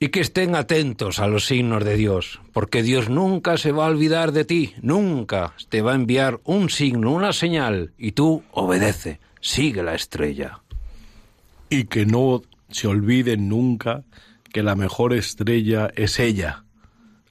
Y 0.00 0.08
que 0.08 0.20
estén 0.20 0.54
atentos 0.54 1.18
a 1.18 1.26
los 1.26 1.44
signos 1.44 1.84
de 1.84 1.96
Dios, 1.96 2.40
porque 2.52 2.82
Dios 2.82 3.10
nunca 3.10 3.58
se 3.58 3.72
va 3.72 3.86
a 3.86 3.90
olvidar 3.90 4.32
de 4.32 4.44
ti, 4.44 4.74
nunca 4.82 5.54
te 5.70 5.80
va 5.80 5.92
a 5.92 5.94
enviar 5.94 6.38
un 6.44 6.68
signo, 6.68 7.12
una 7.12 7.32
señal, 7.32 7.94
y 7.96 8.12
tú 8.12 8.44
obedece, 8.50 9.20
sigue 9.40 9.82
la 9.82 9.94
estrella. 9.94 10.60
Y 11.68 11.84
que 11.84 12.06
no 12.06 12.42
se 12.70 12.88
olviden 12.88 13.48
nunca 13.48 14.04
que 14.52 14.62
la 14.62 14.74
mejor 14.76 15.12
estrella 15.12 15.90
es 15.96 16.18
ella, 16.18 16.64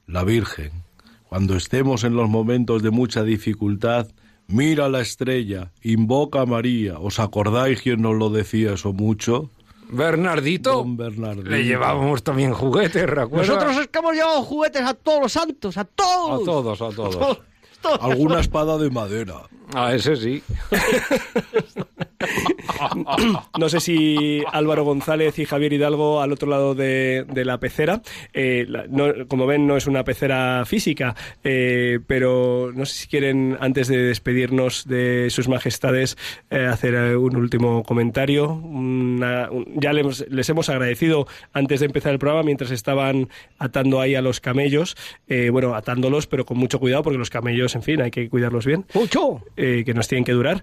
la 0.07 0.23
Virgen. 0.23 0.83
Cuando 1.23 1.55
estemos 1.55 2.03
en 2.03 2.15
los 2.15 2.29
momentos 2.29 2.83
de 2.83 2.91
mucha 2.91 3.23
dificultad, 3.23 4.07
mira 4.47 4.89
la 4.89 5.01
estrella, 5.01 5.71
invoca 5.81 6.41
a 6.41 6.45
María. 6.45 6.99
¿Os 6.99 7.19
acordáis 7.19 7.81
quién 7.81 8.01
nos 8.01 8.15
lo 8.15 8.29
decía 8.29 8.73
eso 8.73 8.93
mucho? 8.93 9.49
Bernardito, 9.89 10.73
Don 10.73 10.97
Bernardito. 10.97 11.49
le 11.49 11.63
llevábamos 11.63 12.23
también 12.23 12.53
juguetes, 12.53 13.05
¿recuerdas? 13.07 13.49
Nosotros 13.49 13.77
es 13.77 13.87
que 13.87 13.99
hemos 13.99 14.13
llevado 14.13 14.41
juguetes 14.43 14.81
a 14.81 14.93
todos 14.93 15.21
los 15.21 15.31
santos, 15.31 15.77
a 15.77 15.85
todos. 15.85 16.41
A 16.41 16.45
todos, 16.45 16.81
a 16.81 16.89
todos. 16.89 17.39
Alguna 18.01 18.39
espada 18.39 18.77
de 18.77 18.89
madera. 18.89 19.41
A 19.73 19.93
ese 19.93 20.15
sí. 20.15 20.43
no 23.59 23.69
sé 23.69 23.79
si 23.79 24.41
Álvaro 24.51 24.83
González 24.83 25.37
y 25.39 25.45
Javier 25.45 25.73
Hidalgo 25.73 26.21
al 26.21 26.31
otro 26.31 26.49
lado 26.49 26.75
de, 26.75 27.25
de 27.27 27.45
la 27.45 27.59
pecera. 27.59 28.01
Eh, 28.33 28.65
la- 28.67 28.85
no- 28.89 29.27
como 29.27 29.45
ven, 29.45 29.67
no 29.67 29.77
es 29.77 29.87
una 29.87 30.03
pecera 30.03 30.63
física, 30.65 31.15
eh, 31.43 31.99
pero 32.07 32.71
no 32.73 32.85
sé 32.85 32.93
si 32.95 33.07
quieren, 33.07 33.57
antes 33.59 33.87
de 33.87 33.97
despedirnos 33.97 34.85
de 34.87 35.27
sus 35.29 35.47
majestades, 35.47 36.17
eh, 36.49 36.65
hacer 36.65 37.17
un 37.17 37.35
último 37.35 37.83
comentario. 37.83 38.51
Una- 38.53 39.49
un- 39.51 39.65
ya 39.79 39.93
les, 39.93 40.25
les 40.29 40.49
hemos 40.49 40.69
agradecido 40.69 41.27
antes 41.53 41.79
de 41.79 41.87
empezar 41.87 42.13
el 42.13 42.19
programa, 42.19 42.43
mientras 42.43 42.71
estaban 42.71 43.29
atando 43.59 43.99
ahí 44.01 44.15
a 44.15 44.21
los 44.21 44.39
camellos. 44.41 44.95
bueno, 45.51 45.75
atándolos, 45.75 46.27
pero 46.27 46.45
con 46.45 46.57
mucho 46.57 46.79
cuidado, 46.79 47.03
porque 47.03 47.17
los 47.17 47.29
camellos, 47.29 47.75
en 47.75 47.83
fin, 47.83 48.01
hay 48.01 48.11
que 48.11 48.29
cuidarlos 48.29 48.65
bien 48.65 48.85
Mucho. 48.93 49.41
que 49.55 49.93
nos 49.93 50.07
tienen 50.07 50.23
que 50.23 50.31
durar. 50.33 50.61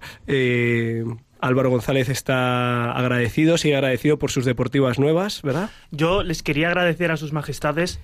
Álvaro 1.43 1.69
González 1.69 2.07
está 2.07 2.93
agradecido, 2.93 3.57
sigue 3.57 3.75
agradecido 3.75 4.17
por 4.17 4.31
sus 4.31 4.45
deportivas 4.45 4.97
nuevas, 4.97 5.41
¿verdad? 5.41 5.69
Yo 5.91 6.23
les 6.23 6.41
quería 6.41 6.69
agradecer 6.69 7.11
a 7.11 7.17
sus 7.17 7.33
majestades 7.33 7.99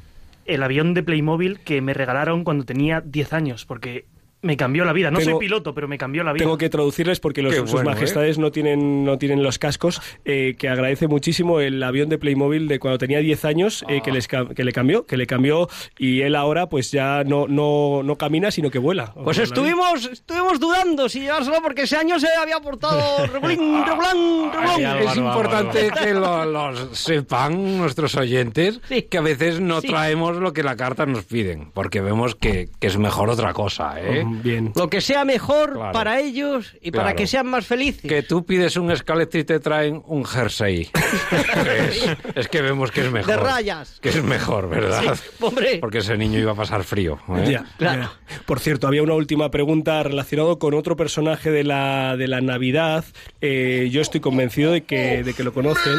el 0.45 0.61
avión 0.61 0.93
de 0.93 1.03
Playmobil 1.03 1.61
que 1.61 1.79
me 1.79 1.93
regalaron 1.93 2.43
cuando 2.43 2.65
tenía 2.65 2.99
10 2.99 3.31
años, 3.31 3.65
porque 3.65 4.05
me 4.41 4.55
cambió 4.57 4.85
la 4.85 4.93
vida. 4.93 5.11
No 5.11 5.19
Tengo- 5.19 5.31
soy 5.31 5.39
piloto, 5.39 5.73
pero 5.73 5.87
me 5.87 5.97
cambió 5.97 6.23
la 6.23 6.31
vida. 6.33 6.43
Tengo 6.43 6.57
que 6.57 6.69
traducirles 6.69 7.19
porque 7.19 7.41
los, 7.41 7.53
Qué 7.53 7.59
sus 7.61 7.71
bueno, 7.73 7.89
majestades 7.89 8.37
no 8.37 8.51
tienen 8.51 9.03
no 9.03 9.17
tienen 9.17 9.43
los 9.43 9.59
cascos. 9.59 10.01
eh, 10.25 10.55
que 10.57 10.69
agradece 10.69 11.07
muchísimo 11.07 11.59
el 11.59 11.81
avión 11.83 12.09
de 12.09 12.17
Playmobil 12.17 12.67
de 12.67 12.79
cuando 12.79 12.97
tenía 12.97 13.19
10 13.19 13.43
años 13.45 13.83
eh, 13.89 14.01
que, 14.03 14.11
les, 14.11 14.27
que 14.27 14.63
le 14.63 14.71
cambió, 14.71 15.05
que 15.05 15.17
le 15.17 15.27
cambió 15.27 15.67
y 15.97 16.21
él 16.21 16.35
ahora 16.35 16.67
pues 16.69 16.91
ya 16.91 17.23
no 17.25 17.47
no, 17.47 18.01
no 18.03 18.15
camina 18.17 18.51
sino 18.51 18.69
que 18.71 18.79
vuela. 18.79 19.13
Pues 19.23 19.37
estuvimos, 19.39 20.05
estuvimos 20.05 20.59
dudando 20.59 21.09
si 21.09 21.21
llevárselo 21.21 21.57
porque 21.61 21.81
ese 21.83 21.97
año 21.97 22.19
se 22.19 22.27
había 22.41 22.59
portado 22.59 23.25
regulín, 23.33 23.83
regulán, 23.85 24.51
regulón. 24.53 24.85
Ay, 24.85 25.05
Es 25.07 25.17
importante 25.17 25.89
que 26.01 26.13
lo, 26.13 26.45
los 26.45 26.97
sepan 26.97 27.77
nuestros 27.77 28.15
oyentes 28.15 28.79
Sí. 28.87 29.03
que 29.03 29.17
a 29.17 29.21
veces 29.21 29.59
no 29.59 29.81
Sí. 29.81 29.87
traemos 29.87 30.37
lo 30.37 30.53
que 30.53 30.63
la 30.63 30.75
carta 30.75 31.05
nos 31.05 31.25
piden, 31.25 31.71
porque 31.73 32.01
vemos 32.01 32.35
que, 32.35 32.69
que 32.79 32.87
es 32.87 32.97
mejor 32.97 33.29
otra 33.29 33.53
cosa, 33.53 33.95
¿eh? 34.01 34.25
Bien. 34.43 34.71
Lo 34.75 34.89
que 34.89 35.01
sea 35.01 35.25
mejor 35.25 35.73
Claro. 35.73 35.91
para 35.91 36.19
ellos 36.19 36.75
y 36.81 36.91
para 36.91 37.15
que 37.15 37.27
sean 37.27 37.47
más 37.47 37.65
felices. 37.65 38.09
Que 38.09 38.23
tú 38.23 38.45
pides 38.45 38.75
un 38.77 38.91
escalete 38.91 39.39
y 39.39 39.43
te 39.43 39.59
traen 39.59 40.01
un 40.05 40.25
jersey. 40.25 40.89
es, 41.65 42.07
es 42.35 42.47
que 42.47 42.61
vemos 42.61 42.91
que 42.91 43.01
es 43.01 43.11
mejor. 43.11 43.29
De 43.31 43.37
rayas. 43.37 43.99
Que 44.01 44.09
es 44.09 44.23
mejor, 44.23 44.69
¿verdad? 44.69 45.15
Sí, 45.15 45.21
hombre. 45.41 45.77
Porque 45.79 45.99
ese 45.99 46.17
niño 46.17 46.39
iba 46.39 46.51
a 46.51 46.55
pasar 46.55 46.83
frío. 46.83 47.19
¿eh? 47.29 47.49
Ya, 47.51 47.65
Claro. 47.77 48.03
ya. 48.29 48.39
Por 48.45 48.59
cierto, 48.59 48.87
había 48.87 49.03
una 49.03 49.13
última 49.15 49.49
pregunta 49.51 50.01
relacionado 50.03 50.59
con 50.59 50.73
otro 50.73 50.95
personaje 50.95 51.51
de 51.51 51.63
la, 51.63 52.15
de 52.17 52.27
la 52.27 52.41
Navidad. 52.41 53.05
Eh, 53.41 53.89
yo 53.91 54.01
estoy 54.01 54.19
convencido 54.21 54.71
de 54.71 54.83
que, 54.83 55.23
de 55.23 55.33
que 55.33 55.43
lo 55.43 55.53
conocen. 55.53 55.93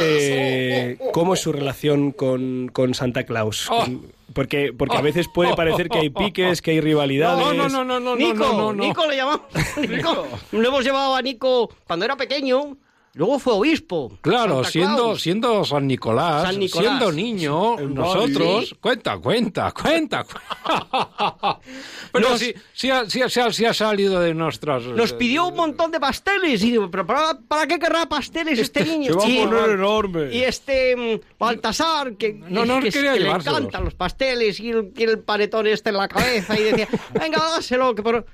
Eh, 0.00 0.98
¿Cómo 1.12 1.34
es 1.34 1.40
su 1.40 1.52
relación 1.52 2.12
con, 2.12 2.68
con 2.72 2.94
Santa 2.94 3.24
Claus? 3.24 3.68
Oh. 3.70 3.80
Con- 3.84 4.19
porque, 4.32 4.72
porque 4.76 4.96
a 4.96 5.00
veces 5.00 5.28
puede 5.28 5.54
parecer 5.54 5.88
que 5.88 5.98
hay 5.98 6.10
piques, 6.10 6.62
que 6.62 6.72
hay 6.72 6.80
rivalidades. 6.80 7.44
No, 7.44 7.52
no, 7.52 7.68
no, 7.68 7.84
no, 7.84 8.00
no, 8.00 8.16
Nico, 8.16 8.34
no, 8.34 8.52
no, 8.52 8.72
no. 8.72 8.84
Nico 8.84 9.06
le 9.06 9.16
llamamos. 9.16 9.42
Nico. 9.88 10.26
Lo 10.52 10.68
hemos 10.68 10.84
llevado 10.84 11.14
a 11.14 11.22
Nico 11.22 11.70
cuando 11.86 12.04
era 12.04 12.16
pequeño, 12.16 12.76
luego 13.14 13.38
fue 13.38 13.54
obispo. 13.54 14.12
Claro, 14.20 14.64
siendo, 14.64 15.16
siendo 15.16 15.64
San 15.64 15.86
Nicolás, 15.86 16.44
San 16.44 16.58
Nicolás. 16.58 16.88
siendo 16.98 17.12
niño, 17.12 17.76
nosotros, 17.80 18.68
Sí. 18.70 18.74
cuenta, 18.80 19.18
cuenta, 19.18 19.72
cuenta. 19.72 20.24
Pero 22.12 22.36
sí, 22.38 22.54
sí, 22.72 22.90
ha, 22.90 23.08
sí 23.08 23.22
ha- 23.64 23.74
salido 23.74 24.20
de 24.20 24.34
nuestras... 24.34 24.84
Nos 24.84 25.12
pidió 25.12 25.46
un 25.46 25.56
montón 25.56 25.90
de 25.90 26.00
pasteles. 26.00 26.62
Y 26.62 26.72
digo, 26.72 26.90
¿pero 26.90 27.06
para, 27.06 27.38
para 27.46 27.66
qué 27.66 27.78
querrá 27.78 28.06
pasteles 28.08 28.58
este 28.58 28.84
niño? 28.84 29.12
Se 29.20 29.38
va 29.38 29.44
a 29.44 29.48
poner 29.48 29.70
enorme. 29.70 30.32
Y 30.32 30.42
este 30.42 30.96
mm, 30.96 31.20
Baltasar, 31.38 32.16
que, 32.16 32.32
No, 32.34 32.64
no 32.64 32.80
que, 32.80 32.90
que 32.90 33.00
le 33.02 33.30
encantan 33.30 33.84
los 33.84 33.94
pasteles 33.94 34.58
y 34.60 34.70
el, 34.70 34.92
y 34.96 35.02
el 35.04 35.20
panetón 35.20 35.66
este 35.66 35.90
en 35.90 35.96
la 35.96 36.08
cabeza. 36.08 36.58
Y 36.58 36.64
decía, 36.64 36.88
venga, 37.20 37.38
dáselo. 37.38 37.94
Que 37.94 38.02
por... 38.02 38.26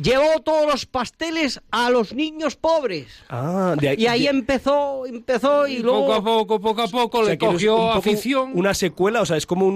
Llevó 0.00 0.40
todos 0.42 0.66
los 0.66 0.86
pasteles 0.86 1.60
a 1.70 1.90
los 1.90 2.14
niños 2.14 2.56
pobres. 2.56 3.08
Ah, 3.28 3.74
de 3.78 3.94
Y 3.98 4.06
ahí 4.06 4.22
de- 4.22 4.28
empezó, 4.28 5.06
empezó 5.06 5.66
y 5.66 5.78
luego... 5.78 6.00
Poco 6.06 6.14
a 6.14 6.24
poco, 6.24 6.60
poco 6.60 6.82
a 6.82 6.88
poco, 6.88 7.18
o 7.18 7.24
sea, 7.24 7.32
le 7.34 7.38
cogió 7.38 7.76
un 7.76 7.98
afición. 7.98 8.52
Una 8.54 8.74
secuela, 8.74 9.20
o 9.20 9.26
sea, 9.26 9.36
es 9.36 9.44
como 9.46 9.66
un, 9.66 9.74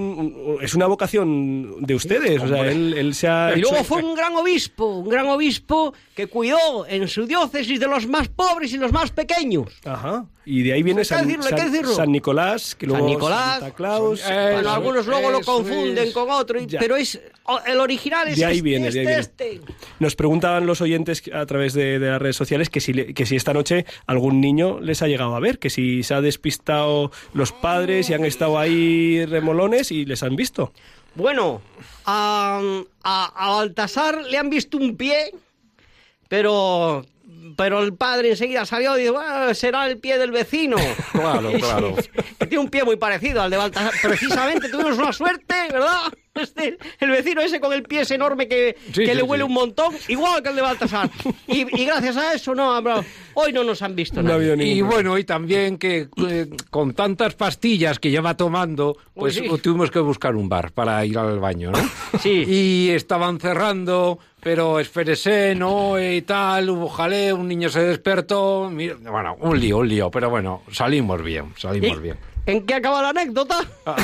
un- 0.59 0.59
es 0.63 0.75
una 0.75 0.87
vocación 0.87 1.83
de 1.85 1.95
ustedes. 1.95 2.43
O 2.43 2.49
sea, 2.49 2.67
él, 2.71 2.95
él 2.97 3.15
se 3.15 3.29
ha 3.29 3.53
Y 3.57 3.61
luego 3.61 3.85
fue 3.85 4.03
un 4.03 4.15
gran 4.15 4.35
obispo, 4.37 4.87
un 4.87 5.09
gran 5.09 5.27
obispo 5.29 5.93
que 6.15 6.27
cuidó 6.29 6.87
en 6.87 7.09
su 7.09 7.27
diócesis 7.27 7.79
de 7.79 7.87
los 7.87 8.07
más 8.07 8.29
pobres 8.29 8.73
y 8.73 8.79
los 8.79 8.93
más 8.93 9.11
pequeños. 9.11 9.73
Ajá. 9.85 10.27
Y 10.49 10.63
de 10.63 10.73
ahí 10.75 10.83
viene 10.85 11.05
San, 11.05 11.29
San- 11.43 12.13
Nicolás, 12.13 12.77
que 12.77 12.87
luego 12.87 13.01
San 13.05 13.13
Nicolás, 13.13 13.59
Santa 13.59 13.75
Claus. 13.75 14.21
Eh, 14.25 14.51
Bueno, 14.53 14.71
algunos 14.71 15.05
luego 15.07 15.31
lo 15.33 15.41
confunden 15.41 15.99
es. 16.09 16.15
con 16.15 16.31
otro, 16.31 16.61
y- 16.61 16.67
pero 16.69 16.95
es 16.97 17.21
el 17.67 17.81
original 17.81 18.29
es 18.29 18.37
De 18.39 18.45
ahí 18.45 18.59
este, 18.59 18.63
viene, 18.65 18.91
de 18.93 19.01
ahí 19.01 19.07
este, 19.19 19.45
viene. 19.51 19.65
este. 19.67 19.83
Nos 19.99 20.15
preguntaban 20.15 20.65
los 20.67 20.81
oyentes 20.81 21.25
a 21.35 21.45
través 21.47 21.73
de, 21.75 21.99
de 21.99 22.11
las 22.11 22.23
redes 22.23 22.37
sociales 22.37 22.71
que 22.71 22.81
si, 22.81 22.93
le- 22.93 23.13
que 23.13 23.27
si 23.27 23.35
esta 23.35 23.53
noche 23.53 23.87
algún 24.07 24.41
niño 24.41 24.79
les 24.81 25.03
ha 25.03 25.09
llegado 25.09 25.35
a 25.35 25.41
ver, 25.41 25.59
que 25.59 25.69
si 25.69 26.05
se 26.05 26.15
ha 26.15 26.21
despistado 26.21 27.11
los 27.35 27.51
padres 27.51 28.09
y 28.11 28.15
han 28.15 28.25
estado 28.25 28.57
ahí 28.59 29.27
remolones 29.27 29.91
y 29.91 30.05
les 30.05 30.23
han 30.23 30.37
visto. 30.37 30.73
Bueno, 31.17 31.61
a, 32.05 32.61
a, 33.03 33.33
a 33.47 33.51
Baltasar 33.57 34.23
le 34.27 34.39
han 34.39 34.49
visto 34.49 34.77
un 34.77 34.97
pie, 34.97 35.33
pero 36.29 37.05
pero 37.57 37.83
el 37.83 37.95
padre 37.95 38.31
enseguida 38.31 38.65
salió 38.67 38.97
y 38.99 39.03
dijo, 39.03 39.15
"Bueno, 39.15 39.55
será 39.55 39.87
el 39.87 39.99
pie 39.99 40.19
del 40.19 40.31
vecino. 40.31 40.77
Claro, 41.13 41.53
claro. 41.53 41.95
que 42.39 42.47
tiene 42.47 42.59
un 42.65 42.71
pie 42.71 42.85
muy 42.85 42.97
parecido 42.97 43.43
al 43.43 43.51
de 43.51 43.57
Baltasar. 43.57 43.93
Precisamente 44.03 44.69
tuvimos 44.69 44.99
una 44.99 45.13
suerte, 45.13 45.55
¿verdad? 45.73 46.01
Este, 46.37 46.77
el 47.01 47.11
vecino 47.11 47.41
ese 47.41 47.61
con 47.61 47.73
el 47.73 47.83
pie 47.83 48.03
ese 48.03 48.17
enorme 48.17 48.47
que, 48.47 48.77
Sí, 48.89 49.07
que 49.07 49.07
sí, 49.07 49.15
le 49.15 49.23
huele 49.23 49.43
sí. 49.43 49.49
un 49.49 49.55
montón, 49.55 49.95
igual 50.09 50.43
que 50.43 50.51
el 50.51 50.57
de 50.57 50.61
Baltasar. 50.61 51.11
Y, 51.49 51.61
y 51.81 51.87
gracias 51.87 52.15
a 52.19 52.35
eso, 52.35 52.55
no, 52.55 52.79
hoy 53.33 53.55
no 53.55 53.65
nos 53.65 53.81
han 53.81 53.97
visto 53.97 54.23
No 54.23 54.39
ningún 54.39 54.61
Y 54.61 54.83
bueno, 54.83 55.17
y 55.17 55.25
también 55.25 55.79
que 55.79 56.09
eh, 56.29 56.47
con 56.69 56.93
tantas 56.93 57.35
pastillas 57.37 57.99
que 57.99 58.11
lleva 58.11 58.37
tomando, 58.37 58.99
pues 59.15 59.41
Uy, 59.41 59.49
sí. 59.49 59.59
tuvimos 59.63 59.91
que 59.91 59.99
buscar 60.01 60.37
un 60.37 60.51
bar 60.51 60.73
para 60.73 61.03
ir 61.07 61.17
al 61.17 61.39
baño, 61.39 61.71
¿no? 61.71 61.79
Sí. 62.21 62.45
Y 62.47 62.91
estaban 62.91 63.41
cerrando, 63.41 64.19
pero 64.47 64.79
espérese, 64.79 65.57
¿no? 65.57 66.01
Y 66.01 66.23
tal, 66.23 66.71
hubo 66.71 66.89
jaleo, 66.89 67.35
un 67.35 67.49
niño 67.49 67.69
se 67.69 67.81
despertó. 67.81 68.71
mira, 68.71 68.95
bueno, 68.95 69.37
un 69.41 69.59
lío, 69.59 69.79
un 69.79 69.89
lío, 69.89 70.09
pero 70.09 70.31
bueno, 70.31 70.63
salimos 70.71 71.21
bien, 71.21 71.53
salimos 71.57 71.99
¿Y 71.99 72.01
bien. 72.01 72.17
¿En 72.47 72.65
qué 72.65 72.75
acaba 72.75 73.03
la 73.03 73.11
anécdota? 73.11 73.67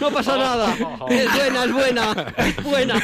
no 0.00 0.10
pasa 0.10 0.38
nada. 0.38 0.74
Es 1.08 1.34
buena, 1.34 1.64
es 1.64 1.72
buena, 1.72 2.34
es 2.38 2.64
buena. 2.64 3.02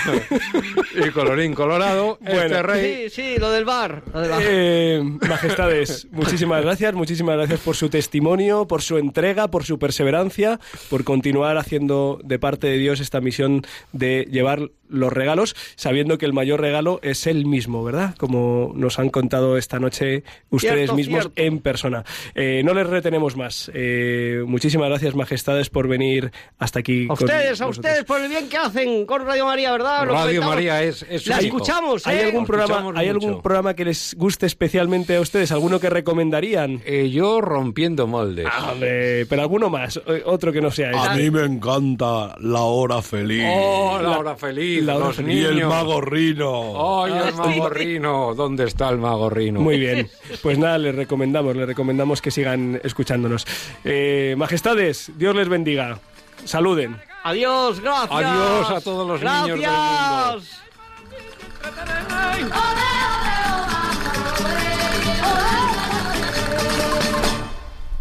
Y 0.94 1.10
colorín 1.10 1.54
colorado, 1.54 2.18
este 2.24 2.62
rey... 2.62 3.10
Sí, 3.10 3.22
sí, 3.22 3.36
lo 3.38 3.50
del 3.50 3.66
bar. 3.66 4.02
Lo 4.12 4.20
del 4.20 4.30
bar. 4.30 4.42
Eh, 4.42 5.02
majestades, 5.28 6.08
muchísimas 6.10 6.62
gracias, 6.62 6.94
muchísimas 6.94 7.36
gracias 7.36 7.60
por 7.60 7.76
su 7.76 7.90
testimonio, 7.90 8.66
por 8.66 8.80
su 8.80 8.96
entrega, 8.96 9.48
por 9.48 9.64
su 9.64 9.78
perseverancia, 9.78 10.58
por 10.88 11.04
continuar 11.04 11.58
haciendo 11.58 12.18
de 12.24 12.38
parte 12.38 12.66
de 12.66 12.78
Dios 12.78 13.00
esta 13.00 13.20
misión 13.20 13.66
de 13.92 14.26
llevar 14.30 14.70
los 14.88 15.12
regalos, 15.12 15.54
sabiendo 15.76 16.18
que 16.18 16.26
el 16.26 16.32
mayor 16.32 16.60
regalo 16.60 17.00
es 17.02 17.26
él 17.26 17.46
mismo, 17.46 17.84
¿verdad? 17.84 18.14
Como 18.16 18.72
nos 18.74 18.98
han 18.98 19.10
contado 19.10 19.58
esta 19.58 19.80
noche 19.80 20.24
ustedes 20.50 20.74
Cierto, 20.74 20.93
mismos 20.96 21.20
cierto. 21.22 21.42
en 21.42 21.58
persona. 21.60 22.04
Eh, 22.34 22.62
no 22.64 22.74
les 22.74 22.86
retenemos 22.86 23.36
más. 23.36 23.70
Eh, 23.74 24.42
muchísimas 24.46 24.88
gracias, 24.88 25.14
majestades, 25.14 25.70
por 25.70 25.88
venir 25.88 26.32
hasta 26.58 26.80
aquí. 26.80 27.04
A 27.04 27.08
con 27.08 27.24
ustedes, 27.24 27.60
a 27.60 27.66
ustedes 27.68 28.04
por 28.04 28.20
el 28.20 28.28
bien 28.28 28.48
que 28.48 28.56
hacen 28.56 29.06
con 29.06 29.24
Radio 29.26 29.46
María, 29.46 29.72
¿verdad? 29.72 30.06
Lo 30.06 30.12
Radio 30.12 30.40
comentamos. 30.40 30.54
María 30.54 30.82
es, 30.82 31.04
es 31.08 31.26
La 31.26 31.38
único. 31.38 31.56
escuchamos, 31.56 32.06
¿eh? 32.06 32.10
¿Hay 32.10 32.18
algún 32.20 32.46
programa, 32.46 32.74
escuchamos 32.74 32.96
¿hay 32.98 33.12
mucho. 33.12 33.26
algún 33.28 33.42
programa 33.42 33.74
que 33.74 33.84
les 33.84 34.14
guste 34.16 34.46
especialmente 34.46 35.16
a 35.16 35.20
ustedes? 35.20 35.52
¿Alguno 35.52 35.80
que 35.80 35.90
recomendarían? 35.90 36.80
Eh, 36.84 37.10
yo 37.10 37.40
rompiendo 37.40 38.06
moldes. 38.06 38.46
Ah, 38.50 38.70
hombre, 38.72 39.26
pero 39.26 39.42
alguno 39.42 39.70
más, 39.70 40.00
eh, 40.06 40.22
otro 40.24 40.52
que 40.52 40.60
no 40.60 40.70
sea 40.70 40.90
A 40.90 41.06
este. 41.12 41.22
mí 41.22 41.30
me 41.30 41.44
encanta 41.44 42.34
la 42.40 42.60
hora 42.62 43.02
feliz. 43.02 43.44
Oh, 43.46 43.98
la 44.00 44.18
hora 44.18 44.36
feliz, 44.36 44.82
la 44.84 44.96
hora 44.96 45.06
los 45.06 45.16
feliz. 45.16 45.34
y 45.36 45.44
el 45.44 45.54
niños. 45.56 45.68
mago 45.70 46.00
Rino. 46.00 47.04
¡Ay, 47.04 47.12
el 47.28 47.34
mago 47.34 47.68
Rino! 47.68 48.34
¿Dónde 48.34 48.64
está 48.64 48.88
el 48.90 48.98
mago 48.98 49.30
Rino? 49.30 49.60
Muy 49.60 49.78
bien, 49.78 50.08
pues 50.42 50.58
nada, 50.58 50.78
les 50.84 50.94
recomendamos, 50.94 51.56
les 51.56 51.66
recomendamos 51.66 52.22
que 52.22 52.30
sigan 52.30 52.80
escuchándonos. 52.84 53.46
Eh, 53.84 54.34
majestades, 54.36 55.10
Dios 55.16 55.34
les 55.34 55.48
bendiga. 55.48 55.98
Saluden. 56.44 57.00
Adiós, 57.24 57.80
gracias. 57.80 58.10
Adiós 58.10 58.70
a 58.70 58.80
todos 58.80 59.08
los 59.08 59.20
niños 59.20 59.46
del 59.46 59.56
mundo. 59.56 59.62
Gracias. 59.62 60.64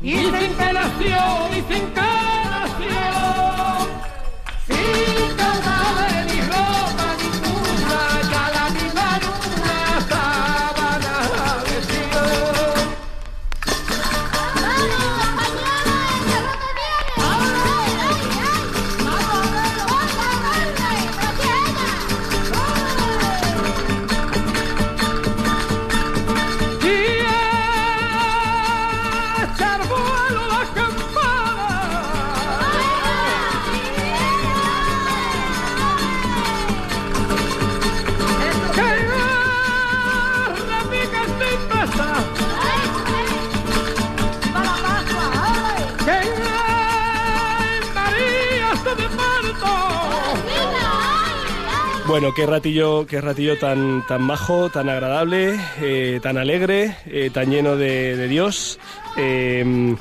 Dicen 0.02 0.54
que 0.58 0.74
nació, 0.74 1.48
dicen 1.54 1.94
que 1.94 2.02
nació, 2.52 3.00
sin 4.68 5.38
caudal 5.38 6.13
Bueno, 52.14 52.32
qué 52.32 52.46
ratillo, 52.46 53.08
qué 53.08 53.22
ratillo 53.22 53.58
tan, 53.58 54.06
tan 54.06 54.22
majo, 54.22 54.70
tan 54.70 54.88
agradable, 54.88 55.60
eh, 55.82 56.20
tan 56.22 56.38
alegre, 56.38 56.96
eh, 57.08 57.32
tan 57.34 57.50
lleno 57.50 57.76
de, 57.76 58.16
de 58.16 58.28
Dios. 58.28 58.80
Eh, 59.18 59.96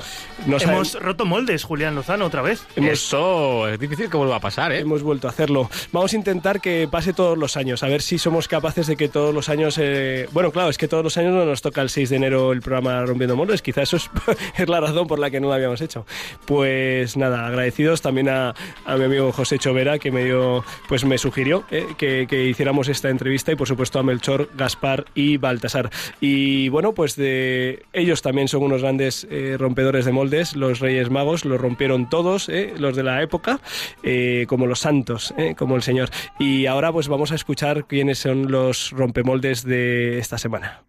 no 0.47 0.59
sabe- 0.59 0.73
Hemos 0.75 0.95
roto 1.01 1.25
moldes, 1.25 1.65
Julián 1.65 1.95
Lozano, 1.95 2.27
otra 2.27 2.43
vez. 2.43 2.67
Eso 2.77 3.69
es 3.69 3.79
difícil 3.79 4.09
que 4.11 4.17
vuelva 4.17 4.37
a 4.37 4.41
pasar, 4.41 4.73
¿eh? 4.73 4.81
Hemos 4.81 5.03
vuelto 5.03 5.27
a 5.27 5.31
hacerlo. 5.31 5.71
Vamos 5.93 6.13
a 6.13 6.17
intentar 6.17 6.61
que 6.61 6.89
pase 6.91 7.13
todos 7.13 7.37
los 7.39 7.57
años, 7.57 7.83
a 7.83 7.89
ver 7.89 8.03
si 8.03 8.19
somos 8.19 8.49
capaces 8.49 8.87
de 8.87 8.97
que 8.97 9.09
todos 9.09 9.35
los 9.35 9.49
años... 9.49 9.77
eh, 9.81 10.29
Bueno, 10.33 10.51
claro, 10.53 10.69
es 10.71 10.79
que 10.79 10.89
todos 10.89 11.05
los 11.05 11.17
años 11.19 11.33
no 11.33 11.45
nos 11.45 11.63
toca 11.63 11.81
el 11.83 11.91
6 11.91 12.11
de 12.11 12.17
enero 12.17 12.53
el 12.53 12.61
programa 12.63 13.05
Rompiendo 13.05 13.37
Moldes, 13.37 13.63
quizá 13.63 13.83
eso 13.83 13.97
es, 13.97 14.11
es 14.59 14.69
la 14.69 14.81
razón 14.81 15.07
por 15.07 15.19
la 15.19 15.31
que 15.31 15.41
no 15.41 15.49
lo 15.49 15.55
habíamos 15.55 15.81
hecho. 15.81 16.07
Pues 16.47 17.17
nada, 17.17 17.47
agradecidos 17.47 18.03
también 18.03 18.29
a, 18.29 18.55
a 18.85 18.97
mi 18.97 19.05
amigo 19.05 19.33
José 19.33 19.59
Chovera, 19.59 19.99
que 19.99 20.11
me 20.11 20.25
dio, 20.25 20.65
pues 20.89 21.05
me 21.05 21.19
sugirió 21.19 21.65
eh, 21.71 21.87
que, 21.97 22.27
que 22.29 22.45
hiciéramos 22.47 22.89
esta 22.89 23.09
entrevista 23.09 23.53
y 23.53 23.57
por 23.57 23.69
supuesto 23.69 23.99
a 23.99 24.03
Melchor, 24.03 24.49
Gaspar 24.57 25.07
y 25.15 25.37
Baltasar. 25.37 25.91
Y 26.21 26.69
bueno, 26.69 26.93
pues 26.95 27.17
de 27.17 27.85
ellos 27.93 28.23
también 28.23 28.49
son 28.49 28.63
unos 28.63 28.83
grandes 28.83 29.27
eh, 29.31 29.57
rompedores 29.59 30.05
de 30.05 30.13
moldes, 30.13 30.32
los 30.55 30.81
Reyes 30.81 31.11
Magos, 31.11 31.45
los 31.45 31.61
rompieron 31.61 32.09
todos, 32.09 32.49
eh, 32.49 32.75
los 32.79 32.97
de 32.97 33.03
la 33.03 33.23
época, 33.23 33.61
eh, 34.03 34.47
como 34.49 34.67
los 34.67 34.81
santos, 34.81 35.35
eh, 35.37 35.55
como 35.57 35.77
el 35.77 35.83
Señor. 35.83 36.11
Y 36.39 36.67
ahora 36.67 36.93
pues 36.93 37.09
vamos 37.09 37.33
a 37.33 37.35
escuchar 37.35 37.87
quiénes 37.87 38.19
son 38.19 38.51
los 38.51 38.91
rompemoldes 38.91 39.65
de 39.65 40.19
esta 40.19 40.39
semana. 40.39 40.83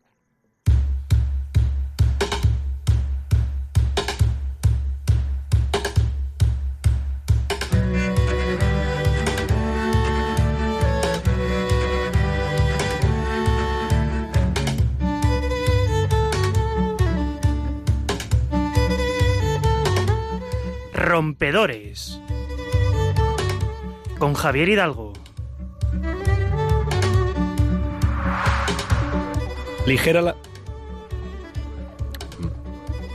Rompedores. 21.04 22.18
Con 24.18 24.34
Javier 24.36 24.70
Hidalgo. 24.70 25.12
Ligera 29.86 30.22
la... 30.22 30.36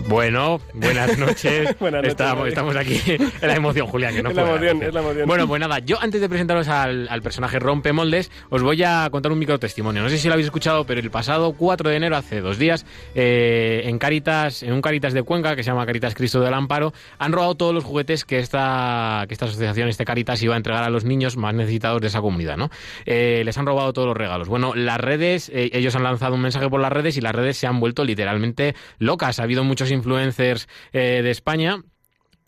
Bueno, 0.09 0.59
buenas 0.72 1.18
noches. 1.18 1.78
Buenas 1.78 2.02
noches, 2.02 2.48
estamos, 2.48 2.76
aquí 2.76 2.98
en 3.06 3.30
la 3.42 3.54
emoción, 3.54 3.86
Julián, 3.88 4.14
que 4.14 4.22
no 4.22 4.30
Es 4.30 4.36
la 4.36 4.42
emoción, 4.42 4.82
es 4.82 4.94
la 4.94 5.00
emoción. 5.00 5.26
Bueno, 5.28 5.46
pues 5.46 5.61
nada, 5.61 5.80
yo 5.80 6.00
antes 6.00 6.22
de 6.22 6.28
presentaros 6.30 6.66
al, 6.68 7.06
al 7.11 7.20
personaje 7.20 7.59
Rompemoldes, 7.59 8.30
os 8.48 8.62
voy 8.62 8.82
a 8.82 9.06
contar 9.11 9.32
un 9.32 9.38
micro 9.38 9.59
testimonio. 9.59 10.02
No 10.02 10.09
sé 10.09 10.16
si 10.16 10.28
lo 10.28 10.32
habéis 10.32 10.46
escuchado, 10.46 10.84
pero 10.84 11.00
el 11.00 11.11
pasado 11.11 11.52
4 11.52 11.90
de 11.90 11.96
enero, 11.96 12.16
hace 12.16 12.40
dos 12.40 12.56
días, 12.59 12.86
eh, 13.14 13.82
en 13.84 13.98
Caritas, 13.98 14.62
en 14.62 14.72
un 14.72 14.80
Caritas 14.80 15.12
de 15.12 15.22
Cuenca, 15.24 15.54
que 15.54 15.62
se 15.62 15.70
llama 15.70 15.84
Caritas 15.84 16.14
Cristo 16.14 16.40
del 16.40 16.54
Amparo, 16.54 16.94
han 17.18 17.32
robado 17.32 17.54
todos 17.56 17.74
los 17.74 17.84
juguetes 17.84 18.24
que 18.24 18.38
esta, 18.38 19.26
que 19.28 19.34
esta 19.34 19.44
asociación, 19.44 19.88
este 19.88 20.06
Caritas, 20.06 20.42
iba 20.42 20.54
a 20.54 20.56
entregar 20.56 20.84
a 20.84 20.88
los 20.88 21.04
niños 21.04 21.36
más 21.36 21.52
necesitados 21.54 22.00
de 22.00 22.06
esa 22.06 22.22
comunidad, 22.22 22.56
¿no? 22.56 22.70
Eh, 23.04 23.42
les 23.44 23.59
han 23.59 23.66
robado 23.66 23.92
todos 23.92 24.09
los 24.09 24.16
regalos. 24.16 24.48
Bueno, 24.48 24.74
las 24.74 24.98
redes, 24.98 25.50
eh, 25.52 25.68
ellos 25.74 25.94
han 25.96 26.02
lanzado 26.02 26.34
un 26.34 26.40
mensaje 26.40 26.70
por 26.70 26.80
las 26.80 26.92
redes 26.92 27.18
y 27.18 27.20
las 27.20 27.34
redes 27.34 27.59
se 27.59 27.66
han 27.66 27.78
vuelto 27.78 28.04
literalmente 28.04 28.74
locas. 28.98 29.38
Ha 29.38 29.42
habido 29.42 29.64
muchos 29.64 29.90
influencers 29.99 30.68
eh, 30.92 31.20
de 31.22 31.30
España 31.30 31.82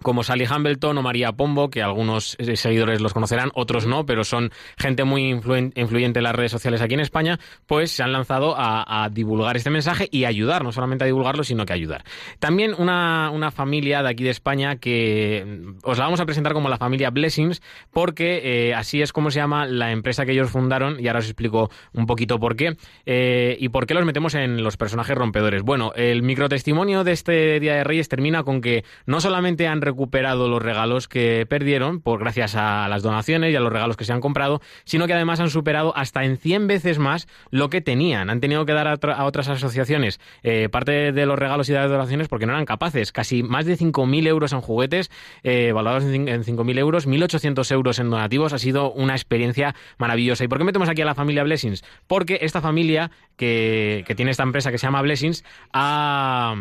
como 0.02 0.22
Sally 0.22 0.44
Hambleton 0.44 0.96
o 0.98 1.02
María 1.02 1.32
Pombo, 1.32 1.70
que 1.70 1.82
algunos 1.82 2.36
eh, 2.38 2.56
seguidores 2.56 3.00
los 3.00 3.12
conocerán, 3.12 3.50
otros 3.54 3.86
no, 3.86 4.06
pero 4.06 4.24
son 4.24 4.50
gente 4.78 5.04
muy 5.04 5.28
influyente 5.28 6.18
en 6.20 6.24
las 6.24 6.34
redes 6.34 6.52
sociales 6.52 6.80
aquí 6.80 6.94
en 6.94 7.00
España, 7.00 7.38
pues 7.66 7.90
se 7.90 8.02
han 8.02 8.12
lanzado 8.12 8.54
a, 8.56 9.08
divulgar 9.10 9.56
este 9.56 9.70
mensaje 9.70 10.08
y 10.10 10.24
ayudar, 10.24 10.64
no 10.64 10.72
solamente 10.72 11.04
a 11.04 11.06
divulgarlo, 11.06 11.44
sino 11.44 11.64
que 11.64 11.72
ayudar. 11.72 12.04
También 12.38 12.74
una, 12.78 13.30
una 13.30 13.50
familia 13.50 14.02
de 14.02 14.08
aquí 14.08 14.24
de 14.24 14.30
España 14.30 14.76
que 14.76 15.44
mm, 15.46 15.78
os 15.82 15.98
la 15.98 16.04
vamos 16.04 16.20
a 16.20 16.26
presentar 16.26 16.52
como 16.52 16.68
la 16.68 16.78
familia 16.78 17.10
Blessings, 17.10 17.62
porque 17.90 18.40
eh, 18.42 18.74
así 18.74 19.02
es 19.02 19.12
como 19.12 19.30
se 19.30 19.40
llama 19.40 19.66
la 19.66 19.92
empresa 19.92 20.24
que 20.24 20.32
ellos 20.32 20.50
fundaron, 20.50 21.00
y 21.00 21.08
ahora 21.08 21.20
os 21.20 21.26
explico 21.26 21.70
un 21.92 22.06
poquito 22.06 22.38
por 22.38 22.56
qué, 22.56 22.76
eh, 23.06 23.56
y 23.58 23.68
por 23.68 23.86
qué 23.86 23.94
los 23.94 24.04
metemos 24.04 24.34
en 24.34 24.62
los 24.62 24.76
personajes 24.76 25.16
rompedores. 25.16 25.62
Bueno, 25.62 25.92
el 25.94 26.22
microtestimonio 26.22 27.04
de 27.04 27.12
este 27.12 27.60
Día 27.60 27.74
de 27.74 27.84
Reyes 27.84 28.08
termina 28.08 28.42
con 28.42 28.60
que 28.60 28.84
no 29.06 29.20
solamente 29.20 29.66
han 29.66 29.82
recuperado 29.90 30.48
los 30.48 30.62
regalos 30.62 31.06
que 31.08 31.46
perdieron, 31.48 32.00
por 32.00 32.20
gracias 32.20 32.54
a 32.56 32.88
las 32.88 33.02
donaciones 33.02 33.52
y 33.52 33.56
a 33.56 33.60
los 33.60 33.72
regalos 33.72 33.96
que 33.96 34.04
se 34.04 34.12
han 34.12 34.20
comprado, 34.20 34.60
sino 34.84 35.06
que 35.06 35.14
además 35.14 35.40
han 35.40 35.50
superado 35.50 35.92
hasta 35.96 36.24
en 36.24 36.36
100 36.36 36.66
veces 36.66 36.98
más 36.98 37.28
lo 37.50 37.68
que 37.70 37.80
tenían. 37.80 38.30
Han 38.30 38.40
tenido 38.40 38.64
que 38.66 38.72
dar 38.72 38.88
a, 38.88 38.94
otra- 38.94 39.14
a 39.14 39.24
otras 39.24 39.48
asociaciones 39.48 40.20
eh, 40.42 40.68
parte 40.70 41.12
de 41.12 41.26
los 41.26 41.38
regalos 41.38 41.68
y 41.68 41.72
de 41.72 41.78
las 41.78 41.90
donaciones 41.90 42.28
porque 42.28 42.46
no 42.46 42.52
eran 42.52 42.64
capaces. 42.64 43.12
Casi 43.12 43.42
más 43.42 43.66
de 43.66 43.76
5.000 43.76 44.26
euros 44.26 44.52
en 44.52 44.60
juguetes, 44.60 45.10
eh, 45.42 45.72
valorados 45.72 46.04
en 46.04 46.26
5.000 46.26 46.78
euros, 46.78 47.06
1.800 47.06 47.70
euros 47.72 47.98
en 47.98 48.10
donativos. 48.10 48.52
Ha 48.52 48.58
sido 48.58 48.92
una 48.92 49.14
experiencia 49.14 49.74
maravillosa. 49.98 50.44
¿Y 50.44 50.48
por 50.48 50.58
qué 50.58 50.64
metemos 50.64 50.88
aquí 50.88 51.02
a 51.02 51.06
la 51.06 51.14
familia 51.14 51.42
Blessings? 51.44 51.82
Porque 52.06 52.38
esta 52.42 52.60
familia 52.60 53.10
que, 53.36 54.04
que 54.06 54.14
tiene 54.14 54.30
esta 54.30 54.42
empresa 54.44 54.70
que 54.70 54.78
se 54.78 54.86
llama 54.86 55.02
Blessings 55.02 55.44
ha 55.72 56.54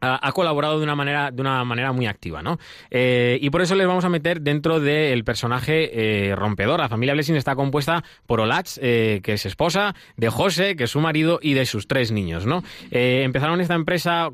ha 0.00 0.32
colaborado 0.32 0.78
de 0.78 0.84
una 0.84 0.94
manera 0.94 1.30
de 1.30 1.40
una 1.40 1.64
manera 1.64 1.92
muy 1.92 2.06
activa, 2.06 2.42
¿no? 2.42 2.58
Eh, 2.90 3.38
y 3.40 3.50
por 3.50 3.62
eso 3.62 3.74
les 3.74 3.86
vamos 3.86 4.04
a 4.04 4.08
meter 4.08 4.40
dentro 4.40 4.80
del 4.80 5.24
personaje 5.24 6.28
eh, 6.30 6.36
rompedor. 6.36 6.80
La 6.80 6.88
familia 6.88 7.14
Blessing 7.14 7.36
está 7.36 7.54
compuesta 7.54 8.04
por 8.26 8.40
Olach, 8.40 8.78
eh, 8.80 9.20
que 9.22 9.34
es 9.34 9.46
esposa, 9.46 9.94
de 10.16 10.28
José, 10.28 10.76
que 10.76 10.84
es 10.84 10.90
su 10.90 11.00
marido, 11.00 11.38
y 11.42 11.54
de 11.54 11.66
sus 11.66 11.88
tres 11.88 12.12
niños, 12.12 12.46
¿no? 12.46 12.62
Empezaron 12.90 13.60
esta 13.60 13.74
empresa 13.74 14.30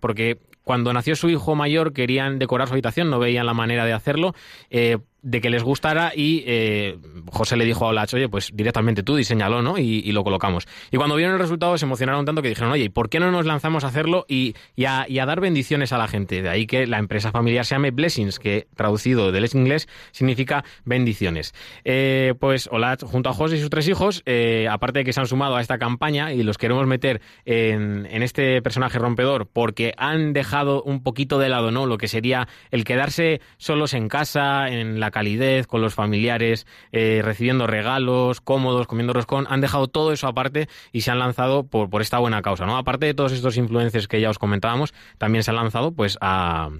porque 0.00 0.38
cuando 0.62 0.92
nació 0.92 1.16
su 1.16 1.28
hijo 1.28 1.54
mayor 1.54 1.92
querían 1.92 2.38
decorar 2.38 2.68
su 2.68 2.74
habitación, 2.74 3.10
no 3.10 3.18
veían 3.18 3.46
la 3.46 3.54
manera 3.54 3.84
de 3.84 3.92
hacerlo. 3.92 4.34
De 5.22 5.40
que 5.40 5.50
les 5.50 5.62
gustara 5.62 6.12
y 6.14 6.42
eh, 6.46 6.98
José 7.30 7.56
le 7.56 7.64
dijo 7.64 7.84
a 7.84 7.88
Olach, 7.88 8.12
oye, 8.12 8.28
pues 8.28 8.50
directamente 8.52 9.02
tú 9.02 9.16
diseñalo, 9.16 9.62
¿no? 9.62 9.78
Y, 9.78 10.12
lo 10.12 10.24
colocamos. 10.24 10.66
Y 10.90 10.98
cuando 10.98 11.16
vieron 11.16 11.34
el 11.34 11.40
resultado 11.40 11.78
se 11.78 11.86
emocionaron 11.86 12.26
tanto 12.26 12.42
que 12.42 12.48
dijeron, 12.48 12.70
oye, 12.70 12.84
¿y 12.84 12.88
por 12.90 13.08
qué 13.08 13.18
no 13.18 13.30
nos 13.30 13.46
lanzamos 13.46 13.84
a 13.84 13.86
hacerlo 13.86 14.26
y, 14.28 14.54
y 14.76 14.84
a, 14.84 15.06
y 15.08 15.20
a 15.20 15.26
dar 15.26 15.40
bendiciones 15.40 15.92
a 15.92 15.98
la 15.98 16.06
gente? 16.06 16.42
De 16.42 16.50
ahí 16.50 16.66
que 16.66 16.86
la 16.86 16.98
empresa 16.98 17.30
familiar 17.30 17.64
se 17.64 17.76
llame 17.76 17.92
Blessings, 17.92 18.38
que 18.38 18.66
traducido 18.74 19.32
del 19.32 19.48
inglés 19.54 19.88
significa 20.10 20.64
bendiciones. 20.84 21.54
Eh, 21.84 22.34
pues 22.38 22.68
Olach, 22.70 23.02
junto 23.02 23.30
a 23.30 23.32
José 23.32 23.56
y 23.56 23.60
sus 23.60 23.70
tres 23.70 23.88
hijos, 23.88 24.22
eh, 24.26 24.68
aparte 24.70 25.00
de 25.00 25.04
que 25.04 25.12
se 25.12 25.20
han 25.20 25.26
sumado 25.26 25.56
a 25.56 25.60
esta 25.60 25.78
campaña 25.78 26.32
y 26.32 26.42
los 26.42 26.58
queremos 26.58 26.86
meter 26.86 27.22
en, 27.44 28.06
en 28.10 28.22
este 28.22 28.60
personaje 28.60 28.98
rompedor 28.98 29.46
porque 29.46 29.94
han 29.96 30.32
dejado 30.32 30.82
un 30.82 31.02
poquito 31.02 31.38
de 31.38 31.48
lado, 31.48 31.70
¿no? 31.70 31.86
Lo 31.86 31.96
que 31.96 32.08
sería 32.08 32.48
el 32.70 32.84
quedarse 32.84 33.40
solos 33.56 33.94
en 33.94 34.08
casa, 34.08 34.68
en 34.68 35.00
la 35.00 35.11
calidez, 35.12 35.68
con 35.68 35.80
los 35.80 35.94
familiares, 35.94 36.66
eh, 36.90 37.20
recibiendo 37.22 37.68
regalos, 37.68 38.40
cómodos, 38.40 38.88
comiendo 38.88 39.12
roscón, 39.12 39.46
han 39.48 39.60
dejado 39.60 39.86
todo 39.86 40.12
eso 40.12 40.26
aparte 40.26 40.68
y 40.90 41.02
se 41.02 41.12
han 41.12 41.20
lanzado 41.20 41.64
por, 41.64 41.88
por 41.88 42.02
esta 42.02 42.18
buena 42.18 42.42
causa, 42.42 42.66
¿no? 42.66 42.76
Aparte 42.76 43.06
de 43.06 43.14
todos 43.14 43.32
estos 43.32 43.56
influencers 43.56 44.08
que 44.08 44.20
ya 44.20 44.30
os 44.30 44.38
comentábamos, 44.40 44.92
también 45.18 45.44
se 45.44 45.50
han 45.50 45.56
lanzado 45.56 45.92
pues 45.92 46.18
a 46.20 46.70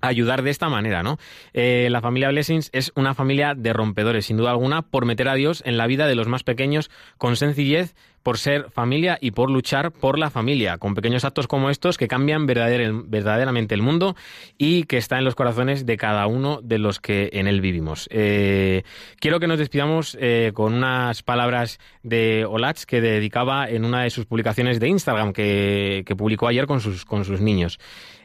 ayudar 0.00 0.42
de 0.42 0.50
esta 0.50 0.68
manera, 0.68 1.02
¿no? 1.02 1.18
Eh, 1.52 1.88
la 1.90 2.00
familia 2.00 2.28
Blessings 2.30 2.70
es 2.72 2.92
una 2.94 3.14
familia 3.14 3.54
de 3.54 3.72
rompedores, 3.72 4.26
sin 4.26 4.36
duda 4.36 4.50
alguna, 4.50 4.82
por 4.82 5.04
meter 5.04 5.28
a 5.28 5.34
Dios 5.34 5.62
en 5.66 5.76
la 5.76 5.86
vida 5.86 6.06
de 6.06 6.14
los 6.14 6.28
más 6.28 6.42
pequeños 6.42 6.90
con 7.18 7.36
sencillez, 7.36 7.94
por 8.22 8.38
ser 8.38 8.70
familia 8.72 9.18
y 9.20 9.30
por 9.30 9.52
luchar 9.52 9.92
por 9.92 10.18
la 10.18 10.30
familia, 10.30 10.78
con 10.78 10.96
pequeños 10.96 11.24
actos 11.24 11.46
como 11.46 11.70
estos 11.70 11.96
que 11.96 12.08
cambian 12.08 12.48
verdader- 12.48 13.04
verdaderamente 13.06 13.72
el 13.76 13.82
mundo 13.82 14.16
y 14.58 14.82
que 14.82 14.96
está 14.96 15.18
en 15.18 15.24
los 15.24 15.36
corazones 15.36 15.86
de 15.86 15.96
cada 15.96 16.26
uno 16.26 16.60
de 16.60 16.78
los 16.78 16.98
que 16.98 17.30
en 17.34 17.46
él 17.46 17.60
vivimos. 17.60 18.08
Eh, 18.10 18.82
quiero 19.20 19.38
que 19.38 19.46
nos 19.46 19.60
despidamos 19.60 20.18
eh, 20.20 20.50
con 20.54 20.74
unas 20.74 21.22
palabras 21.22 21.78
de 22.02 22.44
Olach 22.44 22.82
que 22.82 23.00
dedicaba 23.00 23.68
en 23.68 23.84
una 23.84 24.02
de 24.02 24.10
sus 24.10 24.26
publicaciones 24.26 24.80
de 24.80 24.88
Instagram 24.88 25.32
que, 25.32 26.02
que 26.04 26.16
publicó 26.16 26.48
ayer 26.48 26.66
con 26.66 26.80
sus, 26.80 27.04
con 27.04 27.24
sus 27.24 27.40
niños. 27.40 27.78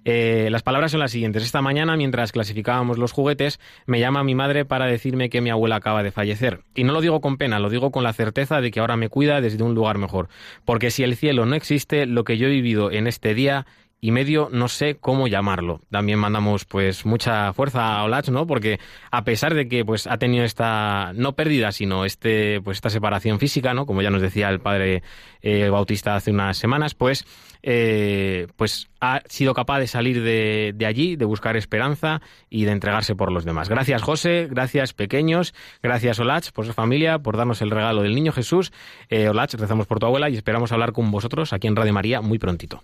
Eh, 0.03 0.47
las 0.49 0.63
palabras 0.63 0.91
son 0.91 0.99
las 0.99 1.11
siguientes. 1.11 1.43
Esta 1.43 1.61
mañana, 1.61 1.95
mientras 1.95 2.31
clasificábamos 2.31 2.97
los 2.97 3.11
juguetes, 3.11 3.59
me 3.85 3.99
llama 3.99 4.23
mi 4.23 4.33
madre 4.33 4.65
para 4.65 4.85
decirme 4.85 5.29
que 5.29 5.41
mi 5.41 5.49
abuela 5.49 5.75
acaba 5.75 6.01
de 6.01 6.11
fallecer. 6.11 6.61
Y 6.73 6.83
no 6.83 6.93
lo 6.93 7.01
digo 7.01 7.21
con 7.21 7.37
pena, 7.37 7.59
lo 7.59 7.69
digo 7.69 7.91
con 7.91 8.03
la 8.03 8.13
certeza 8.13 8.61
de 8.61 8.71
que 8.71 8.79
ahora 8.79 8.97
me 8.97 9.09
cuida 9.09 9.41
desde 9.41 9.63
un 9.63 9.75
lugar 9.75 9.97
mejor. 9.97 10.29
Porque 10.65 10.89
si 10.89 11.03
el 11.03 11.15
cielo 11.15 11.45
no 11.45 11.55
existe, 11.55 12.05
lo 12.05 12.23
que 12.23 12.37
yo 12.37 12.47
he 12.47 12.51
vivido 12.51 12.91
en 12.91 13.07
este 13.07 13.33
día 13.33 13.65
y 14.03 14.09
medio, 14.09 14.49
no 14.51 14.67
sé 14.67 14.97
cómo 14.99 15.27
llamarlo. 15.27 15.79
También 15.91 16.17
mandamos 16.17 16.65
pues 16.65 17.05
mucha 17.05 17.53
fuerza 17.53 17.97
a 17.97 18.03
Olach, 18.03 18.29
¿no? 18.29 18.47
Porque 18.47 18.79
a 19.11 19.23
pesar 19.23 19.53
de 19.53 19.67
que 19.67 19.85
pues 19.85 20.07
ha 20.07 20.17
tenido 20.17 20.43
esta 20.43 21.11
no 21.13 21.33
pérdida, 21.33 21.71
sino 21.71 22.03
este 22.03 22.61
pues 22.61 22.77
esta 22.77 22.89
separación 22.89 23.37
física, 23.37 23.75
¿no? 23.75 23.85
Como 23.85 24.01
ya 24.01 24.09
nos 24.09 24.23
decía 24.23 24.49
el 24.49 24.59
padre 24.59 25.03
eh, 25.43 25.69
Bautista 25.69 26.15
hace 26.15 26.31
unas 26.31 26.57
semanas, 26.57 26.95
pues 26.95 27.25
eh, 27.61 28.47
pues 28.55 28.89
ha 29.01 29.21
sido 29.29 29.53
capaz 29.53 29.77
de 29.77 29.85
salir 29.85 30.23
de, 30.23 30.73
de 30.75 30.85
allí, 30.87 31.15
de 31.15 31.25
buscar 31.25 31.55
esperanza 31.55 32.21
y 32.49 32.65
de 32.65 32.71
entregarse 32.71 33.13
por 33.13 33.31
los 33.31 33.45
demás. 33.45 33.69
Gracias 33.69 34.01
José, 34.01 34.47
gracias 34.49 34.93
pequeños, 34.93 35.53
gracias 35.83 36.19
Olach 36.19 36.51
por 36.53 36.65
su 36.65 36.73
familia, 36.73 37.19
por 37.19 37.37
darnos 37.37 37.61
el 37.61 37.69
regalo 37.69 38.01
del 38.01 38.15
niño 38.15 38.31
Jesús. 38.31 38.73
Eh, 39.09 39.29
Olach, 39.29 39.53
rezamos 39.53 39.85
por 39.85 39.99
tu 39.99 40.07
abuela 40.07 40.27
y 40.27 40.37
esperamos 40.37 40.71
hablar 40.71 40.91
con 40.91 41.11
vosotros 41.11 41.53
aquí 41.53 41.67
en 41.67 41.75
Radio 41.75 41.93
María 41.93 42.21
muy 42.21 42.39
prontito. 42.39 42.81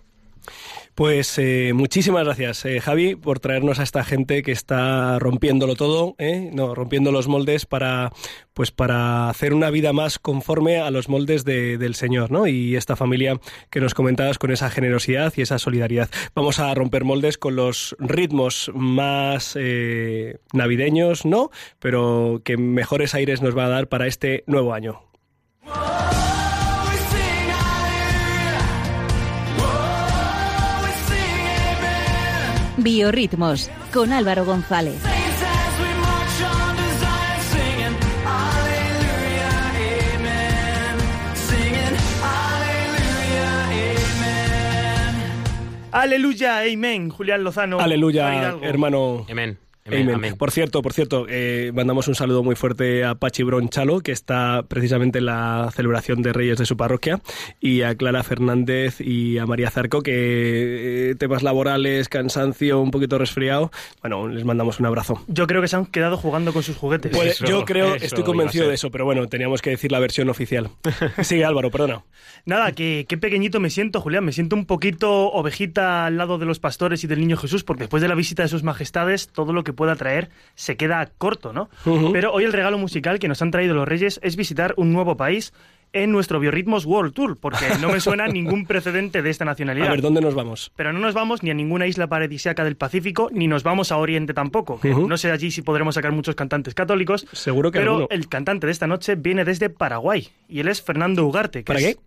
Pues 0.98 1.38
eh, 1.38 1.74
muchísimas 1.76 2.24
gracias, 2.24 2.64
eh, 2.64 2.80
Javi, 2.80 3.14
por 3.14 3.38
traernos 3.38 3.78
a 3.78 3.84
esta 3.84 4.02
gente 4.02 4.42
que 4.42 4.50
está 4.50 5.20
rompiéndolo 5.20 5.76
todo, 5.76 6.16
¿eh? 6.18 6.50
no, 6.52 6.74
rompiendo 6.74 7.12
los 7.12 7.28
moldes 7.28 7.66
para, 7.66 8.10
pues 8.52 8.72
para 8.72 9.28
hacer 9.30 9.54
una 9.54 9.70
vida 9.70 9.92
más 9.92 10.18
conforme 10.18 10.78
a 10.80 10.90
los 10.90 11.08
moldes 11.08 11.44
de- 11.44 11.78
del 11.78 11.94
Señor, 11.94 12.32
¿no? 12.32 12.48
Y 12.48 12.74
esta 12.74 12.96
familia 12.96 13.38
que 13.70 13.80
nos 13.80 13.94
comentabas 13.94 14.38
con 14.38 14.50
esa 14.50 14.70
generosidad 14.70 15.32
y 15.36 15.42
esa 15.42 15.60
solidaridad. 15.60 16.10
Vamos 16.34 16.58
a 16.58 16.74
romper 16.74 17.04
moldes 17.04 17.38
con 17.38 17.54
los 17.54 17.94
ritmos 18.00 18.72
más 18.74 19.56
navideños, 20.52 21.24
¿no? 21.24 21.52
Pero 21.78 22.42
que 22.44 22.56
mejores 22.56 23.14
aires 23.14 23.40
nos 23.40 23.56
va 23.56 23.66
a 23.66 23.68
dar 23.68 23.88
para 23.88 24.08
este 24.08 24.42
nuevo 24.48 24.74
año. 24.74 25.00
Biorritmos 32.78 33.68
con 33.92 34.12
Álvaro 34.12 34.44
González. 34.44 34.94
Aleluya, 45.90 46.60
amén, 46.60 47.08
Julián 47.08 47.42
Lozano. 47.42 47.80
Aleluya, 47.80 48.54
hermano. 48.62 49.26
Amén. 49.28 49.58
Amén. 49.88 50.10
amén. 50.10 50.36
Por 50.36 50.50
cierto, 50.50 50.82
por 50.82 50.92
cierto, 50.92 51.26
eh, 51.28 51.72
mandamos 51.74 52.08
un 52.08 52.14
saludo 52.14 52.42
muy 52.42 52.54
fuerte 52.54 53.04
a 53.04 53.14
Pachi 53.14 53.42
Bronchalo, 53.42 54.00
que 54.00 54.12
está 54.12 54.62
precisamente 54.68 55.18
en 55.18 55.26
la 55.26 55.70
celebración 55.74 56.22
de 56.22 56.32
Reyes 56.32 56.58
de 56.58 56.66
su 56.66 56.76
parroquia, 56.76 57.20
y 57.60 57.82
a 57.82 57.94
Clara 57.94 58.22
Fernández 58.22 59.00
y 59.00 59.38
a 59.38 59.46
María 59.46 59.70
Zarco, 59.70 60.02
que 60.02 61.10
eh, 61.10 61.14
temas 61.16 61.42
laborales, 61.42 62.08
cansancio, 62.08 62.80
un 62.80 62.90
poquito 62.90 63.18
resfriado. 63.18 63.70
Bueno, 64.00 64.28
les 64.28 64.44
mandamos 64.44 64.78
un 64.80 64.86
abrazo. 64.86 65.22
Yo 65.26 65.46
creo 65.46 65.62
que 65.62 65.68
se 65.68 65.76
han 65.76 65.86
quedado 65.86 66.16
jugando 66.16 66.52
con 66.52 66.62
sus 66.62 66.76
juguetes. 66.76 67.12
Pues 67.14 67.32
Eso, 67.32 67.46
yo 67.46 67.64
creo, 67.64 67.94
eso 67.94 68.04
estoy 68.04 68.24
convencido 68.24 68.68
de 68.68 68.74
eso, 68.74 68.90
pero 68.90 69.04
bueno, 69.04 69.26
teníamos 69.26 69.62
que 69.62 69.70
decir 69.70 69.90
la 69.92 69.98
versión 69.98 70.28
oficial. 70.28 70.70
Sigue 71.22 71.44
Álvaro, 71.44 71.70
perdona. 71.70 72.04
Nada, 72.44 72.72
que 72.72 73.06
qué 73.08 73.18
pequeñito 73.18 73.60
me 73.60 73.70
siento, 73.70 74.00
Julián. 74.00 74.24
Me 74.24 74.32
siento 74.32 74.56
un 74.56 74.66
poquito 74.66 75.30
ovejita 75.32 76.06
al 76.06 76.16
lado 76.16 76.38
de 76.38 76.46
los 76.46 76.58
pastores 76.60 77.04
y 77.04 77.06
del 77.06 77.20
niño 77.20 77.36
Jesús, 77.36 77.64
porque 77.64 77.84
después 77.84 78.02
de 78.02 78.08
la 78.08 78.14
visita 78.14 78.42
de 78.42 78.48
sus 78.48 78.62
majestades, 78.62 79.28
todo 79.28 79.52
lo 79.52 79.64
que 79.64 79.72
pueda 79.78 79.96
traer 79.96 80.28
se 80.56 80.76
queda 80.76 81.08
corto, 81.16 81.54
¿no? 81.54 81.70
Pero 82.12 82.34
hoy 82.34 82.44
el 82.44 82.52
regalo 82.52 82.76
musical 82.76 83.18
que 83.18 83.28
nos 83.28 83.40
han 83.40 83.50
traído 83.50 83.74
los 83.74 83.88
Reyes 83.88 84.20
es 84.22 84.36
visitar 84.36 84.74
un 84.76 84.92
nuevo 84.92 85.16
país 85.16 85.54
en 85.94 86.12
nuestro 86.12 86.38
Biorritmos 86.38 86.84
World 86.84 87.14
Tour, 87.14 87.38
porque 87.40 87.64
no 87.80 87.88
me 87.88 88.00
suena 88.00 88.26
ningún 88.28 88.66
precedente 88.66 89.22
de 89.22 89.30
esta 89.30 89.44
A 89.44 89.46
nacionalidad. 89.46 89.88
ver, 89.88 90.02
¿dónde 90.02 90.20
nos 90.20 90.34
vamos? 90.34 90.70
Pero 90.76 90.92
no 90.92 90.98
nos 90.98 91.14
vamos 91.14 91.42
ni 91.42 91.50
a 91.50 91.54
ninguna 91.54 91.86
isla 91.86 92.08
paradisíaca 92.08 92.62
del 92.64 92.76
Pacífico, 92.76 93.30
ni 93.32 93.46
nos 93.48 93.62
vamos 93.62 93.90
a 93.90 93.96
Oriente 93.96 94.34
tampoco. 94.34 94.78
que. 94.78 94.90
No 94.94 95.16
sé 95.16 95.30
allí 95.30 95.50
si 95.50 95.62
podremos 95.62 95.94
sacar 95.94 96.12
muchos 96.12 96.34
cantantes 96.34 96.74
católicos. 96.74 97.26
Seguro 97.32 97.70
que 97.72 97.78
Pero 97.78 97.92
alguno. 97.92 98.08
el 98.10 98.28
cantante 98.28 98.66
de 98.66 98.72
esta 98.72 98.86
noche 98.86 99.14
viene 99.14 99.46
desde 99.46 99.70
Paraguay, 99.70 100.28
y 100.46 100.60
él 100.60 100.68
es 100.68 100.82
Fernando 100.82 101.24
Ugarte. 101.24 101.60
que 101.60 101.64
¿Para 101.64 101.78
es- 101.78 101.96
qué? 101.96 102.00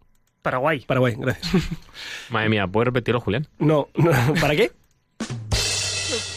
Paraguay. 0.43 0.83
Paraguay, 0.87 1.15
gracias. 1.17 1.51
Madre 2.29 2.49
mía, 2.49 2.67
¿puedes 2.67 2.85
repetirlo, 2.85 3.19
Julián? 3.19 3.47
No, 3.59 3.87
no, 3.95 4.11
¿para 4.39 4.55
qué? 4.55 4.71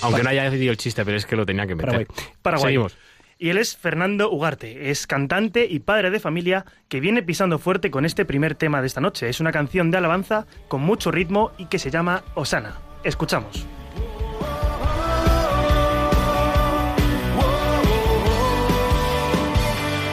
Aunque 0.05 0.23
no 0.23 0.31
haya 0.31 0.45
decidido 0.45 0.71
el 0.71 0.77
chiste, 0.77 1.05
pero 1.05 1.17
es 1.17 1.27
que 1.27 1.37
lo 1.37 1.47
tenía 1.47 1.67
que 1.67 1.75
meter. 1.75 2.07
Paraguay. 2.07 2.07
Paraguay. 2.43 2.69
Seguimos. 2.69 2.97
Y 3.39 3.51
él 3.51 3.59
es 3.59 3.77
Fernando 3.77 4.31
Ugarte, 4.31 4.91
es 4.91 5.07
cantante 5.07 5.67
y 5.69 5.81
padre 5.81 6.11
de 6.11 6.21
familia 6.21 6.65
que 6.89 7.01
viene 7.01 7.23
pisando 7.23 7.59
fuerte 7.59 7.91
con 7.91 8.05
este 8.05 8.25
primer 8.25 8.55
tema 8.55 8.81
de 8.81 8.87
esta 8.87 9.01
noche. 9.01 9.29
Es 9.29 9.41
una 9.41 9.51
canción 9.51 9.91
de 9.91 9.99
alabanza 9.99 10.47
con 10.69 10.83
mucho 10.83 11.11
ritmo 11.11 11.51
y 11.59 11.67
que 11.67 11.79
se 11.79 11.91
llama 11.91 12.23
Osana. 12.35 12.79
Escuchamos. 13.03 13.67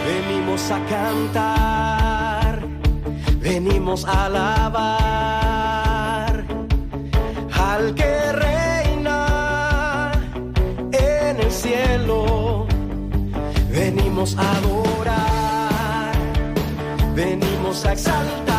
Venimos 0.05 0.71
a 0.71 0.85
cantar, 0.87 2.67
venimos 3.39 4.03
a 4.05 4.25
alabar 4.25 5.11
al 7.53 7.95
que 7.95 8.31
Venimos 14.21 14.37
a 14.37 14.57
adorar, 14.57 16.13
venimos 17.15 17.85
a 17.85 17.93
exaltar 17.93 18.50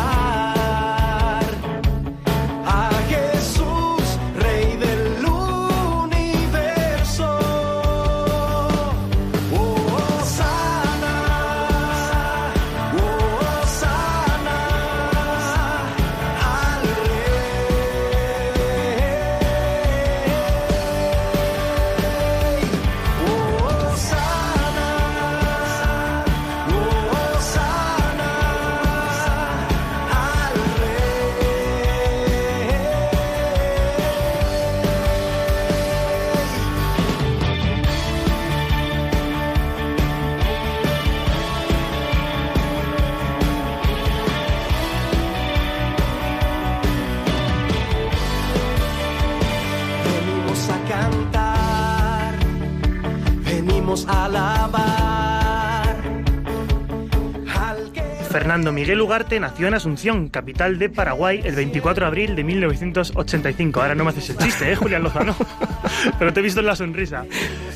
Miguel 58.73 59.01
Ugarte 59.01 59.39
nació 59.39 59.67
en 59.67 59.75
Asunción, 59.75 60.29
capital 60.29 60.79
de 60.79 60.89
Paraguay, 60.89 61.41
el 61.43 61.55
24 61.55 62.05
de 62.05 62.07
abril 62.07 62.35
de 62.35 62.43
1985. 62.43 63.79
Ahora 63.79 63.93
no 63.93 64.03
me 64.03 64.09
haces 64.09 64.31
el 64.31 64.37
chiste, 64.37 64.71
¿eh, 64.71 64.75
Julián 64.75 65.03
Lozano? 65.03 65.35
Pero 66.19 66.33
te 66.33 66.39
he 66.39 66.43
visto 66.43 66.59
en 66.59 66.65
la 66.65 66.75
sonrisa. 66.75 67.25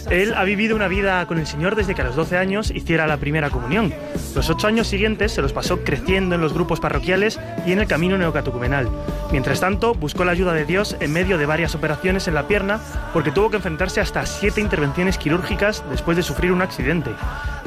Él 0.10 0.34
ha 0.34 0.44
vivido 0.44 0.76
una 0.76 0.88
vida 0.88 1.26
con 1.28 1.38
el 1.38 1.46
Señor 1.46 1.76
desde 1.76 1.94
que 1.94 2.02
a 2.02 2.06
los 2.06 2.16
12 2.16 2.38
años 2.38 2.72
hiciera 2.72 3.06
la 3.06 3.18
primera 3.18 3.52
comunión. 3.52 3.94
Los 4.34 4.50
ocho 4.50 4.68
años 4.68 4.88
siguientes 4.88 5.32
se 5.32 5.42
los 5.42 5.54
pasó 5.54 5.84
creciendo 5.84 6.36
en 6.36 6.42
los 6.42 6.54
grupos 6.54 6.80
parroquiales 6.80 7.40
y 7.66 7.74
en 7.74 7.80
el 7.80 7.88
camino 7.88 8.18
neocatecumenal. 8.18 8.90
Mientras 9.32 9.60
tanto, 9.60 9.94
buscó 9.94 10.26
la 10.26 10.32
ayuda 10.32 10.54
de 10.54 10.66
Dios 10.66 10.98
en 11.00 11.14
medio 11.14 11.38
de 11.38 11.46
varias 11.46 11.76
operaciones 11.76 12.28
en 12.28 12.34
la 12.34 12.48
pierna 12.48 12.80
porque 13.14 13.32
tuvo 13.32 13.52
que 13.52 13.58
enfrentarse 13.58 14.02
hasta 14.02 14.26
siete 14.26 14.62
intervenciones 14.62 15.18
quirúrgicas 15.18 15.84
después 15.92 16.18
de 16.18 16.24
sufrir 16.24 16.52
un 16.52 16.62
accidente. 16.62 17.12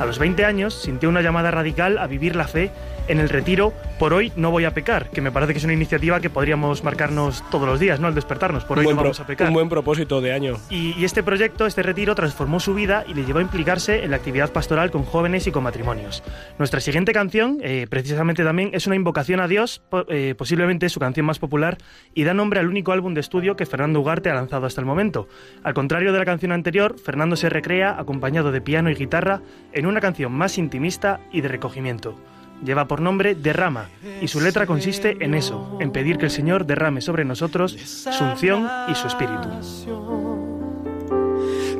A 0.01 0.07
los 0.07 0.19
20 0.19 0.47
años 0.47 0.73
sintió 0.73 1.11
una 1.11 1.21
llamada 1.21 1.51
radical 1.51 1.99
a 1.99 2.07
vivir 2.07 2.35
la 2.35 2.49
fe 2.49 2.71
en 3.07 3.19
el 3.19 3.29
retiro 3.29 3.75
Por 3.99 4.15
hoy 4.15 4.33
no 4.35 4.51
voy 4.51 4.65
a 4.65 4.73
pecar, 4.73 5.11
que 5.11 5.21
me 5.21 5.31
parece 5.31 5.53
que 5.53 5.59
es 5.59 5.65
una 5.65 5.75
iniciativa 5.75 6.21
que 6.21 6.31
podríamos 6.31 6.83
marcarnos 6.85 7.45
todos 7.51 7.69
los 7.69 7.79
días, 7.79 8.01
¿no? 8.01 8.07
Al 8.07 8.15
despertarnos, 8.15 8.65
por 8.65 8.79
un, 8.79 8.87
hoy 8.87 8.95
no 8.95 9.03
vamos 9.03 9.21
a 9.21 9.27
pecar. 9.27 9.49
un 9.49 9.53
buen 9.53 9.69
propósito 9.69 10.23
de 10.23 10.33
año. 10.33 10.57
Y, 10.71 10.99
y 10.99 11.05
este 11.05 11.23
proyecto, 11.23 11.67
este 11.67 11.83
retiro, 11.83 12.15
transformó 12.15 12.61
su 12.61 12.73
vida 12.73 13.05
y 13.07 13.13
le 13.13 13.27
llevó 13.27 13.41
a 13.41 13.43
implicarse 13.43 14.03
en 14.03 14.13
la 14.13 14.17
actividad 14.17 14.51
pastoral 14.53 14.91
con 14.91 15.03
jóvenes 15.03 15.47
y 15.47 15.51
con 15.51 15.65
matrimonios. 15.65 16.23
Nuestra 16.59 16.81
siguiente 16.81 17.13
canción, 17.13 17.59
eh, 17.63 17.87
precisamente 17.91 18.43
también, 18.43 18.71
es 18.73 18.87
una 18.87 18.97
invocación 18.97 19.41
a 19.41 19.49
Dios, 19.49 19.83
eh, 20.09 20.35
posiblemente 20.39 20.89
su 20.89 20.99
canción 20.99 21.27
más 21.27 21.39
popular, 21.39 21.77
y 22.15 22.25
da 22.25 22.33
nombre 22.33 22.61
al 22.61 22.69
único 22.69 22.93
álbum 22.93 23.13
de 23.13 23.21
estudio 23.21 23.55
que 23.55 23.67
Fernando 23.67 24.01
Ugarte 24.01 24.31
ha 24.31 24.35
lanzado 24.35 24.65
hasta 24.65 24.81
el 24.81 24.87
momento. 24.87 25.29
Al 25.63 25.75
contrario 25.75 26.15
de 26.15 26.19
la 26.21 26.25
canción 26.25 26.53
anterior, 26.53 26.99
Fernando 26.99 27.37
se 27.37 27.51
recrea, 27.51 28.01
acompañado 28.01 28.51
de 28.51 28.63
piano 28.63 28.89
y 28.89 28.95
guitarra, 28.95 29.43
en 29.75 29.90
una 29.91 30.01
canción 30.01 30.33
más 30.33 30.57
intimista 30.57 31.21
y 31.33 31.41
de 31.41 31.49
recogimiento. 31.49 32.17
lleva 32.65 32.87
por 32.87 33.01
nombre 33.01 33.35
Derrama 33.35 33.89
y 34.21 34.29
su 34.29 34.41
letra 34.41 34.67
consiste 34.67 35.17
en 35.25 35.35
eso, 35.35 35.79
en 35.81 35.93
pedir 35.93 36.19
que 36.19 36.27
el 36.27 36.31
Señor 36.31 36.67
derrame 36.67 37.01
sobre 37.01 37.25
nosotros 37.25 37.73
su 37.73 38.25
unción 38.25 38.69
y 38.89 38.95
su 38.95 39.07
espíritu. 39.07 39.49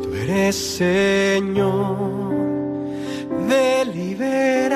Tú 0.03 0.15
eres 0.15 0.57
Señor 0.57 2.31
de 3.49 3.85
liberación. 3.85 4.71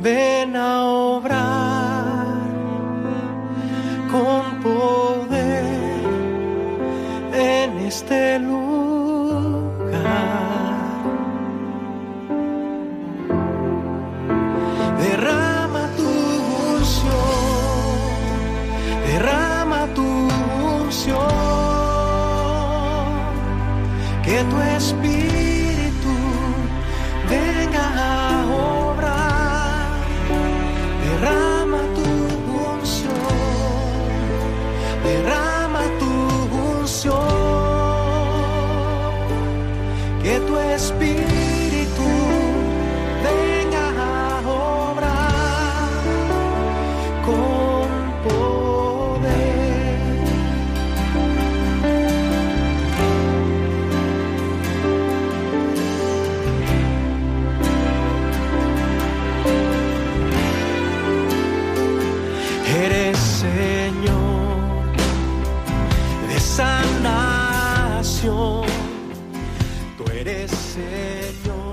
Ven 0.00 0.54
a 0.54 0.84
obrar 0.84 2.26
con 4.10 4.60
poder 4.62 5.64
en 7.32 7.78
este 7.78 8.38
lugar. 8.38 9.03
Que 24.34 24.42
tu 24.50 24.60
espíritu 24.62 25.13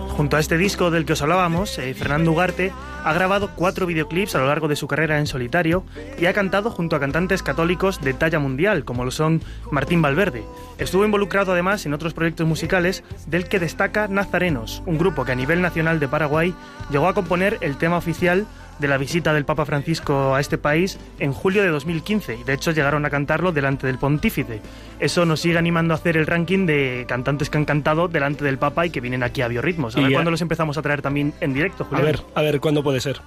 Junto 0.10 0.38
a 0.38 0.40
este 0.40 0.58
disco 0.58 0.92
del 0.92 1.06
que 1.06 1.14
os 1.14 1.22
hablábamos, 1.22 1.80
eh, 1.80 1.94
Fernando 1.94 2.32
Ugarte 2.32 2.72
ha 3.04 3.14
grabado 3.14 3.52
cuatro 3.56 3.88
videoclips 3.88 4.36
a 4.36 4.40
lo 4.40 4.48
largo 4.48 4.68
de 4.68 4.76
su 4.76 4.88
carrera 4.88 5.18
en 5.18 5.26
solitario 5.26 5.84
y 6.20 6.26
ha 6.28 6.34
cantado 6.34 6.70
junto 6.70 6.96
a 6.96 7.00
cantantes 7.00 7.42
católicos 7.42 8.02
de 8.02 8.14
talla 8.14 8.38
mundial, 8.38 8.86
como 8.86 9.04
lo 9.04 9.12
son 9.12 9.42
Martín 9.72 10.02
Valverde. 10.02 10.44
Estuvo 10.78 11.06
involucrado 11.06 11.54
además 11.54 11.86
en 11.86 11.94
otros 11.94 12.14
proyectos 12.14 12.46
musicales, 12.46 13.04
del 13.26 13.48
que 13.48 13.60
destaca 13.60 14.08
Nazarenos, 14.08 14.84
un 14.86 14.98
grupo 14.98 15.26
que 15.26 15.32
a 15.32 15.36
nivel 15.36 15.62
nacional 15.62 16.00
de 16.00 16.08
Paraguay 16.08 16.54
llegó 16.92 17.08
a 17.08 17.16
componer 17.16 17.58
el 17.62 17.78
tema 17.78 17.98
oficial 17.98 18.46
de 18.82 18.88
la 18.90 18.98
visita 18.98 19.34
del 19.34 19.46
Papa 19.46 19.64
Francisco 19.66 20.36
a 20.36 20.40
este 20.42 20.58
país 20.58 21.00
en 21.20 21.32
julio 21.32 21.62
de 21.64 21.70
2015 21.70 22.36
y 22.42 22.44
de 22.44 22.54
hecho 22.54 22.72
llegaron 22.72 23.06
a 23.06 23.10
cantarlo 23.10 23.52
delante 23.54 23.88
del 23.88 23.98
pontífice. 23.98 24.60
Eso 25.00 25.26
nos 25.26 25.40
sigue 25.40 25.58
animando 25.58 25.94
a 25.94 25.98
hacer 25.98 26.18
el 26.18 26.28
ranking 26.28 26.66
de 26.66 27.06
cantantes 27.08 27.50
que 27.50 27.58
han 27.58 27.66
cantado 27.66 28.08
delante 28.08 28.44
del 28.44 28.58
Papa 28.58 28.86
y 28.86 28.90
que 28.90 29.00
vienen 29.00 29.24
aquí 29.24 29.42
a 29.42 29.48
Biorritmos. 29.48 29.96
A 29.96 30.02
ver 30.02 30.10
a- 30.10 30.14
cuándo 30.14 30.32
los 30.32 30.42
empezamos 30.42 30.78
a 30.78 30.82
traer 30.82 31.02
también 31.02 31.34
en 31.40 31.54
directo, 31.54 31.84
A 31.84 31.88
Julián. 31.88 32.06
ver, 32.06 32.20
a 32.36 32.42
ver 32.42 32.60
cuándo 32.60 32.84
puede 32.84 33.00
ser. 33.00 33.22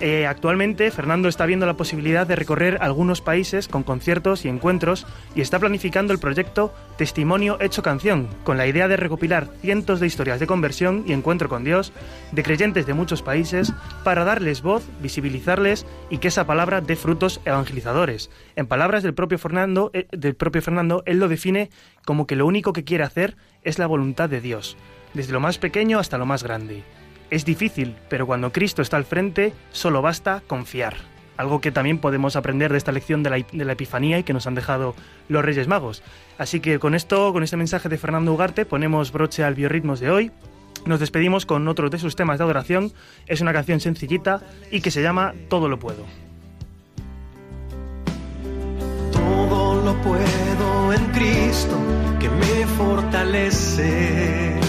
Eh, 0.00 0.26
actualmente, 0.26 0.90
Fernando 0.90 1.28
está 1.28 1.46
viendo 1.46 1.66
la 1.66 1.76
posibilidad 1.76 2.26
de 2.26 2.34
recorrer 2.34 2.78
algunos 2.80 3.20
países 3.20 3.68
con 3.68 3.84
conciertos 3.84 4.44
y 4.44 4.48
encuentros 4.48 5.06
y 5.36 5.40
está 5.40 5.60
planificando 5.60 6.12
el 6.12 6.18
proyecto 6.18 6.74
Testimonio 6.98 7.58
Hecho 7.60 7.82
Canción, 7.82 8.28
con 8.42 8.58
la 8.58 8.66
idea 8.66 8.88
de 8.88 8.96
recopilar 8.96 9.48
cientos 9.60 10.00
de 10.00 10.08
historias 10.08 10.40
de 10.40 10.48
conversión 10.48 11.04
y 11.06 11.12
encuentro 11.12 11.48
con 11.48 11.62
Dios 11.62 11.92
de 12.32 12.42
creyentes 12.42 12.86
de 12.86 12.94
muchos 12.94 13.22
países 13.22 13.72
para 14.02 14.24
darles 14.24 14.62
voz, 14.62 14.84
visibilizarles 15.00 15.86
y 16.10 16.18
que 16.18 16.28
esa 16.28 16.44
palabra 16.44 16.80
dé 16.80 16.96
frutos 16.96 17.40
evangelizadores. 17.44 18.30
En 18.56 18.66
palabras 18.66 19.04
del 19.04 19.14
propio 19.14 19.38
Fernando, 19.38 19.90
eh, 19.94 20.08
del 20.10 20.34
propio 20.34 20.60
Fernando, 20.60 21.04
él 21.06 21.20
lo 21.20 21.28
define 21.28 21.70
como 22.04 22.26
que 22.26 22.36
lo 22.36 22.46
único 22.46 22.72
que 22.72 22.84
quiere 22.84 23.04
hacer 23.04 23.36
es 23.62 23.78
la 23.78 23.86
voluntad 23.86 24.28
de 24.28 24.40
Dios, 24.40 24.76
desde 25.14 25.32
lo 25.32 25.40
más 25.40 25.58
pequeño 25.58 26.00
hasta 26.00 26.18
lo 26.18 26.26
más 26.26 26.42
grande. 26.42 26.82
Es 27.34 27.44
difícil, 27.44 27.96
pero 28.08 28.28
cuando 28.28 28.52
Cristo 28.52 28.80
está 28.80 28.96
al 28.96 29.04
frente, 29.04 29.52
solo 29.72 30.00
basta 30.02 30.44
confiar. 30.46 30.94
Algo 31.36 31.60
que 31.60 31.72
también 31.72 31.98
podemos 31.98 32.36
aprender 32.36 32.70
de 32.70 32.78
esta 32.78 32.92
lección 32.92 33.24
de 33.24 33.44
la, 33.50 33.72
Epifanía 33.72 34.20
y 34.20 34.22
que 34.22 34.32
nos 34.32 34.46
han 34.46 34.54
dejado 34.54 34.94
los 35.28 35.44
Reyes 35.44 35.66
Magos. 35.66 36.04
Así 36.38 36.60
que 36.60 36.78
con 36.78 36.94
esto, 36.94 37.32
con 37.32 37.42
este 37.42 37.56
mensaje 37.56 37.88
de 37.88 37.98
Fernando 37.98 38.32
Ugarte, 38.32 38.64
ponemos 38.64 39.10
broche 39.10 39.42
al 39.42 39.56
biorritmos 39.56 39.98
de 39.98 40.10
hoy. 40.10 40.30
Nos 40.86 41.00
despedimos 41.00 41.44
con 41.44 41.66
otro 41.66 41.90
de 41.90 41.98
sus 41.98 42.14
temas 42.14 42.38
de 42.38 42.44
adoración. 42.44 42.92
Es 43.26 43.40
una 43.40 43.52
canción 43.52 43.80
sencillita 43.80 44.40
y 44.70 44.80
que 44.80 44.92
se 44.92 45.02
llama 45.02 45.34
Todo 45.48 45.68
lo 45.68 45.80
puedo. 45.80 46.04
Todo 49.10 49.82
lo 49.82 50.00
puedo 50.02 50.92
en 50.92 51.04
Cristo 51.06 51.76
que 52.20 52.28
me 52.28 52.64
fortalece. 52.76 54.63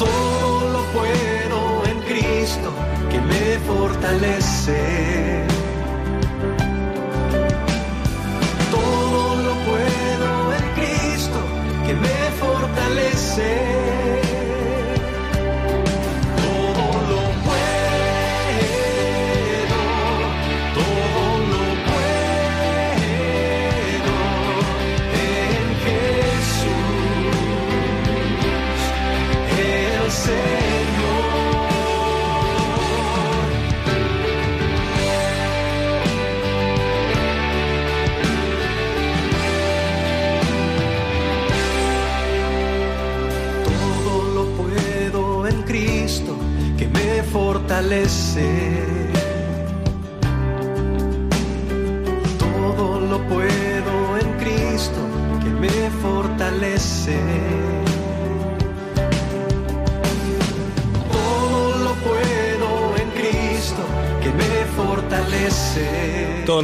Todo 0.00 0.70
lo 0.72 0.82
puedo 0.94 1.84
en 1.84 2.00
Cristo 2.00 2.72
que 3.10 3.20
me 3.20 3.58
fortalece. 3.66 5.29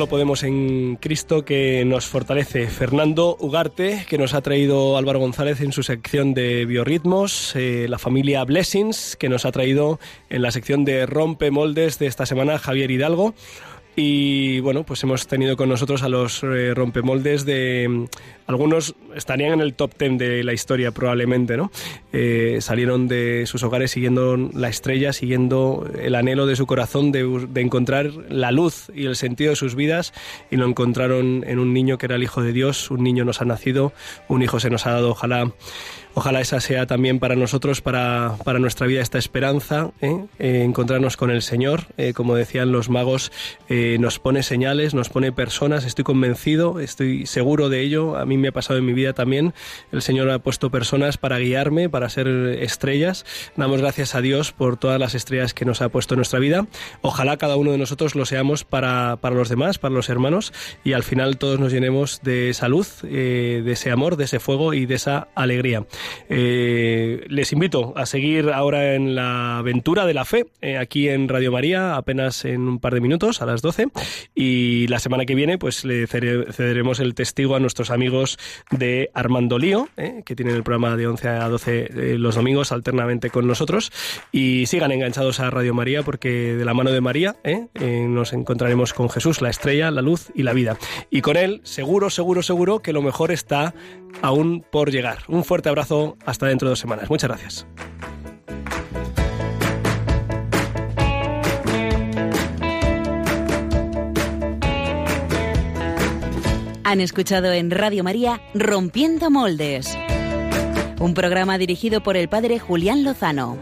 Podemos 0.07 0.43
en 0.43 0.97
Cristo 0.97 1.45
que 1.45 1.85
nos 1.85 2.07
fortalece. 2.07 2.69
Fernando 2.69 3.37
Ugarte, 3.41 4.05
que 4.09 4.19
nos 4.19 4.35
ha 4.35 4.41
traído 4.41 4.97
Álvaro 4.97 5.19
González 5.19 5.61
en 5.61 5.73
su 5.73 5.83
sección 5.83 6.35
de 6.35 6.65
biorritmos. 6.65 7.55
eh, 7.57 7.87
la 7.89 7.99
familia 7.99 8.45
Blessings, 8.45 9.17
que 9.17 9.29
nos 9.29 9.45
ha 9.45 9.53
traído 9.53 9.99
en 10.31 10.43
la 10.43 10.51
sección 10.51 10.85
de 10.85 11.07
Rompe 11.07 11.51
Moldes 11.51 11.99
de 11.99 12.07
esta 12.07 12.27
semana 12.27 12.59
Javier 12.59 12.91
Hidalgo. 12.91 13.35
Y 13.99 14.61
bueno, 14.61 14.85
pues 14.85 15.03
hemos 15.05 15.27
tenido 15.27 15.57
con 15.57 15.71
nosotros 15.71 16.03
a 16.03 16.11
los 16.11 16.43
eh, 16.43 16.75
rompemoldes 16.75 17.47
de... 17.47 17.87
mm, 17.89 18.05
Algunos 18.47 18.95
estarían 19.15 19.55
en 19.55 19.61
el 19.63 19.73
top 19.73 19.95
10 19.99 20.19
de 20.19 20.45
la 20.45 20.53
historia 20.53 20.91
probablemente, 20.93 21.57
¿no? 21.57 21.71
Eh, 22.13 22.59
salieron 22.61 23.09
de 23.09 23.45
sus 23.47 23.63
hogares 23.63 23.91
siguiendo 23.93 24.37
la 24.37 24.69
estrella, 24.69 25.15
siguiendo 25.15 25.89
el 25.99 26.15
anhelo 26.15 26.45
de 26.47 26.57
su 26.57 26.67
corazón 26.67 27.11
de, 27.11 27.47
de 27.49 27.61
encontrar 27.63 28.11
la 28.29 28.53
luz 28.53 28.91
y 28.95 29.07
el 29.07 29.17
sentido 29.17 29.51
de 29.51 29.57
sus 29.57 29.75
vidas 29.75 30.13
y 30.51 30.57
lo 30.57 30.67
encontraron 30.67 31.43
en 31.47 31.59
un 31.59 31.73
niño 31.73 31.97
que 31.97 32.05
era 32.05 32.17
el 32.17 32.23
Hijo 32.23 32.43
de 32.43 32.53
Dios, 32.53 32.91
un 32.91 33.03
niño 33.03 33.25
nos 33.25 33.41
ha 33.41 33.47
nacido, 33.47 33.95
un 34.29 34.43
hijo 34.43 34.61
se 34.61 34.69
nos 34.69 34.87
ha 34.87 34.91
dado, 34.93 35.11
ojalá... 35.13 35.51
Ojalá 36.19 36.41
esa 36.41 36.61
sea 36.61 36.87
también 36.87 37.19
para 37.19 37.37
nosotros, 37.37 37.83
para, 37.83 38.37
para 38.43 38.59
nuestra 38.59 38.87
vida, 38.87 39.03
esta 39.03 39.19
esperanza, 39.19 39.91
¿eh? 40.01 40.25
Eh, 40.39 40.63
encontrarnos 40.65 41.19
con 41.19 41.31
el 41.31 41.43
Señor. 41.43 41.83
Eh, 41.99 42.15
como 42.15 42.35
decían 42.35 42.73
los 42.73 42.89
magos, 42.89 43.31
nos 43.69 44.19
pone 44.19 44.43
señales, 44.43 44.95
nos 44.95 45.11
pone 45.11 45.31
personas, 45.31 45.85
estoy 45.85 46.05
convencido, 46.05 46.81
estoy 46.81 47.27
seguro 47.27 47.69
de 47.69 47.83
ello. 47.83 48.17
A 48.17 48.25
mí 48.25 48.39
me 48.39 48.49
ha 48.49 48.53
pasado 48.53 48.79
en 48.79 48.87
mi 48.87 48.95
vida 48.95 49.13
también. 49.13 49.53
El 49.93 50.01
Señor 50.01 50.31
ha 50.31 50.39
puesto 50.39 50.71
personas 50.71 51.19
para 51.19 51.39
guiarme, 51.39 51.91
para 51.91 52.09
ser 52.09 52.29
estrellas. 52.29 53.27
Damos 53.55 53.83
gracias 53.83 54.15
a 54.15 54.23
Dios 54.23 54.53
por 54.53 54.79
todas 54.79 54.99
las 54.99 55.15
estrellas 55.15 55.53
que 55.53 55.67
nos 55.67 55.83
ha 55.83 55.91
puesto 55.91 56.15
en 56.15 56.21
nuestra 56.21 56.39
vida. 56.39 56.67
Ojalá 57.03 57.37
cada 57.37 57.57
uno 57.57 57.73
de 57.73 57.79
nosotros 57.79 58.15
lo 58.15 58.25
seamos 58.25 58.65
para, 58.65 59.19
para 59.21 59.37
los 59.37 59.51
demás, 59.51 59.77
para 59.77 59.95
los 59.95 60.09
hermanos, 60.09 60.55
y 60.83 60.95
al 60.95 61.03
final 61.03 61.37
todos 61.37 61.61
nos 61.61 61.73
llenemos 61.73 62.23
de 62.23 62.55
salud, 62.55 62.87
eh, 63.05 63.61
de 63.63 63.73
ese 63.73 63.91
amor, 63.91 64.17
de 64.17 64.25
ese 64.25 64.41
fuego 64.41 64.73
y 64.73 64.87
de 64.87 64.95
esa 64.95 65.29
alegría. 65.35 65.85
Eh, 66.29 67.25
les 67.29 67.53
invito 67.53 67.93
a 67.97 68.07
seguir 68.07 68.51
ahora 68.51 68.95
en 68.95 69.15
la 69.15 69.59
aventura 69.59 70.07
de 70.07 70.15
la 70.15 70.25
fe, 70.25 70.47
eh, 70.61 70.77
aquí 70.79 71.09
en 71.09 71.29
Radio 71.29 71.53
María, 71.53 71.97
apenas 71.97 72.45
en 72.45 72.63
un 72.63 72.79
par 72.79 72.95
de 72.95 73.01
minutos, 73.01 73.43
a 73.43 73.47
las 73.47 73.63
12, 73.63 73.87
y 74.35 74.87
la 74.89 74.99
semana 74.99 75.25
que 75.25 75.35
viene 75.35 75.59
pues 75.59 75.85
le 75.85 76.07
cede- 76.07 76.53
cederemos 76.53 77.01
el 77.01 77.15
testigo 77.15 77.55
a 77.57 77.61
nuestros 77.61 77.91
amigos 77.91 78.39
de 78.71 79.11
Armando 79.15 79.59
Lío, 79.59 79.89
eh, 79.97 80.23
que 80.25 80.37
tienen 80.37 80.55
el 80.57 80.63
programa 80.63 80.97
de 80.97 81.07
11 81.07 81.29
a 81.29 81.49
12 81.49 81.89
eh, 81.95 82.19
los 82.19 82.35
domingos 82.35 82.73
alternamente 82.73 83.31
con 83.31 83.47
nosotros, 83.47 83.93
y 84.33 84.67
sigan 84.67 84.93
enganchados 84.93 85.41
a 85.41 85.51
Radio 85.51 85.75
María 85.75 86.03
porque 86.03 86.55
de 86.55 86.65
la 86.65 86.75
mano 86.75 86.91
de 86.91 87.01
María 87.01 87.37
nos 87.77 88.33
encontraremos 88.33 88.93
con 88.93 89.09
Jesús, 89.09 89.41
la 89.41 89.51
estrella, 89.51 89.91
la 89.91 90.03
luz 90.03 90.31
y 90.35 90.43
la 90.43 90.53
vida. 90.53 90.77
Y 91.11 91.21
con 91.21 91.37
él, 91.37 91.61
seguro, 91.65 92.11
seguro, 92.11 92.43
seguro 92.43 92.81
que 92.81 92.93
lo 92.93 93.03
mejor 93.03 93.31
está 93.33 93.75
aún 94.23 94.65
por 94.71 94.91
llegar. 94.91 95.19
Un 95.29 95.45
fuerte 95.45 95.69
abrazo 95.69 96.17
hasta 96.25 96.47
dentro 96.47 96.69
de 96.69 96.71
dos 96.71 96.81
semanas. 96.81 97.11
Muchas 97.11 97.29
gracias. 97.29 97.67
Han 106.85 107.01
escuchado 107.01 107.53
en 107.53 107.73
Radio 107.73 108.05
María 108.05 108.41
Rompiendo 108.55 109.29
Moldes, 109.29 109.99
un 111.01 111.15
programa 111.15 111.59
dirigido 111.59 112.01
por 112.01 112.17
el 112.17 112.29
padre 112.29 112.61
Julián 112.61 113.03
Lozano. 113.03 113.59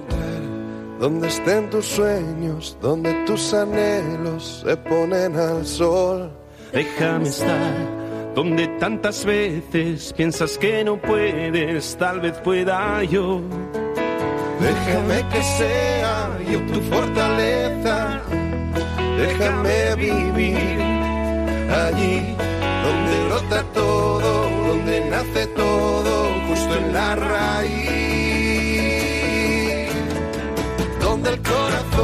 Donde 1.00 1.28
estén 1.28 1.70
tus 1.70 1.86
sueños, 1.86 2.76
donde 2.82 3.14
tus 3.24 3.55
anhelos 3.55 4.62
se 4.66 4.76
ponen 4.76 5.36
al 5.36 5.64
sol. 5.64 6.30
Déjame 6.70 7.30
estar 7.30 8.03
donde 8.35 8.66
tantas 8.80 9.24
veces 9.24 10.12
piensas 10.12 10.59
que 10.59 10.85
no 10.85 10.97
puedes, 10.97 11.97
tal 11.97 12.20
vez 12.20 12.32
pueda 12.39 13.03
yo. 13.05 13.41
Déjame 14.61 15.28
que 15.28 15.43
sea 15.43 16.39
yo 16.51 16.61
tu 16.66 16.80
fortaleza. 16.80 18.20
Déjame 19.16 19.95
vivir 19.97 20.80
allí 21.70 22.37
donde 22.85 23.24
brota 23.28 23.62
todo, 23.72 24.51
donde 24.68 25.01
nace 25.11 25.47
todo, 25.49 26.12
justo 26.49 26.74
en 26.74 26.93
la 26.93 27.16
raíz. 27.16 27.85
Donde 31.01 31.30
el 31.30 31.41
corazón 31.43 32.03